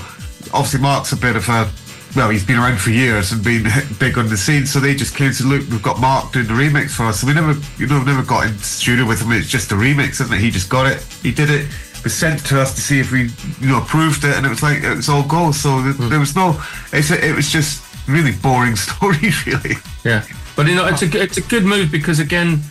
obviously 0.53 0.79
Mark's 0.81 1.11
a 1.13 1.17
bit 1.17 1.35
of 1.35 1.47
a 1.49 1.69
well 2.15 2.29
he's 2.29 2.45
been 2.45 2.57
around 2.57 2.79
for 2.79 2.89
years 2.91 3.31
and 3.31 3.43
been 3.43 3.63
big 3.99 4.17
on 4.17 4.27
the 4.27 4.37
scene 4.37 4.65
so 4.65 4.79
they 4.79 4.93
just 4.93 5.15
came 5.15 5.31
to 5.31 5.43
look 5.45 5.61
we've 5.69 5.81
got 5.81 5.99
Mark 5.99 6.31
doing 6.33 6.47
the 6.47 6.53
remix 6.53 6.91
for 6.91 7.05
us 7.05 7.21
so 7.21 7.27
we 7.27 7.33
never 7.33 7.53
you 7.77 7.87
know 7.87 7.97
I've 7.97 8.05
never 8.05 8.23
got 8.23 8.47
in 8.47 8.57
studio 8.59 9.05
with 9.07 9.21
him 9.21 9.31
it's 9.31 9.47
just 9.47 9.71
a 9.71 9.75
remix 9.75 10.19
isn't 10.21 10.33
it 10.33 10.39
he 10.41 10.51
just 10.51 10.69
got 10.69 10.85
it 10.91 11.01
he 11.21 11.31
did 11.31 11.49
it 11.49 11.67
was 12.03 12.13
sent 12.13 12.45
to 12.45 12.59
us 12.59 12.75
to 12.75 12.81
see 12.81 12.99
if 12.99 13.11
we 13.11 13.29
you 13.59 13.67
know 13.67 13.81
approved 13.81 14.23
it 14.23 14.35
and 14.35 14.45
it 14.45 14.49
was 14.49 14.61
like 14.61 14.83
it 14.83 14.95
was 14.95 15.09
all 15.09 15.23
go 15.23 15.51
so 15.51 15.81
th- 15.81 15.95
hmm. 15.95 16.09
there 16.09 16.19
was 16.19 16.35
no 16.35 16.61
it's 16.91 17.11
a, 17.11 17.25
it 17.25 17.35
was 17.35 17.49
just 17.49 17.83
really 18.07 18.31
boring 18.31 18.75
story 18.87 19.31
really. 19.45 19.75
Yeah, 20.03 20.25
but 20.55 20.67
you 20.67 20.75
know, 20.75 20.87
it's 20.87 21.01
a 21.01 21.21
it's 21.21 21.37
a 21.37 21.41
good 21.41 21.63
move 21.63 21.91
because 21.91 22.19
again, 22.19 22.61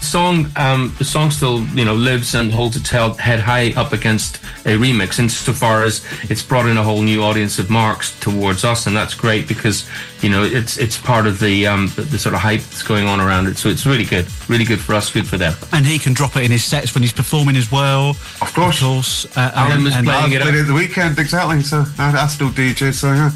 song 0.00 0.46
um, 0.56 0.94
the 0.98 1.04
song 1.04 1.30
still 1.30 1.64
you 1.68 1.84
know 1.84 1.94
lives 1.94 2.34
and 2.34 2.52
holds 2.52 2.76
its 2.76 2.88
head 2.90 3.40
high 3.40 3.72
up 3.76 3.92
against 3.92 4.36
a 4.66 4.76
remix 4.76 5.18
insofar 5.18 5.84
as 5.84 6.04
it's 6.30 6.42
brought 6.42 6.66
in 6.66 6.76
a 6.76 6.82
whole 6.82 7.02
new 7.02 7.22
audience 7.22 7.58
of 7.58 7.70
marks 7.70 8.18
towards 8.20 8.64
us, 8.64 8.86
and 8.86 8.96
that's 8.96 9.14
great 9.14 9.46
because 9.48 9.88
you 10.22 10.28
know 10.30 10.42
it's 10.44 10.76
it's 10.78 10.98
part 10.98 11.26
of 11.26 11.38
the 11.40 11.66
um 11.66 11.88
the, 11.96 12.02
the 12.02 12.18
sort 12.18 12.34
of 12.34 12.40
hype 12.40 12.60
that's 12.60 12.82
going 12.82 13.06
on 13.06 13.20
around 13.20 13.46
it. 13.46 13.56
So 13.56 13.68
it's 13.68 13.86
really 13.86 14.04
good, 14.04 14.26
really 14.48 14.64
good 14.64 14.80
for 14.80 14.94
us, 14.94 15.10
good 15.10 15.26
for 15.26 15.36
them. 15.38 15.54
and 15.72 15.86
he 15.86 15.98
can 15.98 16.12
drop 16.12 16.36
it 16.36 16.44
in 16.44 16.50
his 16.50 16.64
sets 16.64 16.94
when 16.94 17.02
he's 17.02 17.12
performing 17.12 17.56
as 17.56 17.70
well. 17.70 18.10
Of 18.40 18.52
course. 18.54 18.76
Of 18.80 18.86
course. 18.86 19.36
Uh, 19.36 19.50
Alan 19.54 19.72
and- 19.72 19.84
was 19.84 19.94
and- 19.96 20.06
playing 20.06 20.32
it 20.32 20.42
up. 20.42 20.48
it 20.48 20.54
at 20.54 20.66
the 20.66 20.74
weekend, 20.74 21.18
exactly. 21.18 21.62
So 21.62 21.84
I, 21.98 22.24
I 22.24 22.26
still 22.26 22.50
DJ, 22.50 22.92
so 22.92 23.12
yeah. 23.12 23.30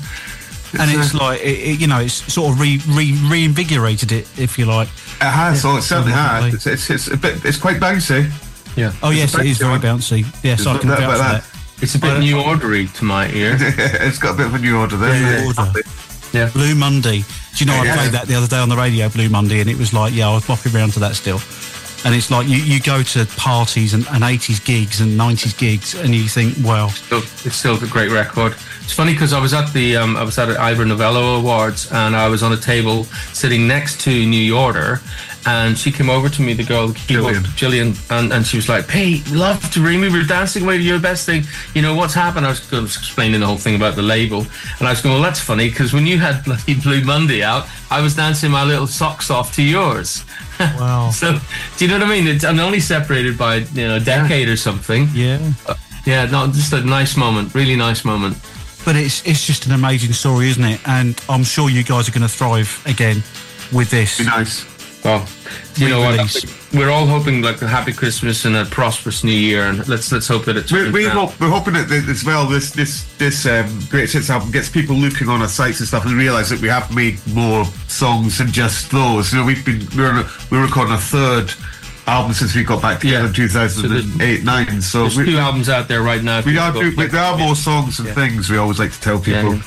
And 0.80 0.90
it's 0.90 1.14
like 1.14 1.40
it, 1.40 1.58
it- 1.70 1.80
you 1.80 1.86
know 1.86 2.00
it's 2.00 2.14
sort 2.32 2.52
of 2.52 2.60
re, 2.60 2.80
re 2.88 3.12
reinvigorated 3.28 4.12
it 4.12 4.26
if 4.38 4.58
you 4.58 4.66
like 4.66 4.88
it 5.20 5.24
has, 5.30 5.64
oh, 5.64 5.76
it 5.76 5.82
certainly 5.82 6.12
Definitely. 6.12 6.50
has. 6.52 6.66
It's, 6.66 6.90
it's, 6.90 7.08
it's 7.08 7.14
a 7.14 7.16
bit, 7.16 7.44
it's 7.44 7.56
quite 7.58 7.80
bouncy. 7.80 8.30
Yeah. 8.76 8.92
oh 9.02 9.10
yes 9.10 9.38
it 9.38 9.46
is 9.46 9.58
very 9.58 9.78
bouncy 9.78 10.24
yes 10.42 10.64
There's 10.64 10.66
I 10.66 10.78
can 10.78 10.88
doubt 10.88 10.98
vouch 11.00 11.12
for 11.12 11.18
that, 11.18 11.42
that. 11.44 11.82
It's 11.82 11.94
a 11.94 11.98
bit 11.98 12.18
new 12.20 12.40
ordery 12.40 12.86
to 12.88 13.04
my 13.04 13.28
ear. 13.30 13.56
it's 13.60 14.18
got 14.18 14.34
a 14.34 14.36
bit 14.36 14.46
of 14.46 14.54
a 14.54 14.58
new 14.58 14.78
order 14.78 14.96
there. 14.96 15.40
New 15.42 15.46
order. 15.48 15.72
Yeah. 16.32 16.50
Blue 16.50 16.74
Monday 16.74 17.18
do 17.54 17.64
you 17.64 17.66
know 17.66 17.74
I 17.76 17.84
Yeah. 17.84 17.94
played 17.96 18.12
that 18.12 18.26
the 18.26 18.34
other 18.34 18.48
day 18.48 18.58
on 18.58 18.68
the 18.68 18.76
radio 18.76 19.08
Blue 19.08 19.28
Monday 19.28 19.60
and 19.60 19.70
it 19.70 19.78
was 19.78 19.92
like 19.92 20.12
yeah 20.12 20.28
I 20.28 20.34
was 20.34 20.44
bopping 20.44 20.74
around 20.74 20.92
to 20.94 21.00
that 21.00 21.14
still 21.14 21.38
and 22.04 22.14
it's 22.14 22.30
like 22.30 22.46
you, 22.46 22.56
you 22.56 22.80
go 22.80 23.02
to 23.02 23.26
parties 23.36 23.94
and, 23.94 24.06
and 24.08 24.22
80s 24.22 24.64
gigs 24.64 25.00
and 25.00 25.18
90s 25.18 25.56
gigs 25.58 25.94
and 25.94 26.14
you 26.14 26.28
think 26.28 26.54
well 26.62 26.90
still, 26.90 27.18
it's 27.18 27.56
still 27.56 27.82
a 27.82 27.86
great 27.86 28.10
record. 28.10 28.54
It's 28.82 28.92
funny 28.92 29.12
because 29.12 29.32
I 29.32 29.40
was 29.40 29.54
at 29.54 29.72
the 29.72 29.96
um, 29.96 30.16
I 30.16 30.22
was 30.22 30.38
at 30.38 30.46
the 30.46 30.60
Ivor 30.60 30.84
Novello 30.84 31.36
Awards 31.36 31.90
and 31.90 32.14
I 32.14 32.28
was 32.28 32.42
on 32.42 32.52
a 32.52 32.56
table 32.56 33.04
sitting 33.32 33.66
next 33.66 34.00
to 34.02 34.10
New 34.10 34.56
Order, 34.56 35.00
and 35.46 35.76
she 35.78 35.90
came 35.92 36.08
over 36.10 36.28
to 36.28 36.42
me, 36.42 36.52
the 36.54 36.64
girl, 36.64 36.88
the 36.88 36.94
keyboard, 36.94 37.44
Gillian, 37.56 37.94
and, 38.10 38.32
and 38.32 38.46
she 38.46 38.56
was 38.56 38.68
like, 38.68 38.88
"Hey, 38.88 39.22
love 39.30 39.70
to 39.72 39.80
ring 39.80 40.00
me. 40.00 40.08
We 40.08 40.18
were 40.18 40.24
dancing 40.24 40.64
away. 40.64 40.76
You're 40.78 40.98
the 40.98 41.02
best 41.02 41.26
thing. 41.26 41.44
You 41.74 41.82
know 41.82 41.94
what's 41.94 42.14
happened?" 42.14 42.46
I 42.46 42.50
was, 42.50 42.72
I 42.72 42.80
was 42.80 42.96
explaining 42.96 43.40
the 43.40 43.46
whole 43.46 43.58
thing 43.58 43.74
about 43.76 43.94
the 43.96 44.02
label, 44.02 44.40
and 44.78 44.88
I 44.88 44.90
was 44.90 45.00
going, 45.02 45.14
"Well, 45.14 45.22
that's 45.22 45.40
funny 45.40 45.68
because 45.68 45.92
when 45.92 46.06
you 46.06 46.18
had 46.18 46.44
bloody 46.44 46.74
Blue 46.74 47.02
Monday 47.04 47.42
out, 47.42 47.66
I 47.90 48.00
was 48.00 48.14
dancing 48.16 48.50
my 48.50 48.64
little 48.64 48.86
socks 48.86 49.30
off 49.30 49.54
to 49.56 49.62
yours." 49.62 50.24
Wow. 50.60 51.10
so, 51.10 51.36
do 51.76 51.84
you 51.84 51.90
know 51.90 51.98
what 51.98 52.06
I 52.06 52.10
mean? 52.10 52.28
It's, 52.28 52.44
I'm 52.44 52.60
only 52.60 52.78
separated 52.78 53.36
by 53.36 53.56
you 53.56 53.88
know 53.88 53.96
a 53.96 54.00
decade 54.00 54.48
or 54.48 54.56
something. 54.56 55.08
yeah 55.12 55.40
Uh, 55.66 55.74
yeah, 56.06 56.26
no, 56.26 56.46
just 56.46 56.72
a 56.72 56.80
nice 56.80 57.16
moment, 57.16 57.54
really 57.56 57.74
nice 57.74 58.04
moment. 58.04 58.36
but 58.84 58.94
it's 58.94 59.26
it's 59.26 59.44
just 59.44 59.66
an 59.66 59.72
amazing 59.72 60.12
story 60.12 60.48
isn't 60.50 60.62
it 60.64 60.80
and 60.86 61.20
I'm 61.28 61.42
sure 61.42 61.70
you 61.70 61.82
guys 61.82 62.08
are 62.08 62.12
going 62.12 62.22
to 62.22 62.28
thrive 62.28 62.70
again 62.86 63.22
with 63.72 63.90
this 63.90 64.18
Be 64.18 64.26
nice. 64.26 64.64
Well, 65.04 65.26
you 65.76 65.88
know 65.90 66.00
what? 66.00 66.12
Re-release. 66.12 66.72
We're 66.72 66.90
all 66.90 67.06
hoping 67.06 67.42
like 67.42 67.60
a 67.60 67.68
happy 67.68 67.92
Christmas 67.92 68.46
and 68.46 68.56
a 68.56 68.64
prosperous 68.64 69.22
New 69.22 69.32
Year, 69.32 69.66
and 69.66 69.86
let's 69.86 70.10
let's 70.10 70.26
hope 70.26 70.46
that 70.46 70.56
it's. 70.56 70.72
We're, 70.72 70.90
we 70.90 71.04
hope, 71.04 71.38
we're 71.38 71.50
hoping 71.50 71.74
that 71.74 71.88
that 71.88 72.08
as 72.08 72.24
well 72.24 72.46
this 72.46 72.70
this 72.70 73.04
this 73.18 73.44
um, 73.46 73.66
great 73.90 74.10
hits 74.10 74.30
album 74.30 74.50
gets 74.50 74.68
people 74.70 74.96
looking 74.96 75.28
on 75.28 75.42
our 75.42 75.48
sites 75.48 75.80
and 75.80 75.86
stuff 75.88 76.06
and 76.06 76.16
realise 76.16 76.48
that 76.48 76.60
we 76.60 76.68
have 76.68 76.92
made 76.94 77.18
more 77.28 77.64
songs 77.86 78.38
than 78.38 78.48
just 78.50 78.90
those. 78.90 79.32
You 79.32 79.40
know, 79.40 79.44
we've 79.44 79.64
been 79.64 79.86
we're 79.96 80.24
we're 80.50 80.64
recording 80.64 80.94
a 80.94 80.98
third 80.98 81.52
album 82.06 82.32
since 82.32 82.54
we 82.54 82.64
got 82.64 82.82
back 82.82 83.00
together 83.00 83.28
in 83.28 83.32
2008 83.34 84.42
nine. 84.42 84.80
So 84.82 85.02
There's 85.02 85.16
we, 85.18 85.24
two 85.26 85.38
albums 85.38 85.68
out 85.68 85.86
there 85.86 86.02
right 86.02 86.22
now. 86.22 86.42
we 86.42 86.58
are 86.58 86.72
People 86.72 86.90
do, 86.90 86.96
go- 86.96 87.06
there 87.08 87.20
are 87.20 87.38
more 87.38 87.56
songs 87.56 87.98
and 87.98 88.08
things. 88.10 88.50
We 88.50 88.56
always 88.56 88.78
like 88.78 88.92
to 88.92 89.00
tell 89.00 89.20
people. 89.20 89.58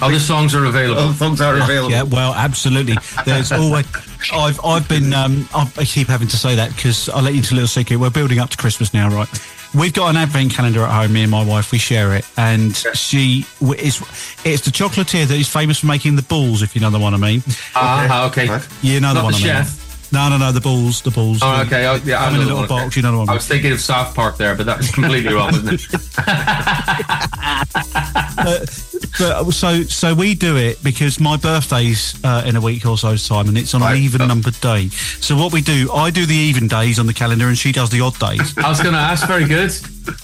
Other 0.00 0.18
songs 0.18 0.54
are 0.54 0.64
available. 0.66 1.02
Other 1.02 1.14
songs 1.14 1.40
are 1.40 1.56
available. 1.56 1.90
Yeah, 1.92 2.02
well, 2.02 2.34
absolutely. 2.34 2.96
There's 3.24 3.52
always. 3.52 3.86
I've 4.32 4.60
I've 4.64 4.88
been. 4.88 5.12
Um, 5.12 5.48
I 5.54 5.70
I 5.78 5.84
keep 5.84 6.08
having 6.08 6.28
to 6.28 6.36
say 6.36 6.54
that 6.56 6.74
because 6.74 7.08
I'll 7.08 7.22
let 7.22 7.32
you 7.32 7.38
into 7.38 7.54
a 7.54 7.56
little 7.56 7.68
secret. 7.68 7.96
We're 7.96 8.10
building 8.10 8.38
up 8.38 8.50
to 8.50 8.56
Christmas 8.56 8.92
now, 8.92 9.08
right? 9.08 9.28
We've 9.74 9.92
got 9.92 10.10
an 10.10 10.16
advent 10.16 10.52
calendar 10.52 10.82
at 10.82 10.90
home. 10.92 11.14
Me 11.14 11.22
and 11.22 11.30
my 11.30 11.44
wife, 11.44 11.72
we 11.72 11.78
share 11.78 12.14
it, 12.14 12.26
and 12.36 12.76
she 12.94 13.46
w- 13.60 13.80
is. 13.80 14.00
It's 14.44 14.62
the 14.64 14.70
chocolatier 14.70 15.26
that 15.26 15.36
is 15.38 15.48
famous 15.48 15.78
for 15.80 15.86
making 15.86 16.16
the 16.16 16.22
balls. 16.22 16.62
If 16.62 16.74
you 16.74 16.80
know 16.82 16.90
the 16.90 16.98
one 16.98 17.14
I 17.14 17.16
mean. 17.16 17.42
Ah, 17.74 18.26
okay. 18.28 18.44
You 18.82 19.00
know 19.00 19.08
the 19.14 19.14
Not 19.14 19.24
one 19.24 19.32
the 19.32 19.38
I 19.38 19.40
mean. 19.40 19.48
chef. 19.64 19.78
No, 20.12 20.28
no, 20.28 20.36
no. 20.36 20.52
The 20.52 20.60
balls. 20.60 21.00
The 21.00 21.10
balls. 21.10 21.38
Oh, 21.40 21.62
okay. 21.62 21.86
Oh, 21.86 21.94
yeah, 22.04 22.20
I 22.20 22.26
I'm 22.26 22.34
in 22.34 22.42
a 22.42 22.44
the 22.44 22.52
little 22.52 22.66
box. 22.68 22.96
You 22.96 23.02
know 23.02 23.12
the 23.12 23.18
one. 23.18 23.30
I 23.30 23.34
was 23.34 23.46
thinking 23.48 23.72
of 23.72 23.80
South 23.80 24.14
Park 24.14 24.36
there, 24.36 24.54
but 24.54 24.66
that 24.66 24.76
was 24.76 24.90
completely 24.90 25.32
wrong, 25.32 25.52
wasn't 25.52 25.72
it? 25.72 25.86
but 29.18 29.50
so 29.50 29.82
so 29.84 30.14
we 30.14 30.34
do 30.34 30.56
it 30.56 30.82
because 30.82 31.20
my 31.20 31.36
birthday's 31.36 32.14
uh, 32.24 32.44
in 32.46 32.56
a 32.56 32.60
week 32.60 32.86
or 32.86 32.96
so's 32.96 33.26
time, 33.28 33.48
and 33.48 33.58
it's 33.58 33.74
on 33.74 33.82
an 33.82 33.96
even 33.96 34.26
numbered 34.26 34.58
day. 34.60 34.88
So 34.88 35.36
what 35.36 35.52
we 35.52 35.60
do, 35.60 35.90
I 35.92 36.10
do 36.10 36.24
the 36.26 36.34
even 36.34 36.68
days 36.68 36.98
on 36.98 37.06
the 37.06 37.12
calendar, 37.14 37.48
and 37.48 37.56
she 37.58 37.72
does 37.72 37.90
the 37.90 38.00
odd 38.00 38.18
days. 38.18 38.56
I 38.58 38.68
was 38.68 38.80
going 38.80 38.94
to 38.94 39.00
ask. 39.00 39.26
Very 39.26 39.46
good. 39.46 39.70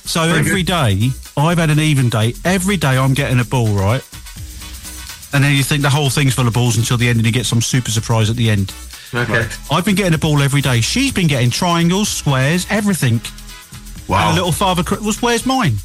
So 0.09 0.23
every 0.23 0.63
day 0.63 1.11
I've 1.37 1.59
had 1.59 1.71
an 1.71 1.81
even 1.81 2.09
day. 2.09 2.35
Every 2.45 2.77
day 2.77 2.97
I'm 2.97 3.15
getting 3.15 3.41
a 3.41 3.45
ball 3.45 3.69
right, 3.69 4.03
and 5.33 5.45
then 5.45 5.55
you 5.57 5.63
think 5.63 5.83
the 5.83 5.91
whole 5.91 6.11
thing's 6.11 6.35
full 6.35 6.47
of 6.49 6.55
balls 6.55 6.77
until 6.79 6.97
the 6.97 7.09
end, 7.09 7.19
and 7.19 7.27
you 7.27 7.33
get 7.33 7.47
some 7.47 7.61
super 7.61 7.91
surprise 7.91 8.31
at 8.31 8.37
the 8.37 8.51
end. 8.51 8.73
Okay. 9.15 9.47
I've 9.71 9.85
been 9.85 9.95
getting 9.95 10.15
a 10.15 10.19
ball 10.19 10.43
every 10.43 10.61
day. 10.61 10.81
She's 10.81 11.13
been 11.13 11.29
getting 11.29 11.51
triangles, 11.51 12.09
squares, 12.09 12.67
everything. 12.71 13.21
Wow. 14.09 14.29
And 14.31 14.33
a 14.33 14.35
little 14.41 14.53
father. 14.53 14.83
Chri- 14.83 15.01
Well, 15.01 15.15
where's 15.21 15.45
mine? 15.47 15.77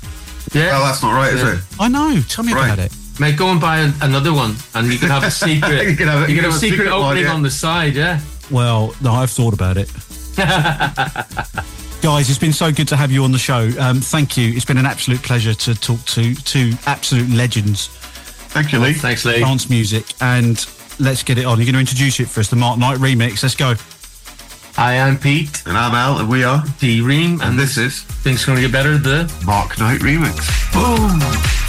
Yeah. 0.54 0.72
Well, 0.78 0.86
that's 0.86 1.02
not 1.02 1.14
right, 1.14 1.34
is 1.34 1.42
Yeah. 1.42 1.54
it? 1.56 1.60
I 1.80 1.88
know. 1.88 2.22
Tell 2.30 2.44
me 2.46 2.52
about 2.54 2.80
it. 2.80 2.92
Mate, 3.20 3.38
go 3.38 3.50
and 3.50 3.62
buy 3.62 3.80
an, 3.80 3.94
another 4.02 4.34
one, 4.34 4.56
and 4.76 4.92
you 4.92 4.98
can 5.00 5.10
have 5.10 5.24
a 5.24 5.32
secret. 5.46 5.88
You 5.90 5.96
can 5.96 6.08
have 6.08 6.24
a- 6.28 6.32
you 6.32 6.36
you 6.36 6.42
can 6.42 6.52
can 6.52 6.52
have 6.52 6.56
a 6.56 6.60
secret, 6.60 6.92
one, 6.92 7.02
opening 7.02 7.24
yeah. 7.26 7.34
on 7.34 7.42
the 7.44 7.52
side. 7.52 7.96
Yeah. 7.96 8.20
Well, 8.52 8.94
no, 9.02 9.12
I've 9.14 9.32
thought 9.32 9.54
about 9.54 9.78
it. 9.78 9.90
Guys, 12.02 12.30
it's 12.30 12.38
been 12.40 12.52
so 12.54 12.72
good 12.72 12.88
to 12.90 12.98
have 12.98 13.12
you 13.12 13.24
on 13.24 13.32
the 13.32 13.38
show. 13.38 13.72
Um, 13.80 14.02
thank 14.02 14.36
you. 14.36 14.52
It's 14.54 14.66
been 14.66 14.78
an 14.78 14.86
absolute 14.86 15.22
pleasure 15.24 15.54
to 15.54 15.74
talk 15.76 16.04
to 16.06 16.36
two 16.36 16.74
absolute 16.86 17.30
legends. 17.30 17.88
Thank 17.88 18.74
you, 18.74 18.80
Lee. 18.80 18.94
Thanks, 18.94 19.24
Lee. 19.26 19.40
Dance 19.40 19.70
music. 19.70 20.06
And 20.20 20.58
let's 21.00 21.24
get 21.24 21.38
it 21.38 21.46
on. 21.46 21.58
You're 21.60 21.66
going 21.66 21.74
to 21.76 21.80
introduce 21.80 22.20
it 22.20 22.28
for 22.28 22.42
us, 22.42 22.50
the 22.50 22.58
Mark 22.58 22.78
Knight 22.78 22.98
remix. 22.98 23.42
Let's 23.42 23.56
go. 23.56 23.76
I 24.78 24.94
am 24.94 25.18
Pete. 25.18 25.64
And 25.66 25.78
I'm 25.78 25.94
Al, 25.94 26.20
and 26.20 26.30
we 26.30 26.44
are 26.44 26.64
D 26.80 27.02
Ream, 27.02 27.42
and 27.42 27.58
this 27.58 27.78
is 27.78 28.04
things 28.04 28.46
to 28.46 28.56
get 28.56 28.72
better. 28.72 28.98
The 28.98 29.32
Mark 29.46 29.78
Knight 29.80 30.02
remix. 30.02 30.74
Boom. 30.74 31.63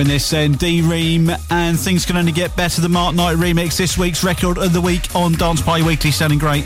Loving 0.00 0.14
this 0.14 0.32
uh, 0.32 0.36
then, 0.36 0.52
D 0.52 0.80
Ream, 0.80 1.30
and 1.50 1.78
things 1.78 2.06
can 2.06 2.16
only 2.16 2.32
get 2.32 2.56
better. 2.56 2.80
The 2.80 2.88
Mark 2.88 3.14
Knight 3.14 3.36
remix, 3.36 3.76
this 3.76 3.98
week's 3.98 4.24
record 4.24 4.56
of 4.56 4.72
the 4.72 4.80
week 4.80 5.14
on 5.14 5.34
Dance 5.34 5.60
Party 5.60 5.82
Weekly, 5.82 6.10
sounding 6.10 6.38
great. 6.38 6.64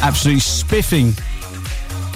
Absolutely 0.00 0.40
spiffing. 0.40 1.12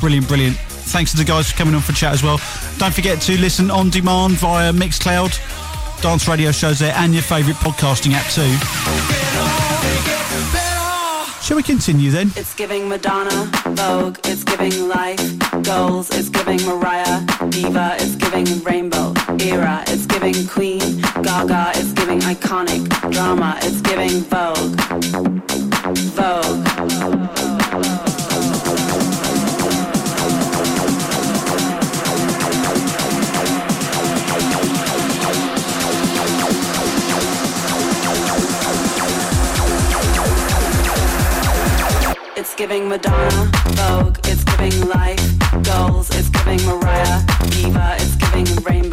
Brilliant, 0.01 0.27
brilliant. 0.27 0.57
Thanks 0.57 1.11
to 1.11 1.19
the 1.19 1.25
guys 1.25 1.51
for 1.51 1.59
coming 1.59 1.75
on 1.75 1.83
for 1.83 1.93
chat 1.93 2.15
as 2.15 2.23
well. 2.23 2.41
Don't 2.79 2.95
forget 2.95 3.21
to 3.23 3.39
listen 3.39 3.71
on 3.71 3.91
demand 3.91 4.39
via 4.39 4.73
Mixcloud, 4.73 5.39
dance 6.01 6.27
radio 6.27 6.51
shows 6.51 6.79
there, 6.79 6.95
and 6.97 7.13
your 7.13 7.23
favourite 7.23 7.59
podcasting 7.59 8.13
app 8.15 8.31
too. 8.31 8.57
Shall 11.43 11.59
we 11.59 11.63
continue 11.63 12.11
then? 12.11 12.29
It's 12.37 12.55
giving 12.55 12.89
Madonna, 12.89 13.51
Vogue, 13.67 14.19
it's 14.25 14.45
giving 14.45 14.89
life, 14.89 15.21
goals, 15.65 16.11
it's 16.11 16.29
giving 16.29 16.63
Mariah, 16.67 17.23
Diva, 17.49 17.97
it's 17.99 18.17
giving 18.17 18.47
Rainbow, 18.65 19.15
Era, 19.41 19.83
it's 19.89 20.07
giving 20.07 20.47
Queen, 20.47 21.01
Gaga, 21.23 21.73
it's 21.77 21.93
giving 21.93 22.21
iconic, 22.21 22.85
drama, 23.11 23.59
it's 23.63 23.81
giving 23.81 24.21
Vogue. 24.25 24.81
Vogue. 26.15 26.65
It's 42.37 42.55
giving 42.55 42.89
Madonna, 42.89 43.51
Vogue, 43.69 44.19
it's 44.25 44.45
giving 44.45 44.89
life, 44.89 45.24
it's 45.75 46.29
giving 46.29 46.65
Mariah, 46.67 47.23
Diva, 47.51 47.97
it's 47.99 48.15
giving 48.15 48.47
Rainbow, 48.63 48.84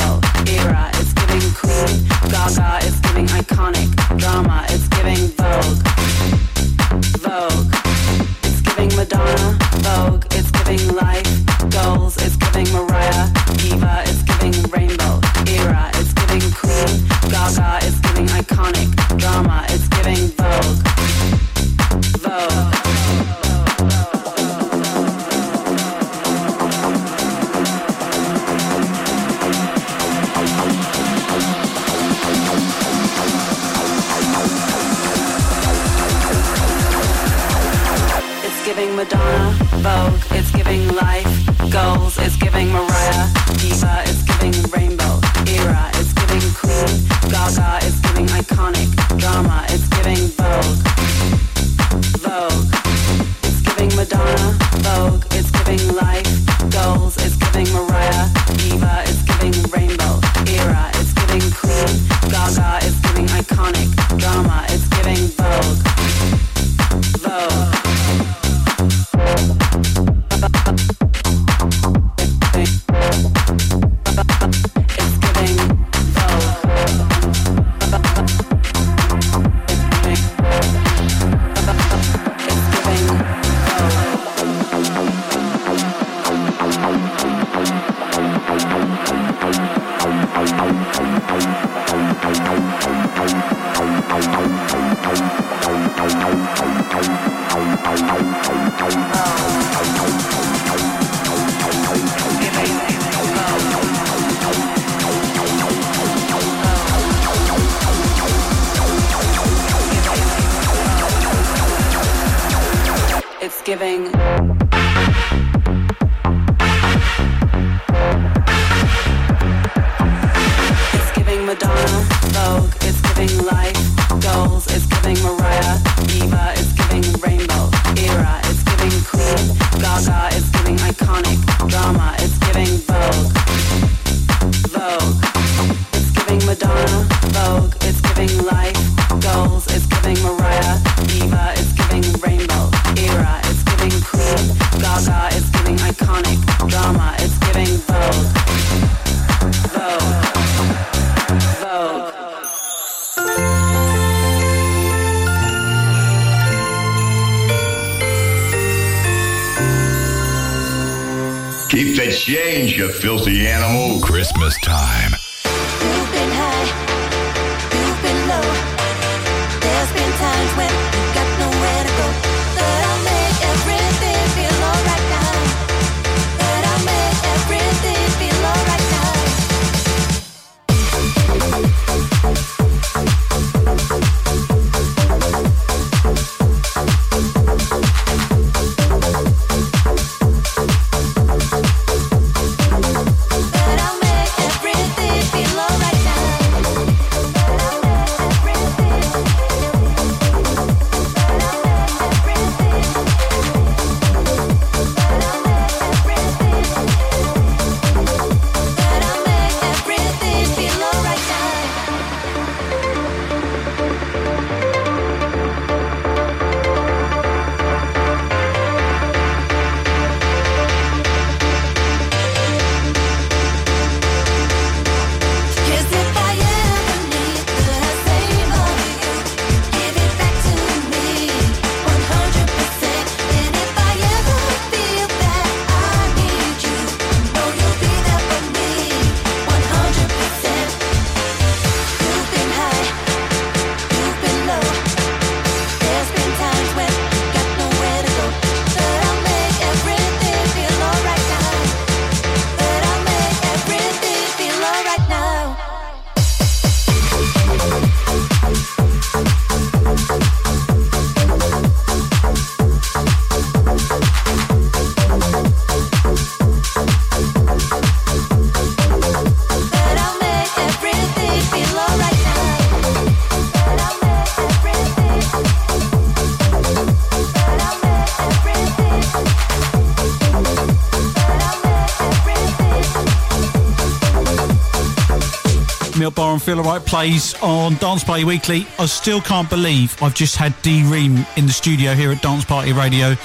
on 286.32 286.40
Feel 286.40 286.64
right 286.64 286.84
Plays 286.86 287.36
on 287.42 287.76
Dance 287.76 288.06
Party 288.06 288.24
Weekly. 288.24 288.66
I 288.80 288.86
still 288.86 289.20
can't 289.20 289.50
believe 289.50 290.02
I've 290.02 290.14
just 290.14 290.38
had 290.38 290.54
D 290.62 290.84
Ream 290.84 291.26
in 291.36 291.46
the 291.46 291.52
studio 291.52 291.94
here 291.94 292.10
at 292.12 292.22
Dance 292.22 292.46
Party 292.46 292.72
Radio, 292.72 293.16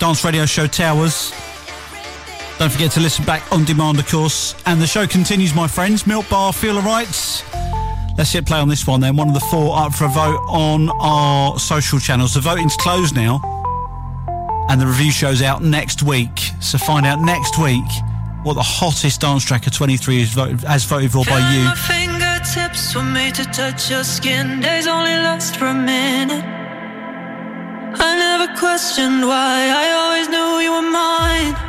Dance 0.00 0.24
Radio 0.24 0.46
Show 0.46 0.66
Towers. 0.66 1.32
Don't 2.58 2.72
forget 2.72 2.90
to 2.92 3.00
listen 3.00 3.24
back 3.24 3.50
on 3.52 3.64
demand, 3.64 4.00
of 4.00 4.08
course. 4.08 4.56
And 4.66 4.80
the 4.80 4.86
show 4.86 5.06
continues, 5.06 5.54
my 5.54 5.68
friends. 5.68 6.08
Milk 6.08 6.28
Bar, 6.28 6.52
Feel 6.52 6.76
Alright. 6.76 7.44
Let's 8.18 8.32
hit 8.32 8.46
play 8.46 8.58
on 8.58 8.68
this 8.68 8.84
one 8.84 9.00
then. 9.00 9.14
One 9.14 9.28
of 9.28 9.34
the 9.34 9.46
four 9.48 9.76
up 9.78 9.94
for 9.94 10.06
a 10.06 10.08
vote 10.08 10.40
on 10.48 10.90
our 11.00 11.58
social 11.60 12.00
channels. 12.00 12.34
The 12.34 12.40
voting's 12.40 12.76
closed 12.76 13.14
now. 13.14 13.40
And 14.68 14.80
the 14.80 14.86
review 14.86 15.12
show's 15.12 15.40
out 15.40 15.62
next 15.62 16.02
week. 16.02 16.50
So 16.60 16.78
find 16.78 17.06
out 17.06 17.20
next 17.20 17.58
week 17.58 17.84
what 18.42 18.54
the 18.54 18.62
hottest 18.62 19.20
dance 19.20 19.44
track 19.44 19.66
of 19.66 19.72
23 19.72 20.22
is 20.22 20.34
voted, 20.34 20.60
has 20.62 20.84
voted 20.84 21.12
for 21.12 21.24
by 21.24 21.38
you 21.54 21.95
tips 22.56 22.94
were 22.94 23.02
made 23.02 23.34
to 23.34 23.44
touch 23.60 23.90
your 23.90 24.02
skin. 24.02 24.60
Days 24.60 24.86
only 24.86 25.16
last 25.26 25.56
for 25.58 25.66
a 25.66 25.74
minute. 25.74 26.44
I 28.08 28.10
never 28.26 28.48
questioned 28.62 29.20
why. 29.30 29.56
I 29.82 29.86
always 30.00 30.26
knew 30.32 30.50
you 30.64 30.72
were 30.76 30.90
mine. 31.00 31.65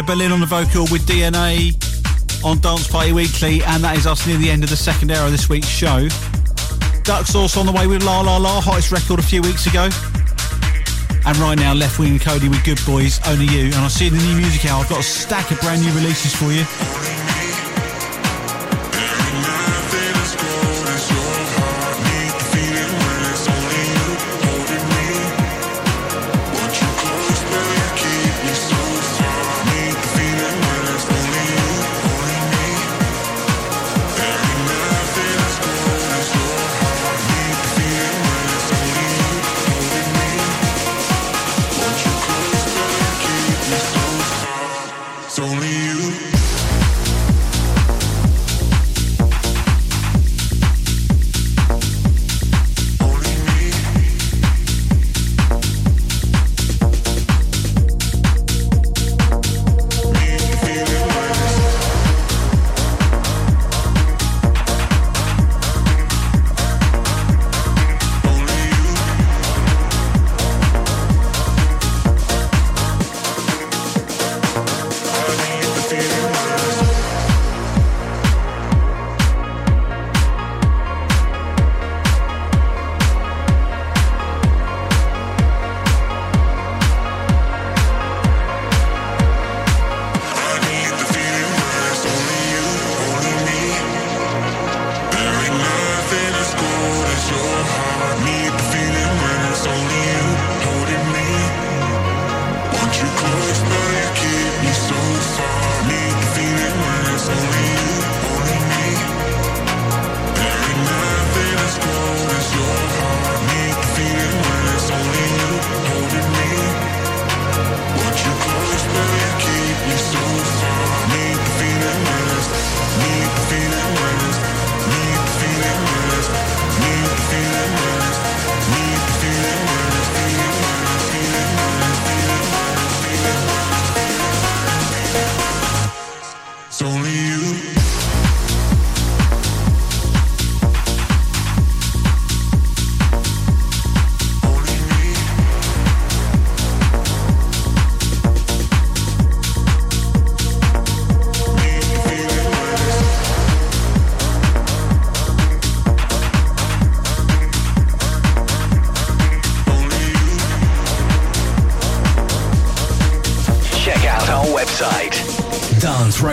Hannah 0.00 0.16
Boleyn 0.16 0.32
on 0.32 0.40
the 0.40 0.46
vocal 0.46 0.86
with 0.90 1.02
DNA 1.02 1.76
on 2.42 2.58
Dance 2.60 2.88
Party 2.88 3.12
Weekly, 3.12 3.62
and 3.64 3.84
that 3.84 3.98
is 3.98 4.06
us 4.06 4.26
near 4.26 4.38
the 4.38 4.48
end 4.48 4.64
of 4.64 4.70
the 4.70 4.76
second 4.76 5.10
hour 5.10 5.26
of 5.26 5.30
this 5.30 5.50
week's 5.50 5.68
show. 5.68 6.08
Duck 7.02 7.26
Sauce 7.26 7.58
on 7.58 7.66
the 7.66 7.72
way 7.72 7.86
with 7.86 8.02
La 8.02 8.22
La 8.22 8.38
La, 8.38 8.62
hottest 8.62 8.92
record 8.92 9.18
a 9.18 9.22
few 9.22 9.42
weeks 9.42 9.66
ago. 9.66 9.90
And 11.26 11.36
right 11.36 11.58
now, 11.58 11.74
Leftwing 11.74 12.18
Kody 12.18 12.48
with 12.48 12.64
Good 12.64 12.80
Boys, 12.86 13.20
Only 13.26 13.44
You. 13.44 13.66
And 13.66 13.74
I'll 13.74 13.90
see 13.90 14.06
you 14.06 14.12
in 14.12 14.16
the 14.16 14.24
new 14.24 14.36
music 14.36 14.64
hour, 14.64 14.82
I've 14.82 14.88
got 14.88 15.00
a 15.00 15.02
stack 15.02 15.50
of 15.50 15.60
brand 15.60 15.82
new 15.82 15.92
releases 15.92 16.34
for 16.34 16.50
you. 16.50 16.64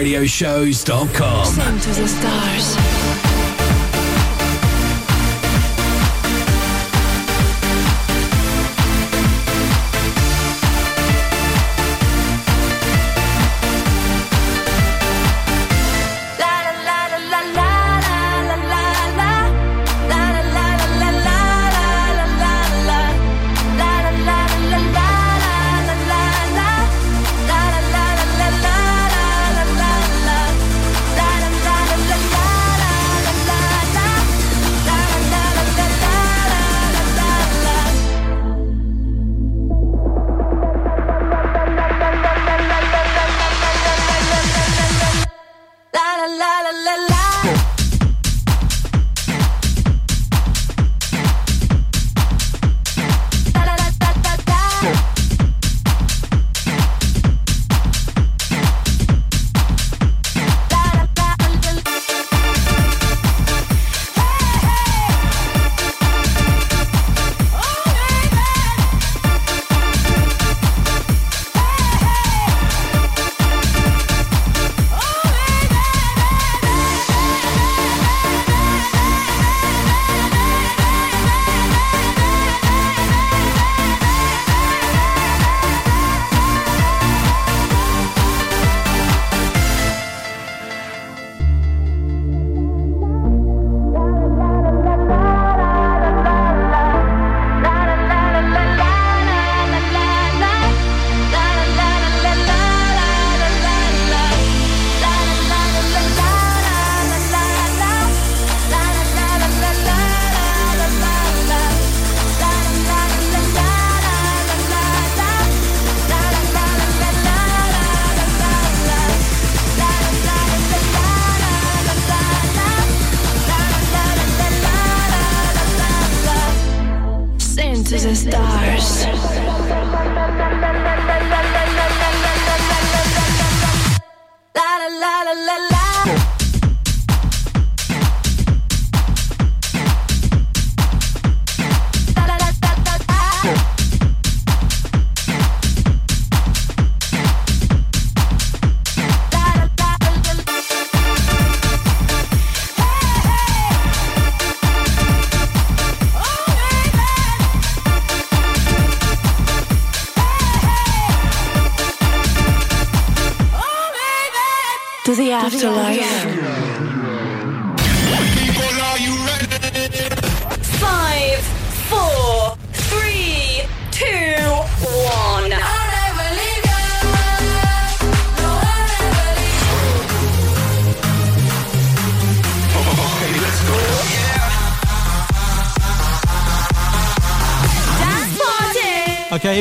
danceradioshows.com. 0.04 1.46
Sing 1.46 1.80
to 1.80 2.02
the 2.02 2.08
stars. 2.08 2.87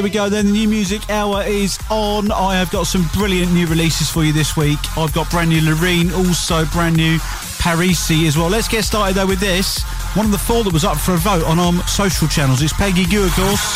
We 0.07 0.11
go 0.11 0.29
then. 0.29 0.47
The 0.47 0.53
new 0.53 0.69
music 0.69 1.11
hour 1.11 1.43
is 1.43 1.81
on. 1.91 2.31
I 2.31 2.55
have 2.55 2.71
got 2.71 2.87
some 2.87 3.05
brilliant 3.13 3.53
new 3.53 3.67
releases 3.67 4.09
for 4.09 4.23
you 4.23 4.33
this 4.33 4.57
week. 4.57 4.79
I've 4.97 5.13
got 5.13 5.29
brand 5.31 5.51
new 5.51 5.61
Loreen, 5.61 6.17
also 6.17 6.65
brand 6.67 6.97
new 6.97 7.19
Parisi 7.59 8.29
as 8.29 8.39
well. 8.39 8.49
Let's 8.49 8.69
get 8.69 8.85
started 8.85 9.17
though 9.17 9.27
with 9.27 9.41
this. 9.41 9.83
One 10.15 10.25
of 10.25 10.31
the 10.31 10.39
four 10.39 10.63
that 10.63 10.73
was 10.73 10.85
up 10.85 10.97
for 10.97 11.15
a 11.15 11.17
vote 11.17 11.45
on 11.47 11.59
our 11.59 11.73
social 11.89 12.29
channels. 12.29 12.63
It's 12.63 12.73
Peggy 12.73 13.05
Gou, 13.05 13.25
of 13.25 13.33
course. 13.33 13.75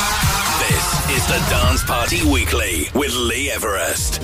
This 0.69 1.11
is 1.17 1.27
the 1.27 1.45
Dance 1.51 1.83
Party 1.83 2.25
Weekly 2.25 2.91
with 2.95 3.13
Lee 3.13 3.51
Everest. 3.51 4.21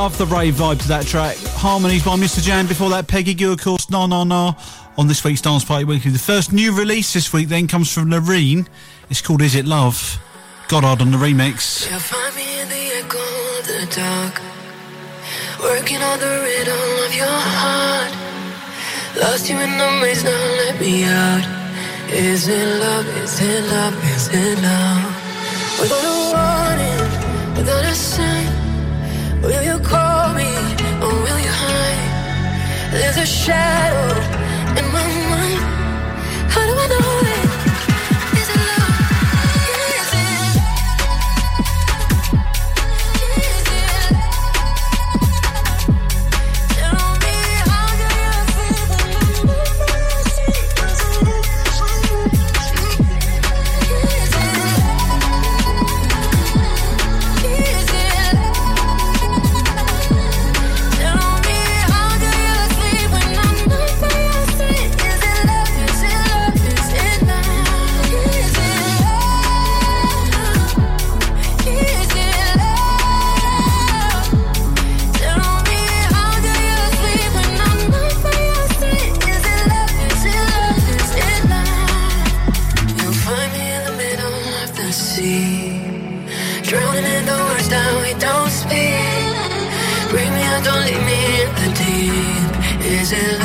Love 0.00 0.16
the 0.16 0.24
rave 0.24 0.54
vibe 0.54 0.80
to 0.80 0.88
that 0.88 1.04
track. 1.04 1.36
Harmonies 1.60 2.02
by 2.02 2.16
Mr. 2.16 2.40
Jan. 2.42 2.66
Before 2.66 2.88
that, 2.88 3.06
Peggy 3.06 3.34
Gou, 3.34 3.52
of 3.52 3.60
course, 3.60 3.90
No 3.90 4.06
No 4.06 4.24
No 4.24 4.56
on 4.96 5.08
this 5.08 5.22
week's 5.22 5.42
Dance 5.42 5.62
Party 5.62 5.84
Weekly. 5.84 6.10
The 6.10 6.18
first 6.18 6.54
new 6.54 6.74
release 6.74 7.12
this 7.12 7.34
week 7.34 7.48
then 7.48 7.68
comes 7.68 7.92
from 7.92 8.08
Loreen. 8.08 8.66
It's 9.10 9.20
called 9.20 9.42
Is 9.42 9.54
It 9.54 9.66
Love? 9.66 10.18
Goddard 10.68 11.02
on 11.02 11.10
the 11.10 11.18
remix. 11.18 11.84
You'll 11.90 12.00
find 12.00 12.34
me 12.34 12.60
in 12.62 12.68
the 12.70 12.84
echo 12.96 13.18
of 13.58 13.66
the 13.66 13.94
dark, 13.94 14.40
working 15.60 16.00
on 16.00 16.18
the 16.18 16.32
rhythm 16.48 17.04
of 17.04 17.14
your 17.14 17.36
heart. 17.60 18.10
Lost 19.20 19.50
you 19.50 19.58
in 19.60 19.76
the 19.76 19.90
maze, 20.00 20.24
now 20.24 20.30
let 20.64 20.80
me 20.80 21.04
out. 21.04 21.44
Is 22.08 22.48
it 22.48 22.80
love? 22.80 23.06
Is 23.18 23.38
it 23.38 23.64
love? 23.68 23.94
Is 24.16 24.30
it 24.32 24.62
love? 24.62 25.04
Without 25.78 26.04
a 26.08 26.16
warning, 26.32 27.54
without 27.54 27.84
a 27.84 27.94
sign, 27.94 28.39
will 29.42 29.62
you 29.62 29.78
call 29.80 30.34
me 30.34 30.50
or 31.04 31.12
will 31.24 31.40
you 31.46 31.52
hide? 31.64 32.92
There's 32.92 33.16
a 33.16 33.26
shadow 33.26 34.49
Is 93.12 93.39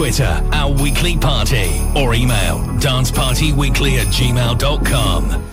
Twitter, 0.00 0.42
Our 0.50 0.72
Weekly 0.82 1.18
Party, 1.18 1.78
or 1.94 2.14
email 2.14 2.60
dancepartyweekly 2.80 3.98
at 3.98 4.06
gmail.com. 4.06 5.49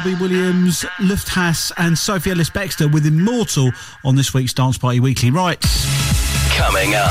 Robbie 0.00 0.14
Williams, 0.14 0.80
Lufthaus, 0.96 1.72
and 1.76 1.98
Sophie 1.98 2.30
Ellis 2.30 2.48
Bextor 2.48 2.90
with 2.90 3.04
Immortal 3.04 3.70
on 4.02 4.16
this 4.16 4.32
week's 4.32 4.54
Dance 4.54 4.78
Party 4.78 4.98
Weekly. 4.98 5.30
Right. 5.30 5.60
Coming 6.56 6.94
up. 6.94 7.10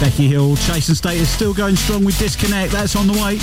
Becky 0.00 0.26
Hill, 0.26 0.56
Chase 0.56 0.88
and 0.88 1.14
is 1.14 1.28
still 1.28 1.54
going 1.54 1.76
strong 1.76 2.04
with 2.04 2.18
Disconnect. 2.18 2.72
That's 2.72 2.96
on 2.96 3.06
the 3.06 3.12
way. 3.12 3.38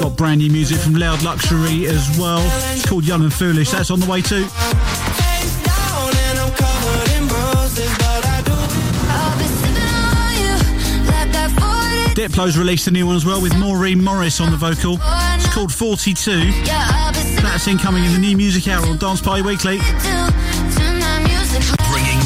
Got 0.00 0.16
brand 0.16 0.40
new 0.40 0.50
music 0.50 0.78
from 0.78 0.94
Loud 0.94 1.22
Luxury 1.22 1.86
as 1.86 2.18
well. 2.18 2.40
It's 2.74 2.84
called 2.84 3.04
Young 3.04 3.22
and 3.22 3.32
Foolish. 3.32 3.70
That's 3.70 3.92
on 3.92 4.00
the 4.00 4.06
way 4.06 4.20
too. 4.20 4.48
Diplo's 12.20 12.58
released 12.58 12.86
a 12.86 12.90
new 12.90 13.06
one 13.06 13.16
as 13.16 13.24
well 13.24 13.40
with 13.40 13.58
Maren 13.58 14.04
Morris 14.04 14.42
on 14.42 14.50
the 14.50 14.56
vocal. 14.58 14.98
It's 15.00 15.54
called 15.54 15.72
42. 15.72 16.52
That's 17.40 17.66
incoming 17.66 18.04
in 18.04 18.12
the 18.12 18.18
new 18.18 18.36
music 18.36 18.68
hour 18.68 18.84
on 18.84 18.98
Dance 18.98 19.22
Party 19.22 19.40
Weekly. 19.40 19.78
Bringing 19.78 20.10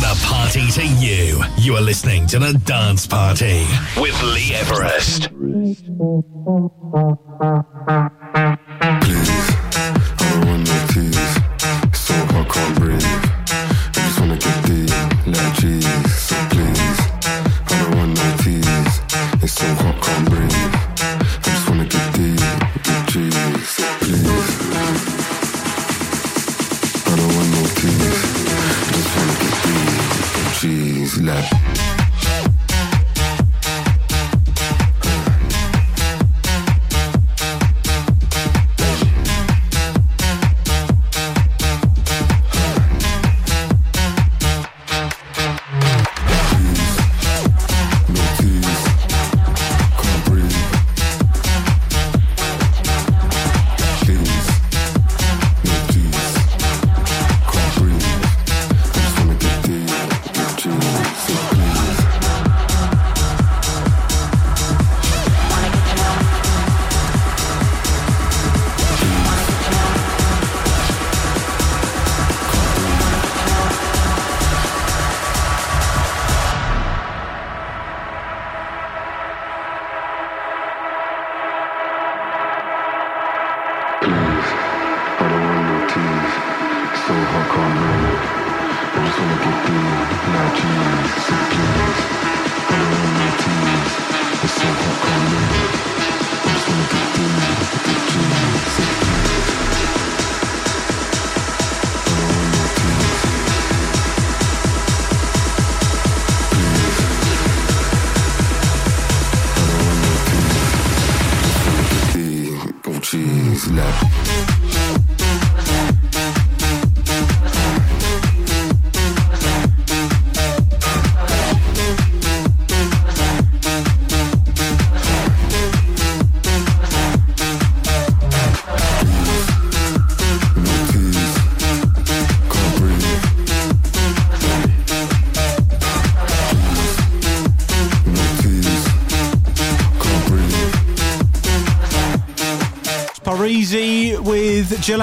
the 0.03 0.21
party 0.25 0.69
to 0.73 0.85
you. 0.85 1.41
You 1.59 1.77
are 1.77 1.81
listening 1.81 2.27
to 2.27 2.41
the 2.41 2.55
Dance 2.65 3.07
Party 3.07 3.65
with 3.97 4.21
Lee 4.25 4.53
Everest. 4.57 5.29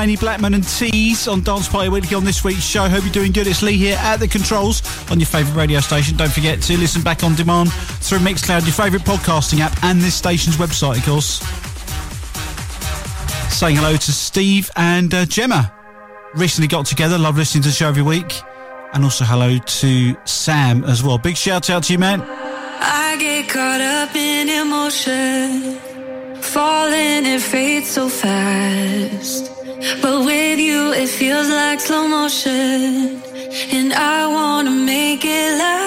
With 0.09 0.19
Blackman 0.19 0.55
and 0.55 0.67
Tease 0.67 1.27
on 1.27 1.41
Dance 1.41 1.69
Party 1.69 1.87
Weekly 1.87 2.15
on 2.15 2.25
this 2.25 2.43
week's 2.43 2.63
show. 2.63 2.89
Hope 2.89 3.03
you're 3.03 3.13
doing 3.13 3.31
good. 3.31 3.45
It's 3.45 3.61
Lee 3.61 3.77
here 3.77 3.97
at 3.99 4.17
the 4.17 4.27
controls 4.27 4.81
on 5.11 5.19
your 5.19 5.27
favourite 5.27 5.55
radio 5.55 5.79
station. 5.79 6.17
Don't 6.17 6.31
forget 6.31 6.59
to 6.63 6.77
listen 6.77 7.03
back 7.03 7.23
on 7.23 7.35
demand 7.35 7.71
through 7.71 8.17
Mixcloud, 8.19 8.63
your 8.63 8.73
favourite 8.73 9.05
podcasting 9.05 9.59
app, 9.59 9.77
and 9.83 10.01
this 10.01 10.15
station's 10.15 10.55
website, 10.55 10.97
of 10.97 11.05
course. 11.05 11.39
Saying 13.53 13.75
hello 13.75 13.95
to 13.95 14.11
Steve 14.11 14.71
and 14.75 15.13
uh, 15.13 15.25
Gemma. 15.25 15.71
Recently 16.33 16.67
got 16.67 16.87
together. 16.87 17.19
Love 17.19 17.37
listening 17.37 17.61
to 17.63 17.69
the 17.69 17.75
show 17.75 17.87
every 17.87 18.03
week. 18.03 18.41
And 18.93 19.03
also 19.03 19.23
hello 19.23 19.59
to 19.59 20.15
Sam 20.25 20.83
as 20.83 21.03
well. 21.03 21.19
Big 21.19 21.37
shout 21.37 21.69
out 21.69 21.83
to 21.83 21.93
you, 21.93 21.99
man. 21.99 22.21
I 22.21 23.17
get 23.19 23.49
caught 23.49 23.81
up 23.81 24.15
in 24.15 24.49
emotion, 24.49 25.75
falling 26.41 27.27
it 27.27 27.41
fades 27.41 27.91
so 27.91 28.09
fast. 28.09 29.50
But 29.99 30.25
with 30.25 30.59
you, 30.59 30.93
it 30.93 31.09
feels 31.09 31.49
like 31.49 31.79
slow 31.79 32.07
motion, 32.07 33.21
and 33.71 33.93
I 33.93 34.27
wanna 34.27 34.71
make 34.71 35.25
it 35.25 35.57
last. 35.57 35.80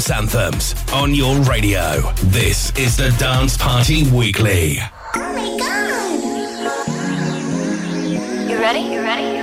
dance 0.00 0.10
anthems 0.10 0.74
on 0.94 1.14
your 1.14 1.36
radio. 1.40 2.00
This 2.24 2.70
is 2.78 2.96
the 2.96 3.10
Dance 3.18 3.58
Party 3.58 4.10
Weekly. 4.10 4.78
Oh 5.14 5.34
my 5.34 5.58
god! 8.38 8.50
You 8.50 8.58
ready? 8.58 8.80
You 8.80 9.02
ready? 9.02 9.39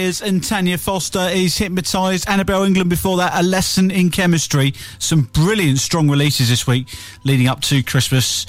And 0.00 0.42
Tanya 0.42 0.78
Foster 0.78 1.28
is 1.30 1.58
Hypnotised. 1.58 2.26
Annabelle 2.26 2.62
England 2.62 2.88
before 2.88 3.18
that, 3.18 3.32
A 3.34 3.42
Lesson 3.42 3.90
in 3.90 4.08
Chemistry. 4.08 4.72
Some 4.98 5.24
brilliant, 5.34 5.78
strong 5.78 6.08
releases 6.08 6.48
this 6.48 6.66
week 6.66 6.88
leading 7.22 7.48
up 7.48 7.60
to 7.62 7.82
Christmas 7.82 8.46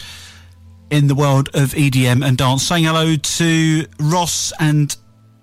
in 0.89 1.07
the 1.07 1.15
world 1.15 1.49
of 1.53 1.71
EDM 1.73 2.25
and 2.25 2.37
dance. 2.37 2.65
Saying 2.65 2.85
hello 2.85 3.17
to 3.17 3.85
Ross 3.99 4.53
and 4.61 4.95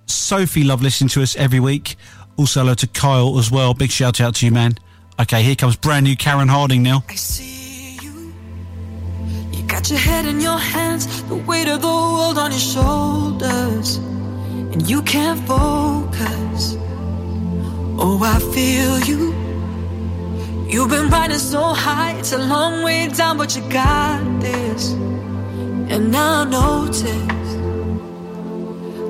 Sophie, 0.06 0.64
love 0.64 0.80
listening 0.80 1.10
to 1.10 1.22
us 1.22 1.36
every 1.36 1.60
week. 1.60 1.96
Also, 2.38 2.60
hello 2.60 2.72
to 2.72 2.86
Kyle 2.86 3.38
as 3.38 3.50
well. 3.50 3.74
Big 3.74 3.90
shout 3.90 4.18
out 4.18 4.36
to 4.36 4.46
you, 4.46 4.52
man. 4.52 4.78
Okay, 5.20 5.42
here 5.42 5.56
comes 5.56 5.76
brand 5.76 6.04
new 6.04 6.16
Karen 6.16 6.48
Harding 6.48 6.82
now. 6.82 7.04
I 7.06 7.16
see 7.16 7.98
you. 8.00 8.32
You 9.52 9.62
got 9.64 9.90
your 9.90 9.98
head 9.98 10.24
in 10.24 10.40
your 10.40 10.58
hands, 10.58 11.22
the 11.24 11.36
weight 11.36 11.68
of 11.68 11.82
the 11.82 11.86
world 11.86 12.38
on 12.38 12.50
your 12.50 12.60
shoulders 12.60 14.00
you 14.86 15.02
can't 15.02 15.40
focus. 15.46 16.76
Oh, 17.98 18.20
I 18.22 18.38
feel 18.54 19.00
you. 19.00 19.34
You've 20.68 20.90
been 20.90 21.08
riding 21.08 21.38
so 21.38 21.62
high, 21.72 22.12
it's 22.18 22.32
a 22.32 22.38
long 22.38 22.82
way 22.82 23.08
down, 23.08 23.38
but 23.38 23.56
you 23.56 23.62
got 23.70 24.22
this. 24.40 24.92
And 25.90 26.14
I 26.14 26.44
notice 26.44 27.02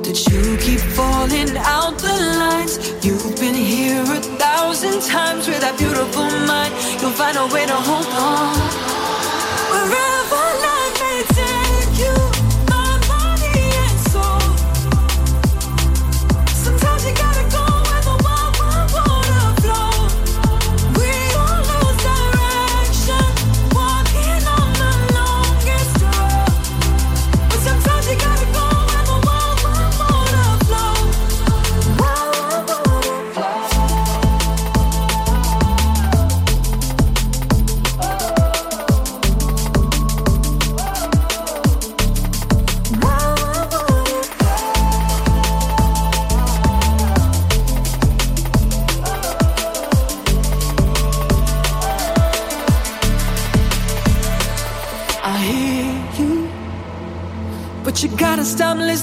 that 0.06 0.18
you 0.30 0.56
keep 0.58 0.80
falling 0.96 1.56
out 1.56 1.98
the 1.98 2.14
lines. 2.38 2.78
You've 3.04 3.36
been 3.36 3.54
here 3.54 4.02
a 4.02 4.20
thousand 4.38 5.02
times 5.02 5.48
with 5.48 5.60
that 5.60 5.76
beautiful 5.76 6.30
mind. 6.46 6.72
You'll 7.02 7.10
find 7.10 7.36
a 7.36 7.46
way 7.52 7.66
to 7.66 7.74
hold 7.74 8.06
on. 8.06 8.87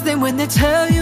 than 0.06 0.22
when 0.22 0.38
they 0.38 0.45
tell 0.45 0.88
you 0.92 0.94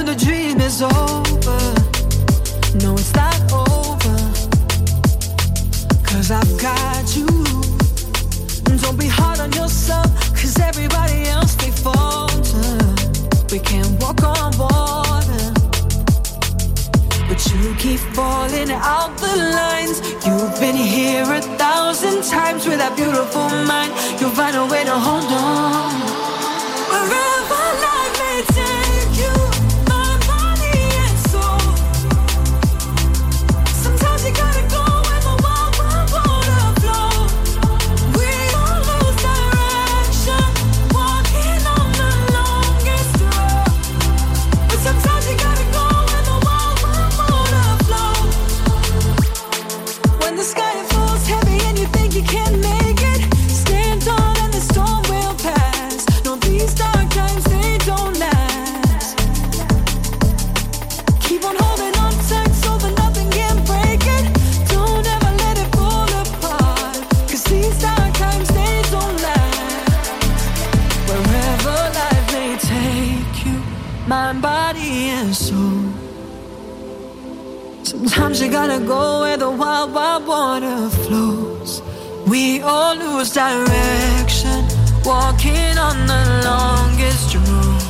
gotta 78.54 78.80
go 78.86 79.22
where 79.22 79.36
the 79.36 79.50
wild, 79.50 79.92
wild 79.96 80.28
water 80.28 80.88
flows. 80.88 81.82
We 82.28 82.62
all 82.62 82.96
lose 82.96 83.34
direction, 83.34 84.62
walking 85.04 85.76
on 85.88 85.98
the 86.06 86.22
longest 86.46 87.34
road. 87.34 87.82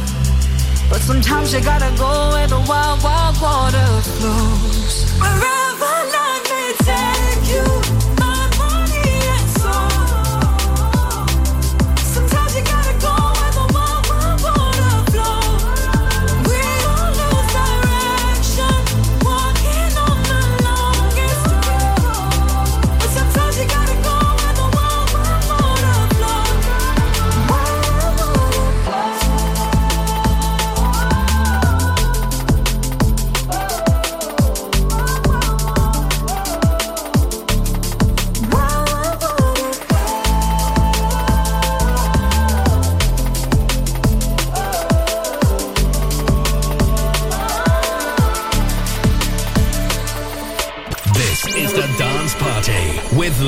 But 0.90 1.02
sometimes 1.02 1.54
you 1.54 1.60
gotta 1.60 1.94
go 1.98 2.30
where 2.34 2.48
the 2.48 2.64
wild, 2.70 3.04
wild 3.04 3.36
water 3.42 3.90
flows. 4.16 5.04
Wherever 5.20 5.63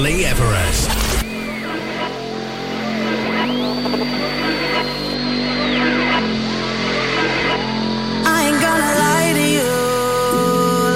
Lee 0.06 0.24
Everest. 0.24 0.90
I 8.34 8.38
ain't 8.45 8.61
gonna 8.67 8.92
lie 9.06 9.32
to 9.40 9.45
you. 9.58 9.72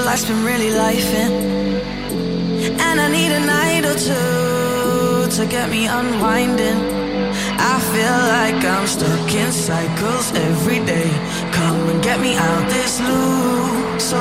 Life's 0.06 0.26
been 0.30 0.44
really 0.46 0.72
lifing. 0.86 1.34
And 2.88 3.02
I 3.02 3.08
need 3.18 3.32
a 3.32 3.44
night 3.58 3.84
or 3.92 3.98
two 3.98 5.36
to 5.38 5.46
get 5.50 5.72
me 5.72 5.88
unwinding. 5.88 6.80
I 7.74 7.76
feel 7.92 8.18
like 8.36 8.64
I'm 8.64 8.86
stuck 8.86 9.34
in 9.34 9.52
cycles 9.52 10.32
every 10.36 10.86
day. 10.86 11.10
Come 11.58 11.90
and 11.90 12.00
get 12.04 12.20
me 12.20 12.36
out 12.38 12.70
this 12.70 13.00
loop. 13.00 14.00
So 14.00 14.20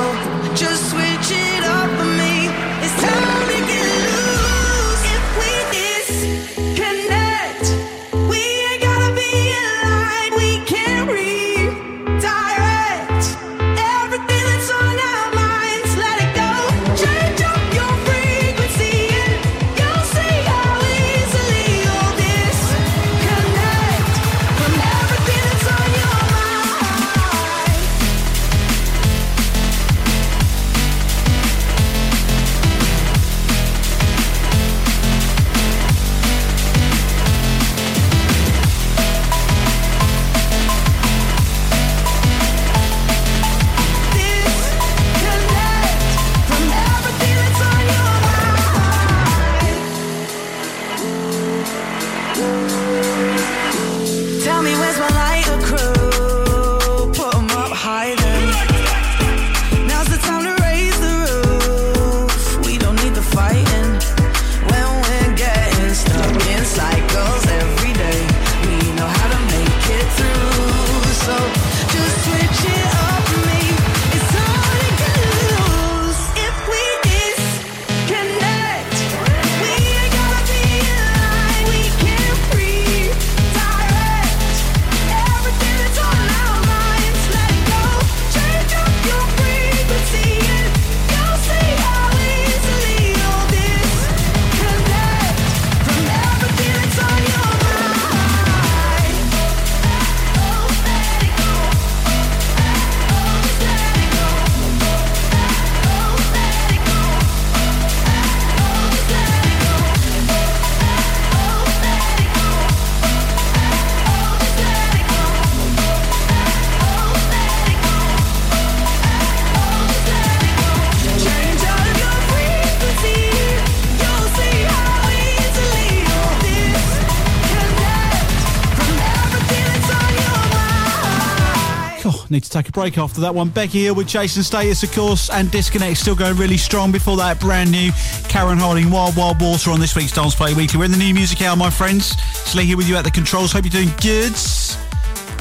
Break 132.71 132.97
after 132.97 133.21
that 133.21 133.33
one. 133.33 133.49
Becky 133.49 133.83
Hill 133.83 133.95
with 133.95 134.07
Chase 134.07 134.35
and 134.35 134.45
Status, 134.45 134.83
of 134.83 134.91
course, 134.93 135.29
and 135.29 135.49
Disconnect 135.51 135.97
still 135.97 136.15
going 136.15 136.37
really 136.37 136.57
strong. 136.57 136.91
Before 136.91 137.17
that, 137.17 137.39
brand 137.39 137.71
new 137.71 137.91
Karen 138.27 138.57
Harding, 138.57 138.89
Wild 138.91 139.15
Wild 139.15 139.41
Water 139.41 139.71
on 139.71 139.79
this 139.79 139.95
week's 139.95 140.13
Dance 140.13 140.35
Party 140.35 140.53
Weekly. 140.53 140.77
We're 140.77 140.85
in 140.85 140.91
the 140.91 140.97
new 140.97 141.13
music 141.13 141.41
hour, 141.41 141.55
my 141.55 141.69
friends. 141.69 142.15
Slee 142.45 142.65
here 142.65 142.77
with 142.77 142.87
you 142.87 142.95
at 142.95 143.03
the 143.03 143.11
controls. 143.11 143.51
Hope 143.51 143.65
you're 143.65 143.71
doing 143.71 143.91
good. 144.01 144.33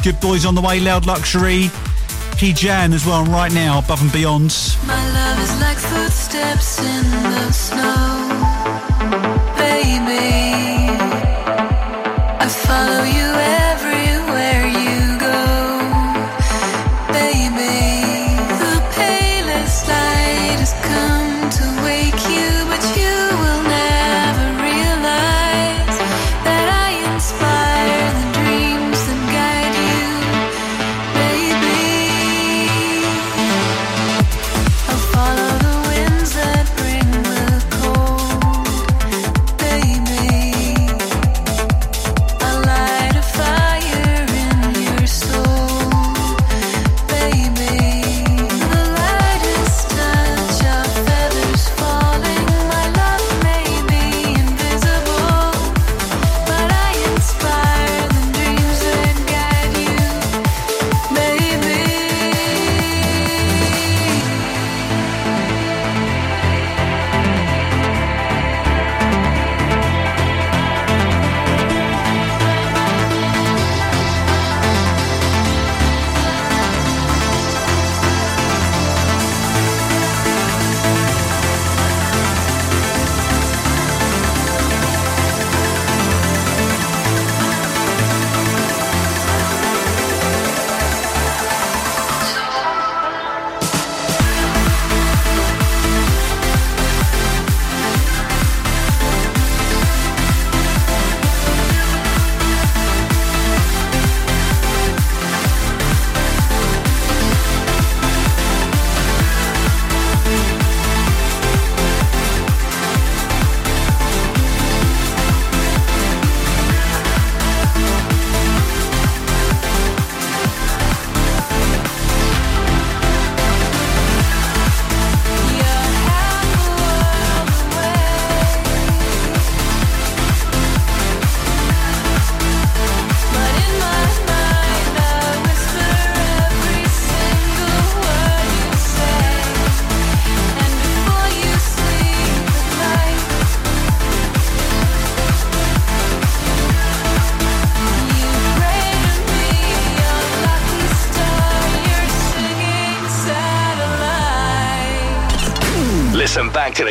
Good 0.02 0.20
boys 0.20 0.46
on 0.46 0.54
the 0.54 0.62
way, 0.62 0.80
Loud 0.80 1.06
Luxury. 1.06 1.70
P 2.38 2.52
Jan 2.52 2.92
as 2.92 3.04
well, 3.04 3.24
right 3.24 3.52
now, 3.52 3.80
above 3.80 4.00
and 4.00 4.12
beyond. 4.12 4.56
My 4.86 5.10
love 5.12 5.38
is 5.42 5.60
like 5.60 5.76
footsteps 5.76 6.78
in 6.78 7.10
the 7.10 7.52
snow, 7.52 8.07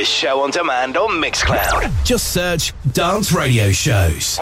show 0.08 0.42
on 0.42 0.52
demand 0.52 0.98
on 0.98 1.22
Mixcloud. 1.22 1.92
Just 2.04 2.34
search 2.34 2.74
Dance 2.94 3.32
Radio 3.32 3.72
Shows. 3.72 4.40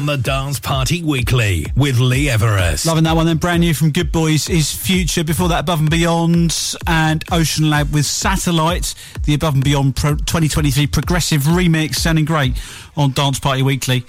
On 0.00 0.06
the 0.06 0.16
Dance 0.16 0.58
Party 0.58 1.02
Weekly 1.02 1.66
with 1.76 1.98
Lee 1.98 2.30
Everest. 2.30 2.86
Loving 2.86 3.04
that 3.04 3.14
one. 3.14 3.26
Then 3.26 3.36
brand 3.36 3.60
new 3.60 3.74
from 3.74 3.90
Good 3.90 4.10
Boys 4.10 4.48
is 4.48 4.74
Future. 4.74 5.22
Before 5.22 5.48
that, 5.48 5.60
Above 5.60 5.80
and 5.80 5.90
Beyond 5.90 6.56
and 6.86 7.22
OceanLab 7.26 7.92
with 7.92 8.06
Satellite. 8.06 8.94
The 9.24 9.34
Above 9.34 9.56
and 9.56 9.62
Beyond 9.62 9.96
Pro 9.96 10.12
2023 10.12 10.86
progressive 10.86 11.42
remix, 11.42 11.96
sounding 11.96 12.24
great 12.24 12.58
on 12.96 13.12
Dance 13.12 13.38
Party 13.38 13.60
Weekly. 13.60 14.06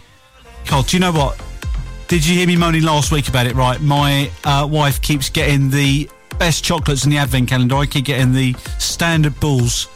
God, 0.67 0.87
do 0.87 0.95
you 0.95 1.01
know 1.01 1.11
what? 1.11 1.37
Did 2.07 2.25
you 2.25 2.37
hear 2.37 2.47
me 2.47 2.55
moaning 2.55 2.83
last 2.83 3.11
week 3.11 3.27
about 3.27 3.45
it? 3.45 3.53
Right, 3.53 3.81
my 3.81 4.31
uh, 4.45 4.65
wife 4.71 5.01
keeps 5.01 5.29
getting 5.29 5.71
the 5.71 6.09
best 6.39 6.63
chocolates 6.63 7.03
in 7.03 7.11
the 7.11 7.17
advent 7.17 7.49
calendar. 7.49 7.75
I 7.75 7.85
keep 7.85 8.05
getting 8.05 8.31
the 8.31 8.53
standard 8.79 9.37
balls. 9.41 9.89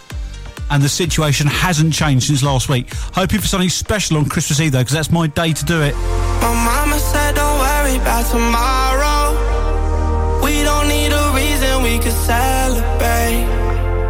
And 0.71 0.81
the 0.81 0.89
situation 0.89 1.47
hasn't 1.47 1.93
changed 1.93 2.27
since 2.27 2.43
last 2.43 2.69
week. 2.69 2.87
Hoping 3.13 3.39
for 3.39 3.47
something 3.47 3.69
special 3.69 4.17
on 4.17 4.25
Christmas 4.25 4.59
Eve 4.59 4.71
though, 4.71 4.79
because 4.79 4.93
that's 4.93 5.11
my 5.11 5.27
day 5.27 5.53
to 5.53 5.65
do 5.65 5.81
it. 5.81 5.93
My 6.41 6.53
mama 6.53 6.99
said, 6.99 7.35
don't 7.35 7.59
worry 7.59 7.95
about 7.97 8.25
tomorrow. 8.31 9.35
We 10.43 10.63
don't 10.63 10.87
need 10.87 11.11
a 11.11 11.31
reason, 11.35 11.83
we 11.83 11.97
can 11.99 12.11
celebrate. 12.11 13.45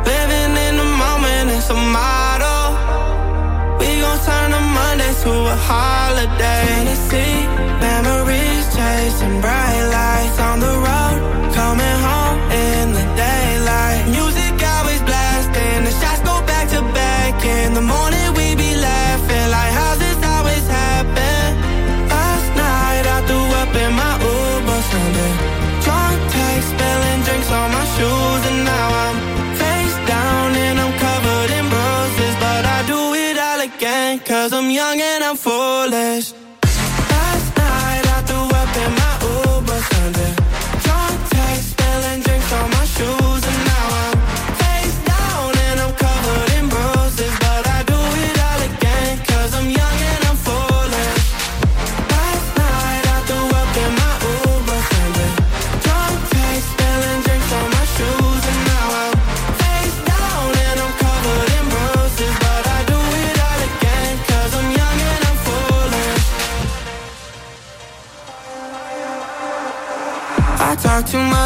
Living 0.05 0.51
in 0.67 0.77
the 0.77 0.89
moment, 0.97 1.51
it's 1.51 1.69
a 1.69 1.75
motto. 1.75 2.57
We 3.79 3.99
gon' 4.01 4.19
turn 4.25 4.53
a 4.53 4.59
Monday 4.59 5.13
to 5.23 5.31
a 5.31 5.55
holiday. 5.55 6.65
Tennessee, 6.67 7.45
memories 7.79 8.65
chasing 8.75 9.41
bright 9.41 9.83
lights 9.91 10.39
on 10.39 10.59
the 10.59 10.73
road. 10.85 11.14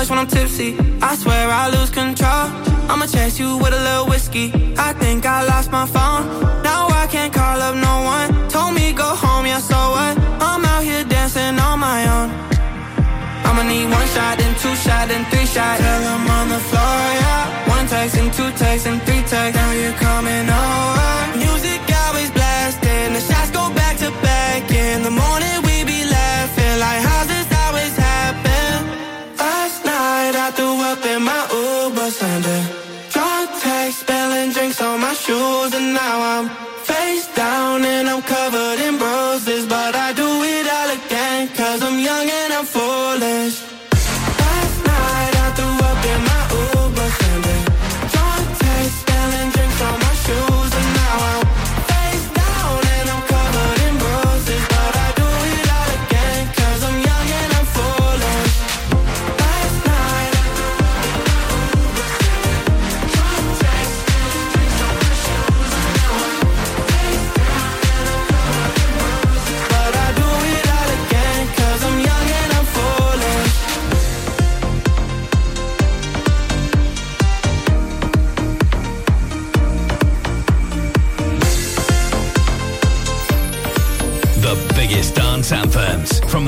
When 0.07 0.19
I'm 0.19 0.27
tipsy. 0.27 0.77
I 1.01 1.15
swear 1.15 1.49
I 1.49 1.67
lose 1.75 1.89
control. 1.89 2.45
I'ma 2.89 3.05
chase 3.05 3.37
you 3.37 3.57
with 3.57 3.73
a 3.73 3.81
little 3.87 4.07
whiskey. 4.07 4.47
I 4.77 4.93
think 4.93 5.25
I 5.25 5.43
lost 5.43 5.71
my 5.71 5.85
phone. 5.85 6.23
Now 6.63 6.87
I 6.87 7.05
can't 7.07 7.33
call 7.33 7.59
up 7.59 7.75
no 7.75 7.95
one. 8.15 8.49
Told 8.49 8.75
me 8.75 8.93
go 8.93 9.03
home, 9.03 9.45
yeah, 9.45 9.59
so 9.59 9.75
what? 9.75 10.15
I'm 10.39 10.63
out 10.63 10.83
here 10.83 11.03
dancing 11.03 11.59
on 11.59 11.79
my 11.79 11.99
own. 12.15 12.29
I'ma 13.47 13.63
need 13.63 13.89
one 13.91 14.07
shot, 14.15 14.37
then 14.37 14.53
two 14.61 14.75
shot, 14.75 15.09
then 15.09 15.25
three 15.31 15.45
shots. 15.45 15.81
Till 15.81 16.03
I'm 16.13 16.29
on 16.37 16.47
the 16.47 16.59
floor, 16.69 16.99
yeah. 17.19 17.69
One 17.75 17.85
text 17.87 18.15
and 18.17 18.31
two 18.31 18.51
texts 18.51 18.87
and 18.87 19.01
three 19.03 19.23
texts. 19.31 19.55
Now 19.55 19.71
you're 19.73 19.99
coming 19.99 20.47
over. 20.47 20.98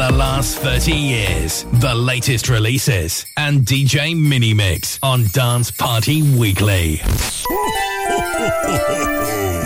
Past 0.09 0.57
30 0.59 0.91
years. 0.93 1.65
The 1.73 1.93
latest 1.93 2.49
releases 2.49 3.25
and 3.37 3.61
DJ 3.61 4.17
mini 4.17 4.53
mix 4.53 4.99
on 5.03 5.25
Dance 5.31 5.69
Party 5.69 6.23
Weekly. 6.23 7.01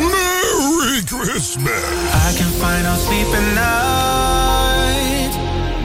Merry 0.01 1.01
Christmas! 1.07 1.83
I 2.14 2.33
can 2.38 2.51
find 2.59 2.83
no 2.83 2.95
sleep 2.95 3.27
at 3.27 3.55
night 3.55 5.33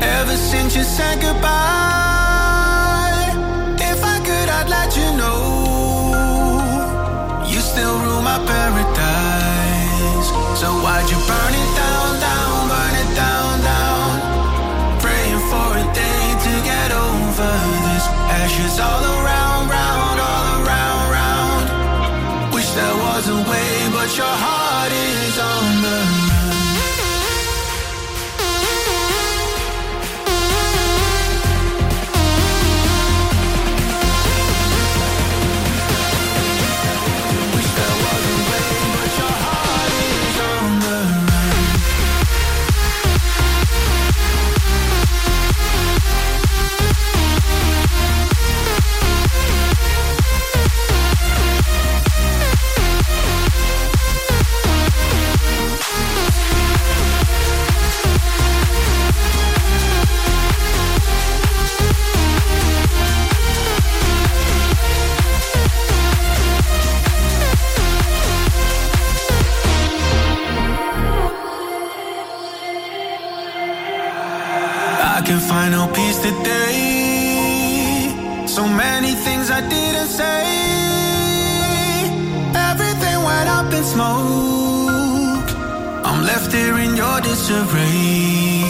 ever 0.03 0.37
since 0.37 0.75
you 0.75 0.83
said 0.83 1.21
goodbye. 1.21 1.80
Today. 76.23 78.13
So 78.47 78.63
many 78.67 79.13
things 79.15 79.51
I 79.51 79.61
didn't 79.69 80.09
say. 80.09 80.45
Everything 82.71 83.19
went 83.31 83.49
up 83.49 83.73
in 83.73 83.85
smoke. 83.85 85.49
I'm 86.05 86.21
left 86.25 86.53
here 86.53 86.77
in 86.79 86.97
your 86.97 87.21
disarray. 87.21 88.65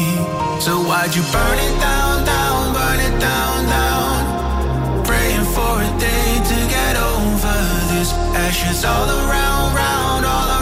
So 0.60 0.72
why'd 0.88 1.14
you 1.16 1.22
burn 1.32 1.58
it 1.68 1.76
down, 1.80 2.24
down, 2.24 2.72
burn 2.76 3.00
it 3.08 3.16
down, 3.18 3.56
down? 3.76 5.04
Praying 5.04 5.46
for 5.56 5.74
a 5.88 5.90
day 5.98 6.26
to 6.50 6.58
get 6.76 6.94
over 6.96 7.56
this. 7.90 8.12
Ashes 8.46 8.84
all 8.84 9.08
around, 9.08 9.74
round, 9.74 10.24
all 10.26 10.48
around, 10.48 10.59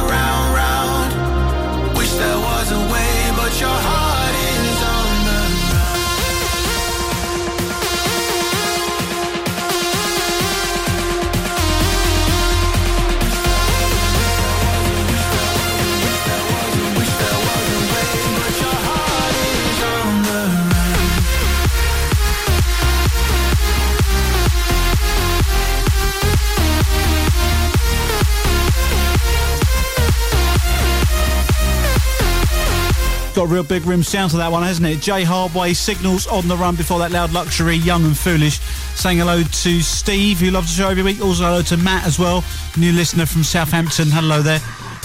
Got 33.38 33.50
real 33.50 33.62
big 33.62 33.86
rim 33.86 34.02
sound 34.02 34.32
to 34.32 34.36
that 34.38 34.50
one, 34.50 34.64
hasn't 34.64 34.88
it? 34.88 35.00
Jay 35.00 35.22
Hardway, 35.22 35.72
Signals 35.72 36.26
on 36.26 36.48
the 36.48 36.56
run 36.56 36.74
before 36.74 36.98
that 36.98 37.12
loud 37.12 37.32
luxury, 37.32 37.76
Young 37.76 38.04
and 38.04 38.18
Foolish. 38.18 38.58
Saying 38.98 39.18
hello 39.18 39.44
to 39.44 39.80
Steve, 39.80 40.40
who 40.40 40.50
loves 40.50 40.76
the 40.76 40.82
show 40.82 40.88
every 40.88 41.04
week. 41.04 41.20
Also 41.22 41.44
hello 41.44 41.62
to 41.62 41.76
Matt 41.76 42.04
as 42.04 42.18
well, 42.18 42.42
new 42.76 42.90
listener 42.90 43.26
from 43.26 43.44
Southampton. 43.44 44.08
Hello 44.10 44.42
there. 44.42 44.58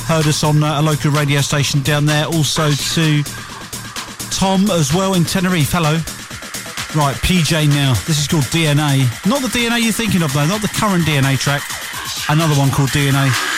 Heard 0.07 0.25
us 0.25 0.43
on 0.43 0.63
uh, 0.63 0.81
a 0.81 0.81
local 0.81 1.11
radio 1.11 1.41
station 1.41 1.83
down 1.83 2.07
there. 2.07 2.25
Also 2.25 2.71
to 2.71 3.21
Tom 4.31 4.67
as 4.71 4.91
well 4.95 5.13
in 5.13 5.25
Tenerife. 5.25 5.71
Hello. 5.71 5.93
Right, 6.99 7.15
PJ 7.17 7.69
now. 7.69 7.93
This 8.07 8.19
is 8.19 8.27
called 8.27 8.45
DNA. 8.45 9.05
Not 9.29 9.43
the 9.43 9.47
DNA 9.47 9.83
you're 9.83 9.93
thinking 9.93 10.23
of 10.23 10.33
though, 10.33 10.47
not 10.47 10.63
the 10.63 10.69
current 10.69 11.03
DNA 11.03 11.37
track. 11.37 11.61
Another 12.29 12.55
one 12.55 12.71
called 12.71 12.89
DNA. 12.89 13.52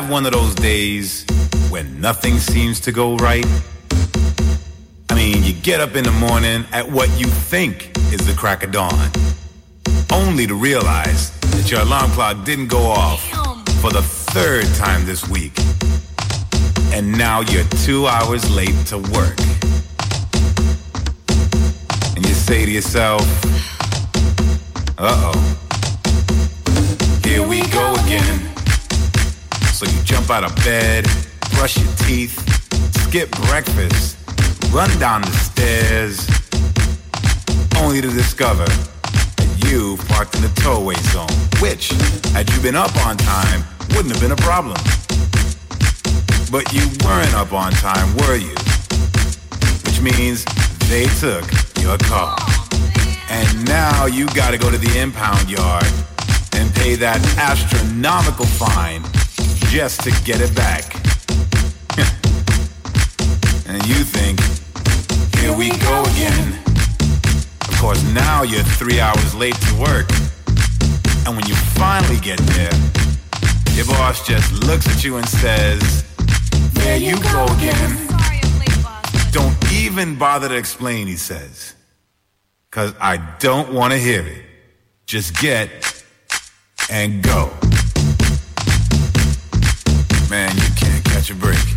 Have 0.00 0.10
one 0.10 0.24
of 0.24 0.32
those 0.32 0.54
days 0.54 1.26
when 1.68 2.00
nothing 2.00 2.38
seems 2.38 2.80
to 2.80 2.90
go 2.90 3.16
right? 3.16 3.44
I 5.10 5.14
mean, 5.14 5.42
you 5.42 5.52
get 5.52 5.80
up 5.80 5.94
in 5.94 6.04
the 6.04 6.12
morning 6.12 6.64
at 6.72 6.90
what 6.90 7.10
you 7.20 7.26
think 7.26 7.94
is 8.10 8.26
the 8.26 8.32
crack 8.32 8.62
of 8.62 8.72
dawn, 8.72 9.10
only 10.10 10.46
to 10.46 10.54
realize 10.54 11.38
that 11.40 11.70
your 11.70 11.80
alarm 11.80 12.10
clock 12.12 12.46
didn't 12.46 12.68
go 12.68 12.78
off 12.78 13.20
for 13.82 13.90
the 13.90 14.00
third 14.00 14.64
time 14.76 15.04
this 15.04 15.28
week. 15.28 15.52
And 16.94 17.12
now 17.18 17.40
you're 17.40 17.68
two 17.84 18.06
hours 18.06 18.50
late 18.50 18.86
to 18.86 18.96
work. 18.96 19.38
And 22.16 22.24
you 22.26 22.32
say 22.32 22.64
to 22.64 22.70
yourself, 22.70 23.20
uh 24.96 25.32
oh, 25.34 27.20
here 27.22 27.46
we 27.46 27.60
go 27.68 27.92
again. 28.06 28.49
So 29.80 29.86
you 29.86 30.02
jump 30.02 30.28
out 30.28 30.44
of 30.44 30.54
bed, 30.56 31.06
brush 31.54 31.78
your 31.78 31.90
teeth, 32.04 32.36
skip 33.08 33.30
breakfast, 33.48 34.18
run 34.74 34.90
down 34.98 35.22
the 35.22 35.32
stairs, 35.32 36.28
only 37.78 38.02
to 38.02 38.08
discover 38.08 38.66
that 38.66 39.64
you 39.70 39.96
parked 40.06 40.34
in 40.34 40.42
the 40.42 40.52
towaway 40.60 40.96
zone, 41.08 41.32
which, 41.62 41.92
had 42.34 42.50
you 42.50 42.60
been 42.60 42.76
up 42.76 42.94
on 43.06 43.16
time, 43.16 43.64
wouldn't 43.96 44.12
have 44.12 44.20
been 44.20 44.32
a 44.32 44.42
problem. 44.44 44.76
But 46.52 46.70
you 46.74 46.84
weren't 47.02 47.32
up 47.32 47.54
on 47.54 47.72
time, 47.72 48.14
were 48.18 48.36
you? 48.36 48.52
Which 49.88 50.02
means 50.02 50.44
they 50.90 51.06
took 51.24 51.48
your 51.80 51.96
car. 52.04 52.36
And 53.30 53.64
now 53.64 54.04
you 54.04 54.26
gotta 54.34 54.58
go 54.58 54.70
to 54.70 54.76
the 54.76 55.00
impound 55.00 55.48
yard 55.48 55.88
and 56.52 56.70
pay 56.74 56.96
that 56.96 57.16
astronomical 57.38 58.44
fine 58.44 59.02
just 59.70 60.02
to 60.02 60.10
get 60.24 60.40
it 60.40 60.52
back. 60.56 60.82
and 63.68 63.80
you 63.86 64.02
think, 64.02 64.40
here 65.36 65.56
we 65.56 65.70
go 65.78 66.02
again. 66.02 66.58
Of 67.68 67.78
course, 67.78 68.02
now 68.12 68.42
you're 68.42 68.64
three 68.64 68.98
hours 68.98 69.32
late 69.32 69.54
to 69.54 69.74
work. 69.76 70.10
And 71.24 71.36
when 71.36 71.46
you 71.46 71.54
finally 71.78 72.18
get 72.18 72.40
there, 72.40 72.72
your 73.76 73.86
boss 73.86 74.26
just 74.26 74.52
looks 74.66 74.88
at 74.88 75.04
you 75.04 75.18
and 75.18 75.28
says, 75.28 76.04
There 76.72 76.96
you 76.96 77.14
go 77.22 77.44
again. 77.56 78.08
Don't 79.30 79.56
even 79.72 80.18
bother 80.18 80.48
to 80.48 80.56
explain, 80.56 81.06
he 81.06 81.16
says. 81.16 81.76
Cause 82.72 82.92
I 83.00 83.18
don't 83.38 83.72
want 83.72 83.92
to 83.92 83.98
hear 84.00 84.26
it. 84.26 84.42
Just 85.06 85.36
get 85.36 86.04
and 86.90 87.22
go. 87.22 87.52
Man, 90.30 90.54
you 90.54 90.62
can't 90.76 91.04
catch 91.04 91.32
a 91.32 91.34
break. 91.34 91.69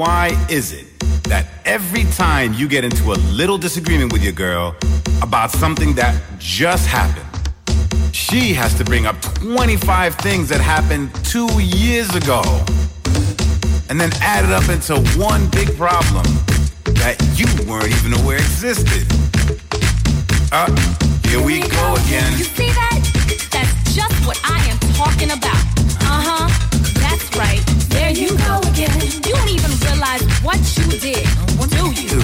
Why 0.00 0.30
is 0.48 0.72
it 0.72 0.86
that 1.24 1.46
every 1.66 2.04
time 2.12 2.54
you 2.54 2.66
get 2.66 2.84
into 2.84 3.12
a 3.12 3.18
little 3.36 3.58
disagreement 3.58 4.10
with 4.10 4.24
your 4.24 4.32
girl 4.32 4.74
about 5.20 5.50
something 5.50 5.92
that 5.94 6.18
just 6.38 6.86
happened, 6.86 7.28
she 8.10 8.54
has 8.54 8.72
to 8.78 8.82
bring 8.82 9.04
up 9.04 9.20
25 9.20 10.14
things 10.14 10.48
that 10.48 10.58
happened 10.58 11.14
two 11.22 11.52
years 11.60 12.14
ago 12.14 12.40
and 13.90 14.00
then 14.00 14.10
add 14.22 14.46
it 14.46 14.52
up 14.52 14.66
into 14.70 14.96
one 15.20 15.46
big 15.50 15.68
problem 15.76 16.24
that 16.96 17.20
you 17.36 17.44
weren't 17.68 17.92
even 18.00 18.14
aware 18.24 18.38
existed? 18.38 19.04
Uh, 20.50 20.64
here 21.28 21.44
we 21.44 21.60
go 21.60 21.94
again. 22.06 22.32
You 22.38 22.44
see 22.44 22.70
that? 22.72 23.00
That's 23.52 23.94
just 23.94 24.26
what 24.26 24.40
I 24.44 24.64
am 24.64 24.78
talking 24.94 25.30
about. 25.30 25.60
Uh 26.00 26.24
huh. 26.24 26.79
Right. 27.36 27.62
There 27.88 28.10
you 28.10 28.28
go 28.36 28.58
again. 28.70 29.00
You 29.26 29.34
don't 29.34 29.48
even 29.48 29.70
realize 29.86 30.22
what 30.42 30.58
you 30.76 30.86
did, 30.98 31.24
do 31.70 31.84
you? 31.92 32.20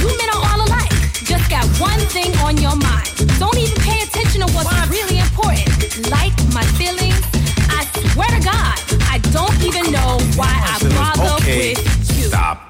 You 0.00 0.08
men 0.18 0.28
are 0.34 0.42
all 0.50 0.60
alike. 0.66 0.90
Just 1.24 1.48
got 1.50 1.64
one 1.80 1.98
thing 2.12 2.34
on 2.38 2.56
your 2.58 2.76
mind. 2.76 3.08
Don't 3.38 3.56
even 3.56 3.76
pay 3.82 4.02
attention 4.02 4.40
to 4.46 4.52
what's 4.52 4.72
really 4.90 5.18
important. 5.18 5.68
Like 6.10 6.32
my 6.52 6.64
feelings. 6.76 7.16
I 7.70 7.84
swear 8.12 8.28
to 8.28 8.40
God, 8.44 8.76
I 9.10 9.18
don't 9.32 9.58
even 9.62 9.92
know 9.92 10.18
why 10.36 10.52
I 10.52 10.78
bother 10.96 11.34
Okay, 11.42 11.74
with 11.74 12.18
you. 12.18 12.24
stop. 12.28 12.60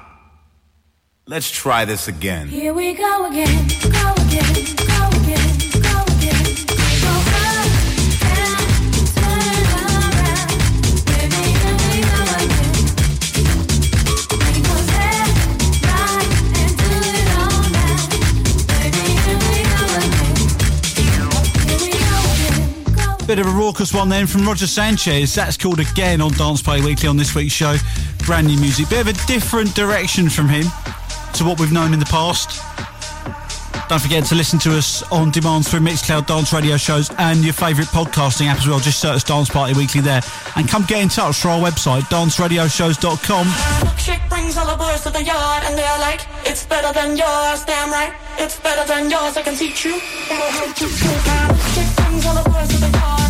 Let's 1.27 1.49
try 1.51 1.85
this 1.85 2.07
again. 2.07 2.47
Here 2.47 2.73
we 2.73 2.93
go 2.93 3.27
again. 3.29 3.67
Go 3.81 4.13
again. 4.23 4.53
Go 4.87 5.09
again. 5.21 5.59
Go 5.81 6.03
again. 6.17 6.68
Bit 23.29 23.37
of 23.37 23.45
a 23.45 23.51
raucous 23.51 23.93
one 23.93 24.09
then 24.09 24.25
from 24.25 24.43
Roger 24.43 24.65
Sanchez. 24.65 25.35
That's 25.35 25.55
called 25.55 25.79
Again 25.79 26.19
on 26.19 26.31
Dance 26.31 26.63
Party 26.63 26.83
Weekly 26.83 27.07
on 27.07 27.15
this 27.15 27.35
week's 27.35 27.53
show. 27.53 27.75
Brand 28.25 28.47
new 28.47 28.59
music. 28.59 28.89
Bit 28.89 29.01
of 29.01 29.07
a 29.07 29.13
different 29.27 29.75
direction 29.75 30.29
from 30.29 30.49
him 30.49 30.63
to 31.35 31.45
what 31.45 31.59
we've 31.59 31.71
known 31.71 31.93
in 31.93 31.99
the 31.99 32.07
past. 32.07 32.59
Don't 33.87 34.01
forget 34.01 34.25
to 34.25 34.35
listen 34.35 34.57
to 34.61 34.75
us 34.75 35.03
on 35.11 35.29
demand 35.29 35.67
through 35.67 35.81
Mixcloud 35.81 36.25
dance 36.25 36.51
radio 36.51 36.75
shows 36.75 37.11
and 37.19 37.43
your 37.43 37.53
favourite 37.53 37.89
podcasting 37.89 38.47
app 38.47 38.57
as 38.57 38.67
well. 38.67 38.79
Just 38.79 38.99
search 38.99 39.23
Dance 39.25 39.51
Party 39.51 39.75
Weekly 39.75 40.01
there. 40.01 40.21
And 40.55 40.67
come 40.67 40.83
get 40.85 41.03
in 41.03 41.09
touch 41.09 41.35
through 41.35 41.51
our 41.51 41.61
website, 41.61 42.09
danceradioshows.com. 42.09 43.45
Milkshake 43.45 44.27
brings 44.27 44.57
all 44.57 44.65
the 44.65 44.75
boys 44.75 45.03
to 45.03 45.11
the 45.11 45.23
yard 45.23 45.65
and 45.65 45.77
they're 45.77 45.99
like, 45.99 46.25
it's 46.47 46.65
better 46.65 46.91
than 46.99 47.15
yours, 47.15 47.63
damn 47.63 47.91
right. 47.91 48.11
It's 48.39 48.59
better 48.59 48.87
than 48.91 49.11
yours, 49.11 49.37
I 49.37 49.43
can. 49.43 49.55
All 52.25 52.35
the 52.35 52.49
boys 52.49 52.67
to 52.67 52.77
the 52.77 52.89
yard 52.97 53.28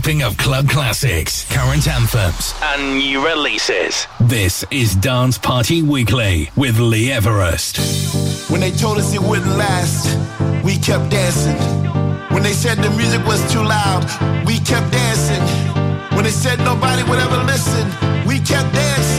of 0.00 0.36
club 0.38 0.66
classics, 0.66 1.44
current 1.52 1.86
anthems, 1.86 2.54
and 2.62 2.96
new 2.96 3.22
releases. 3.22 4.06
This 4.18 4.64
is 4.70 4.94
Dance 4.94 5.36
Party 5.36 5.82
Weekly 5.82 6.50
with 6.56 6.78
Lee 6.78 7.12
Everest. 7.12 7.76
When 8.50 8.62
they 8.62 8.70
told 8.70 8.96
us 8.96 9.12
it 9.12 9.20
wouldn't 9.20 9.58
last, 9.58 10.08
we 10.64 10.78
kept 10.78 11.10
dancing. 11.10 11.54
When 12.32 12.42
they 12.42 12.54
said 12.54 12.78
the 12.78 12.88
music 12.96 13.22
was 13.26 13.40
too 13.52 13.62
loud, 13.62 14.04
we 14.46 14.58
kept 14.60 14.90
dancing. 14.90 15.44
When 16.16 16.24
they 16.24 16.30
said 16.30 16.58
nobody 16.60 17.02
would 17.02 17.18
ever 17.18 17.44
listen, 17.44 17.86
we 18.26 18.38
kept 18.40 18.72
dancing. 18.72 19.09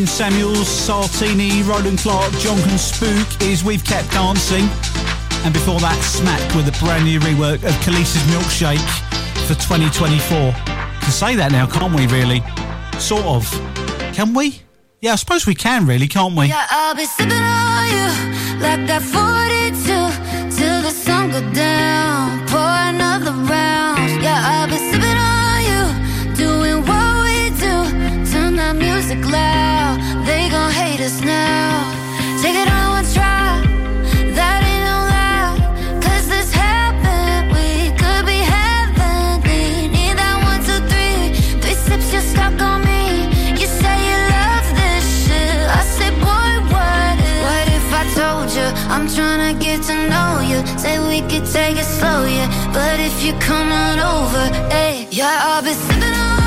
Jason 0.00 0.32
Samuels, 0.32 0.66
Sartini, 0.66 1.66
Roland 1.66 1.98
Clark, 1.98 2.32
Jonkin 2.32 2.78
Spook 2.78 3.42
is 3.42 3.62
We've 3.62 3.84
Kept 3.84 4.10
Dancing. 4.12 4.64
And 5.44 5.52
before 5.52 5.78
that, 5.80 6.00
Smack 6.02 6.40
with 6.54 6.66
a 6.68 6.82
brand 6.82 7.04
new 7.04 7.20
rework 7.20 7.62
of 7.64 7.74
Kelis's 7.82 8.22
Milkshake 8.32 8.80
for 9.46 9.52
2024. 9.60 10.52
Can 10.52 11.10
say 11.10 11.36
that 11.36 11.52
now, 11.52 11.66
can't 11.66 11.94
we, 11.94 12.06
really? 12.06 12.42
Sort 12.98 13.26
of. 13.26 13.44
Can 14.14 14.32
we? 14.32 14.62
Yeah, 15.02 15.12
I 15.12 15.16
suppose 15.16 15.44
we 15.46 15.54
can, 15.54 15.86
really, 15.86 16.08
can't 16.08 16.34
we? 16.34 16.46
Yeah, 16.46 16.66
I'll 16.70 16.94
be 16.94 17.04
sipping 17.04 17.32
on 17.32 17.88
you 17.92 18.58
like 18.58 18.86
that 18.86 19.02
42 19.02 20.56
till 20.56 20.80
the 20.80 20.90
sun 20.92 21.30
go 21.30 21.52
down. 21.52 22.39
Say 50.78 50.98
we 50.98 51.20
could 51.30 51.46
take 51.46 51.76
it 51.76 51.84
slow, 51.84 52.24
yeah. 52.26 52.48
But 52.72 53.00
if 53.00 53.24
you 53.24 53.32
come 53.40 53.72
on 53.72 53.98
over, 53.98 54.44
hey, 54.70 55.08
yeah, 55.10 55.40
I'll 55.44 55.62
be 55.62 55.72
sipping 55.72 56.02
on. 56.02 56.39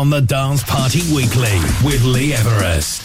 On 0.00 0.08
the 0.08 0.22
Dance 0.22 0.62
Party 0.64 1.02
Weekly 1.14 1.58
with 1.84 2.02
Lee 2.04 2.32
Everest. 2.32 2.99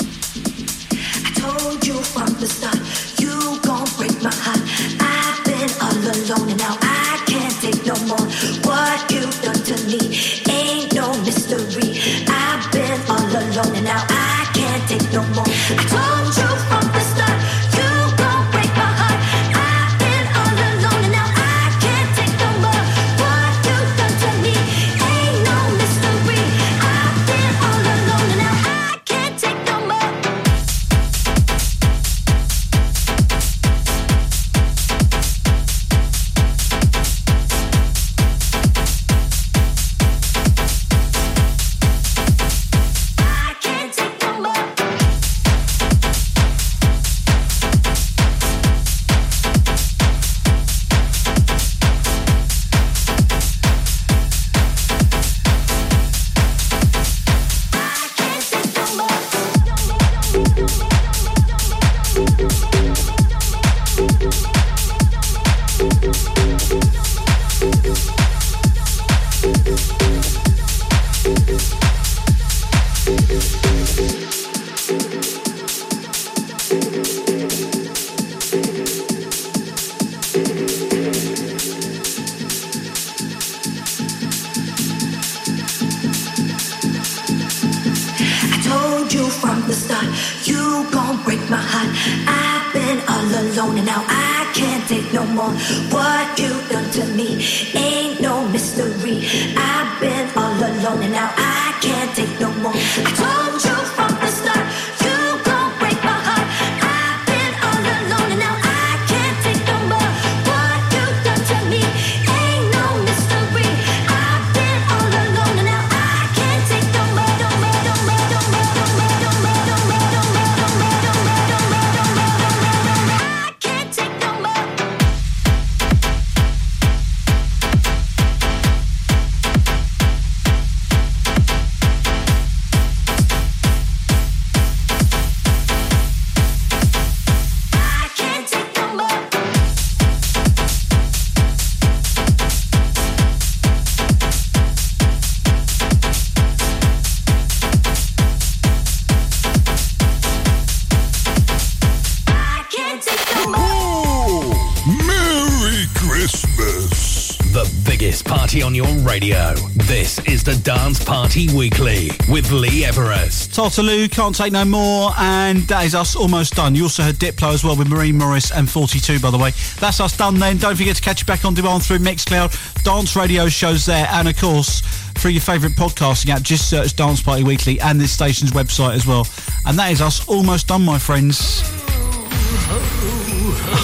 The 160.45 160.55
Dance 160.63 161.03
Party 161.03 161.51
Weekly 161.55 162.11
with 162.29 162.51
Lee 162.51 162.85
Everest. 162.85 163.49
Tartaloo, 163.49 164.11
Can't 164.11 164.35
Take 164.35 164.53
No 164.53 164.63
More, 164.63 165.09
and 165.17 165.63
that 165.63 165.85
is 165.85 165.95
us 165.95 166.15
almost 166.15 166.53
done. 166.53 166.75
You 166.75 166.83
also 166.83 167.01
heard 167.01 167.15
Diplo 167.15 167.51
as 167.51 167.63
well 167.63 167.75
with 167.75 167.89
Maren 167.89 168.15
Morris 168.15 168.51
and 168.51 168.69
42, 168.69 169.19
by 169.19 169.31
the 169.31 169.39
way. 169.39 169.53
That's 169.79 169.99
us 169.99 170.15
done 170.15 170.37
then. 170.37 170.57
Don't 170.57 170.75
forget 170.75 170.97
to 170.97 171.01
catch 171.01 171.21
you 171.21 171.25
back 171.25 171.45
on 171.45 171.55
demand 171.55 171.81
through 171.83 171.97
Mixcloud, 171.97 172.83
dance 172.83 173.15
radio 173.15 173.49
shows 173.49 173.87
there, 173.87 174.07
and 174.11 174.27
of 174.27 174.39
course, 174.39 174.81
through 175.17 175.31
your 175.31 175.41
favourite 175.41 175.75
podcasting 175.75 176.29
app. 176.29 176.43
Just 176.43 176.69
search 176.69 176.95
Dance 176.95 177.23
Party 177.23 177.43
Weekly 177.43 177.79
and 177.79 177.99
this 177.99 178.11
station's 178.11 178.51
website 178.51 178.93
as 178.93 179.07
well. 179.07 179.27
And 179.65 179.79
that 179.79 179.91
is 179.91 179.99
us 179.99 180.27
almost 180.27 180.67
done, 180.67 180.83
my 180.85 180.99
friends. 180.99 181.63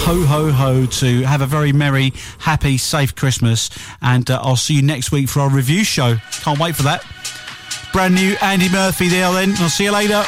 Ho, 0.04 0.24
ho, 0.24 0.50
ho, 0.50 0.86
to 0.86 1.22
have 1.22 1.42
a 1.42 1.46
very 1.46 1.72
merry, 1.72 2.12
happy, 2.38 2.78
safe 2.78 3.14
Christmas. 3.14 3.70
And 4.00 4.30
uh, 4.30 4.40
I'll 4.42 4.56
see 4.56 4.74
you 4.74 4.82
next 4.82 5.12
week 5.12 5.28
for 5.28 5.40
our 5.40 5.50
review 5.50 5.84
show. 5.84 6.18
Can't 6.42 6.58
wait 6.58 6.74
for 6.74 6.82
that. 6.82 7.04
Brand 7.92 8.14
new 8.14 8.36
Andy 8.42 8.68
Murphy 8.68 9.08
there 9.08 9.32
then. 9.32 9.54
I'll 9.58 9.68
see 9.68 9.84
you 9.84 9.92
later. 9.92 10.24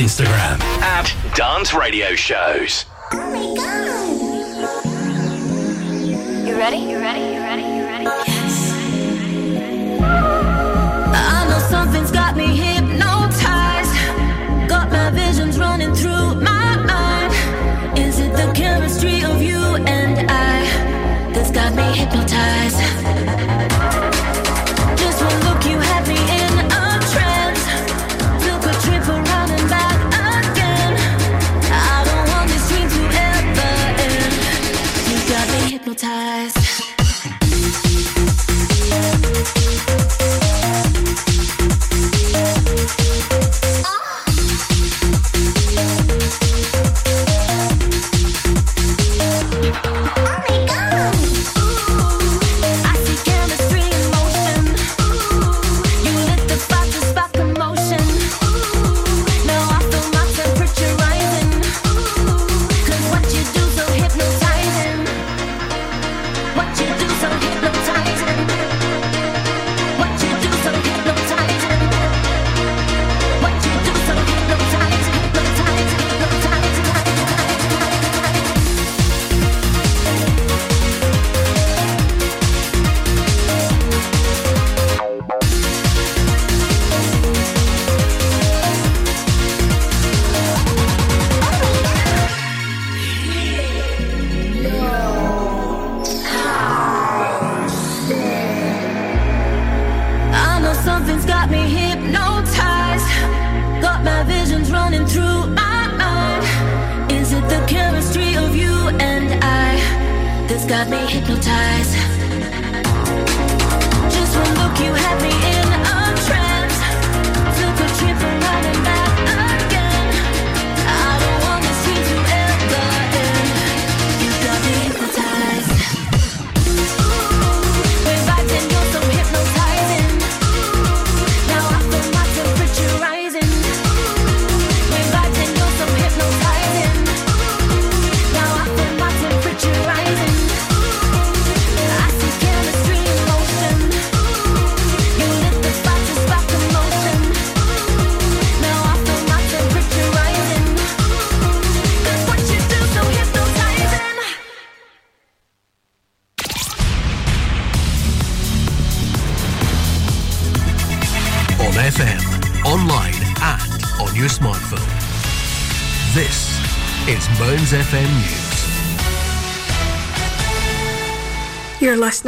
Instagram 0.00 0.58
at 0.80 1.14
Dance 1.36 1.74
Radio 1.74 2.14
Shows. 2.14 2.89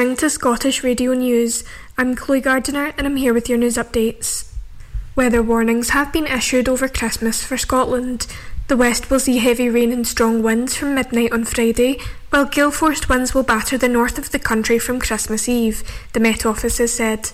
Listening 0.03 0.17
to 0.17 0.31
Scottish 0.31 0.83
Radio 0.83 1.15
News. 1.15 1.63
I'm 1.97 2.17
Chloe 2.17 2.41
Gardiner 2.41 2.93
and 2.99 3.07
I'm 3.07 3.15
here 3.15 3.33
with 3.33 3.49
your 3.49 3.57
news 3.57 3.77
updates. 3.77 4.53
Weather 5.15 5.41
warnings 5.41 5.91
have 5.91 6.13
been 6.13 6.27
issued 6.27 6.69
over 6.69 6.89
Christmas 6.89 7.45
for 7.45 7.57
Scotland. 7.57 8.27
The 8.67 8.77
west 8.77 9.11
will 9.11 9.21
see 9.21 9.39
heavy 9.39 9.69
rain 9.69 9.93
and 9.93 10.05
strong 10.05 10.43
winds 10.43 10.75
from 10.75 10.97
midnight 10.97 11.31
on 11.31 11.45
Friday, 11.45 12.01
while 12.31 12.47
gale 12.47 12.73
force 12.73 13.09
winds 13.09 13.33
will 13.33 13.45
batter 13.45 13.79
the 13.79 13.87
north 13.87 14.19
of 14.19 14.33
the 14.33 14.41
country 14.41 14.77
from 14.77 14.99
Christmas 14.99 15.49
Eve, 15.49 15.85
the 16.15 16.19
Met 16.19 16.45
Office 16.45 16.79
has 16.79 16.93
said. 16.93 17.31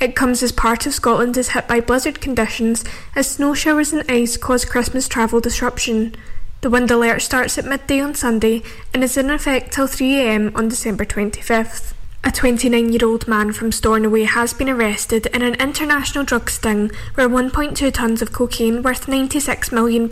It 0.00 0.14
comes 0.14 0.40
as 0.40 0.52
part 0.52 0.86
of 0.86 0.94
Scotland 0.94 1.36
is 1.36 1.48
hit 1.48 1.66
by 1.66 1.80
blizzard 1.80 2.20
conditions 2.20 2.84
as 3.16 3.28
snow 3.28 3.54
showers 3.54 3.92
and 3.92 4.08
ice 4.08 4.36
cause 4.36 4.64
Christmas 4.64 5.08
travel 5.08 5.40
disruption. 5.40 6.14
The 6.60 6.70
wind 6.70 6.92
alert 6.92 7.22
starts 7.22 7.58
at 7.58 7.64
midday 7.64 7.98
on 7.98 8.14
Sunday 8.14 8.62
and 8.94 9.02
is 9.02 9.16
in 9.16 9.30
effect 9.30 9.72
till 9.72 9.88
3am 9.88 10.54
on 10.54 10.68
December 10.68 11.04
25th. 11.04 11.93
A 12.26 12.32
29 12.32 12.90
year 12.90 13.04
old 13.04 13.28
man 13.28 13.52
from 13.52 13.70
Stornoway 13.70 14.24
has 14.24 14.54
been 14.54 14.70
arrested 14.70 15.26
in 15.26 15.42
an 15.42 15.56
international 15.56 16.24
drug 16.24 16.48
sting 16.48 16.90
where 17.16 17.28
1.2 17.28 17.92
tonnes 17.92 18.22
of 18.22 18.32
cocaine 18.32 18.82
worth 18.82 19.06
£96 19.06 19.70
million 19.70 20.08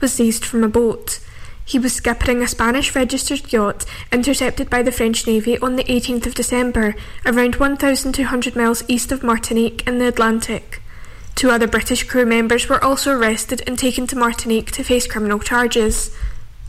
was 0.00 0.14
seized 0.14 0.42
from 0.42 0.64
a 0.64 0.68
boat. 0.68 1.20
He 1.66 1.78
was 1.78 2.00
skippering 2.00 2.42
a 2.42 2.48
Spanish 2.48 2.94
registered 2.96 3.52
yacht 3.52 3.84
intercepted 4.10 4.70
by 4.70 4.82
the 4.82 4.90
French 4.90 5.26
Navy 5.26 5.58
on 5.58 5.76
the 5.76 5.84
18th 5.84 6.26
of 6.26 6.34
December, 6.34 6.94
around 7.26 7.56
1,200 7.56 8.56
miles 8.56 8.82
east 8.88 9.12
of 9.12 9.22
Martinique 9.22 9.86
in 9.86 9.98
the 9.98 10.08
Atlantic. 10.08 10.80
Two 11.34 11.50
other 11.50 11.66
British 11.66 12.04
crew 12.04 12.24
members 12.24 12.70
were 12.70 12.82
also 12.82 13.12
arrested 13.12 13.62
and 13.66 13.78
taken 13.78 14.06
to 14.06 14.16
Martinique 14.16 14.70
to 14.72 14.82
face 14.82 15.06
criminal 15.06 15.40
charges. 15.40 16.10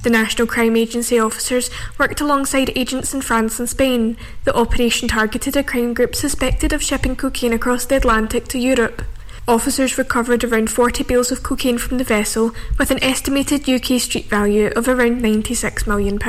The 0.06 0.11
National 0.11 0.48
Crime 0.48 0.77
Agency 0.77 1.17
officers 1.17 1.72
worked 1.98 2.22
alongside 2.22 2.72
agents 2.75 3.16
in 3.16 3.22
France 3.22 3.59
and 3.59 3.67
Spain. 3.67 4.17
The 4.43 4.56
operation 4.56 5.08
targeted 5.08 5.58
a 5.58 5.64
crime 5.64 5.95
group 5.95 6.14
suspected 6.14 6.72
of 6.72 6.84
shipping 6.84 7.16
cocaine 7.16 7.53
across 7.53 7.85
the 7.85 7.95
Atlantic 7.95 8.48
to 8.50 8.59
Europe. 8.59 9.01
Officers 9.48 9.98
recovered 9.98 10.43
around 10.43 10.69
40 10.69 11.06
bales 11.06 11.32
of 11.32 11.42
cocaine 11.42 11.80
from 11.80 11.98
the 11.98 12.03
vessel 12.03 12.51
with 12.77 12.92
an 12.92 13.03
estimated 13.03 13.67
UK 13.67 14.00
street 14.00 14.25
value 14.25 14.67
of 14.75 14.88
around 14.88 15.24
£96 15.24 15.88
million. 15.88 16.19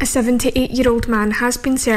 A 0.00 0.06
78 0.06 0.72
year 0.72 0.88
old 0.88 1.06
man 1.06 1.30
has 1.30 1.56
been 1.56 1.78
served 1.78 1.92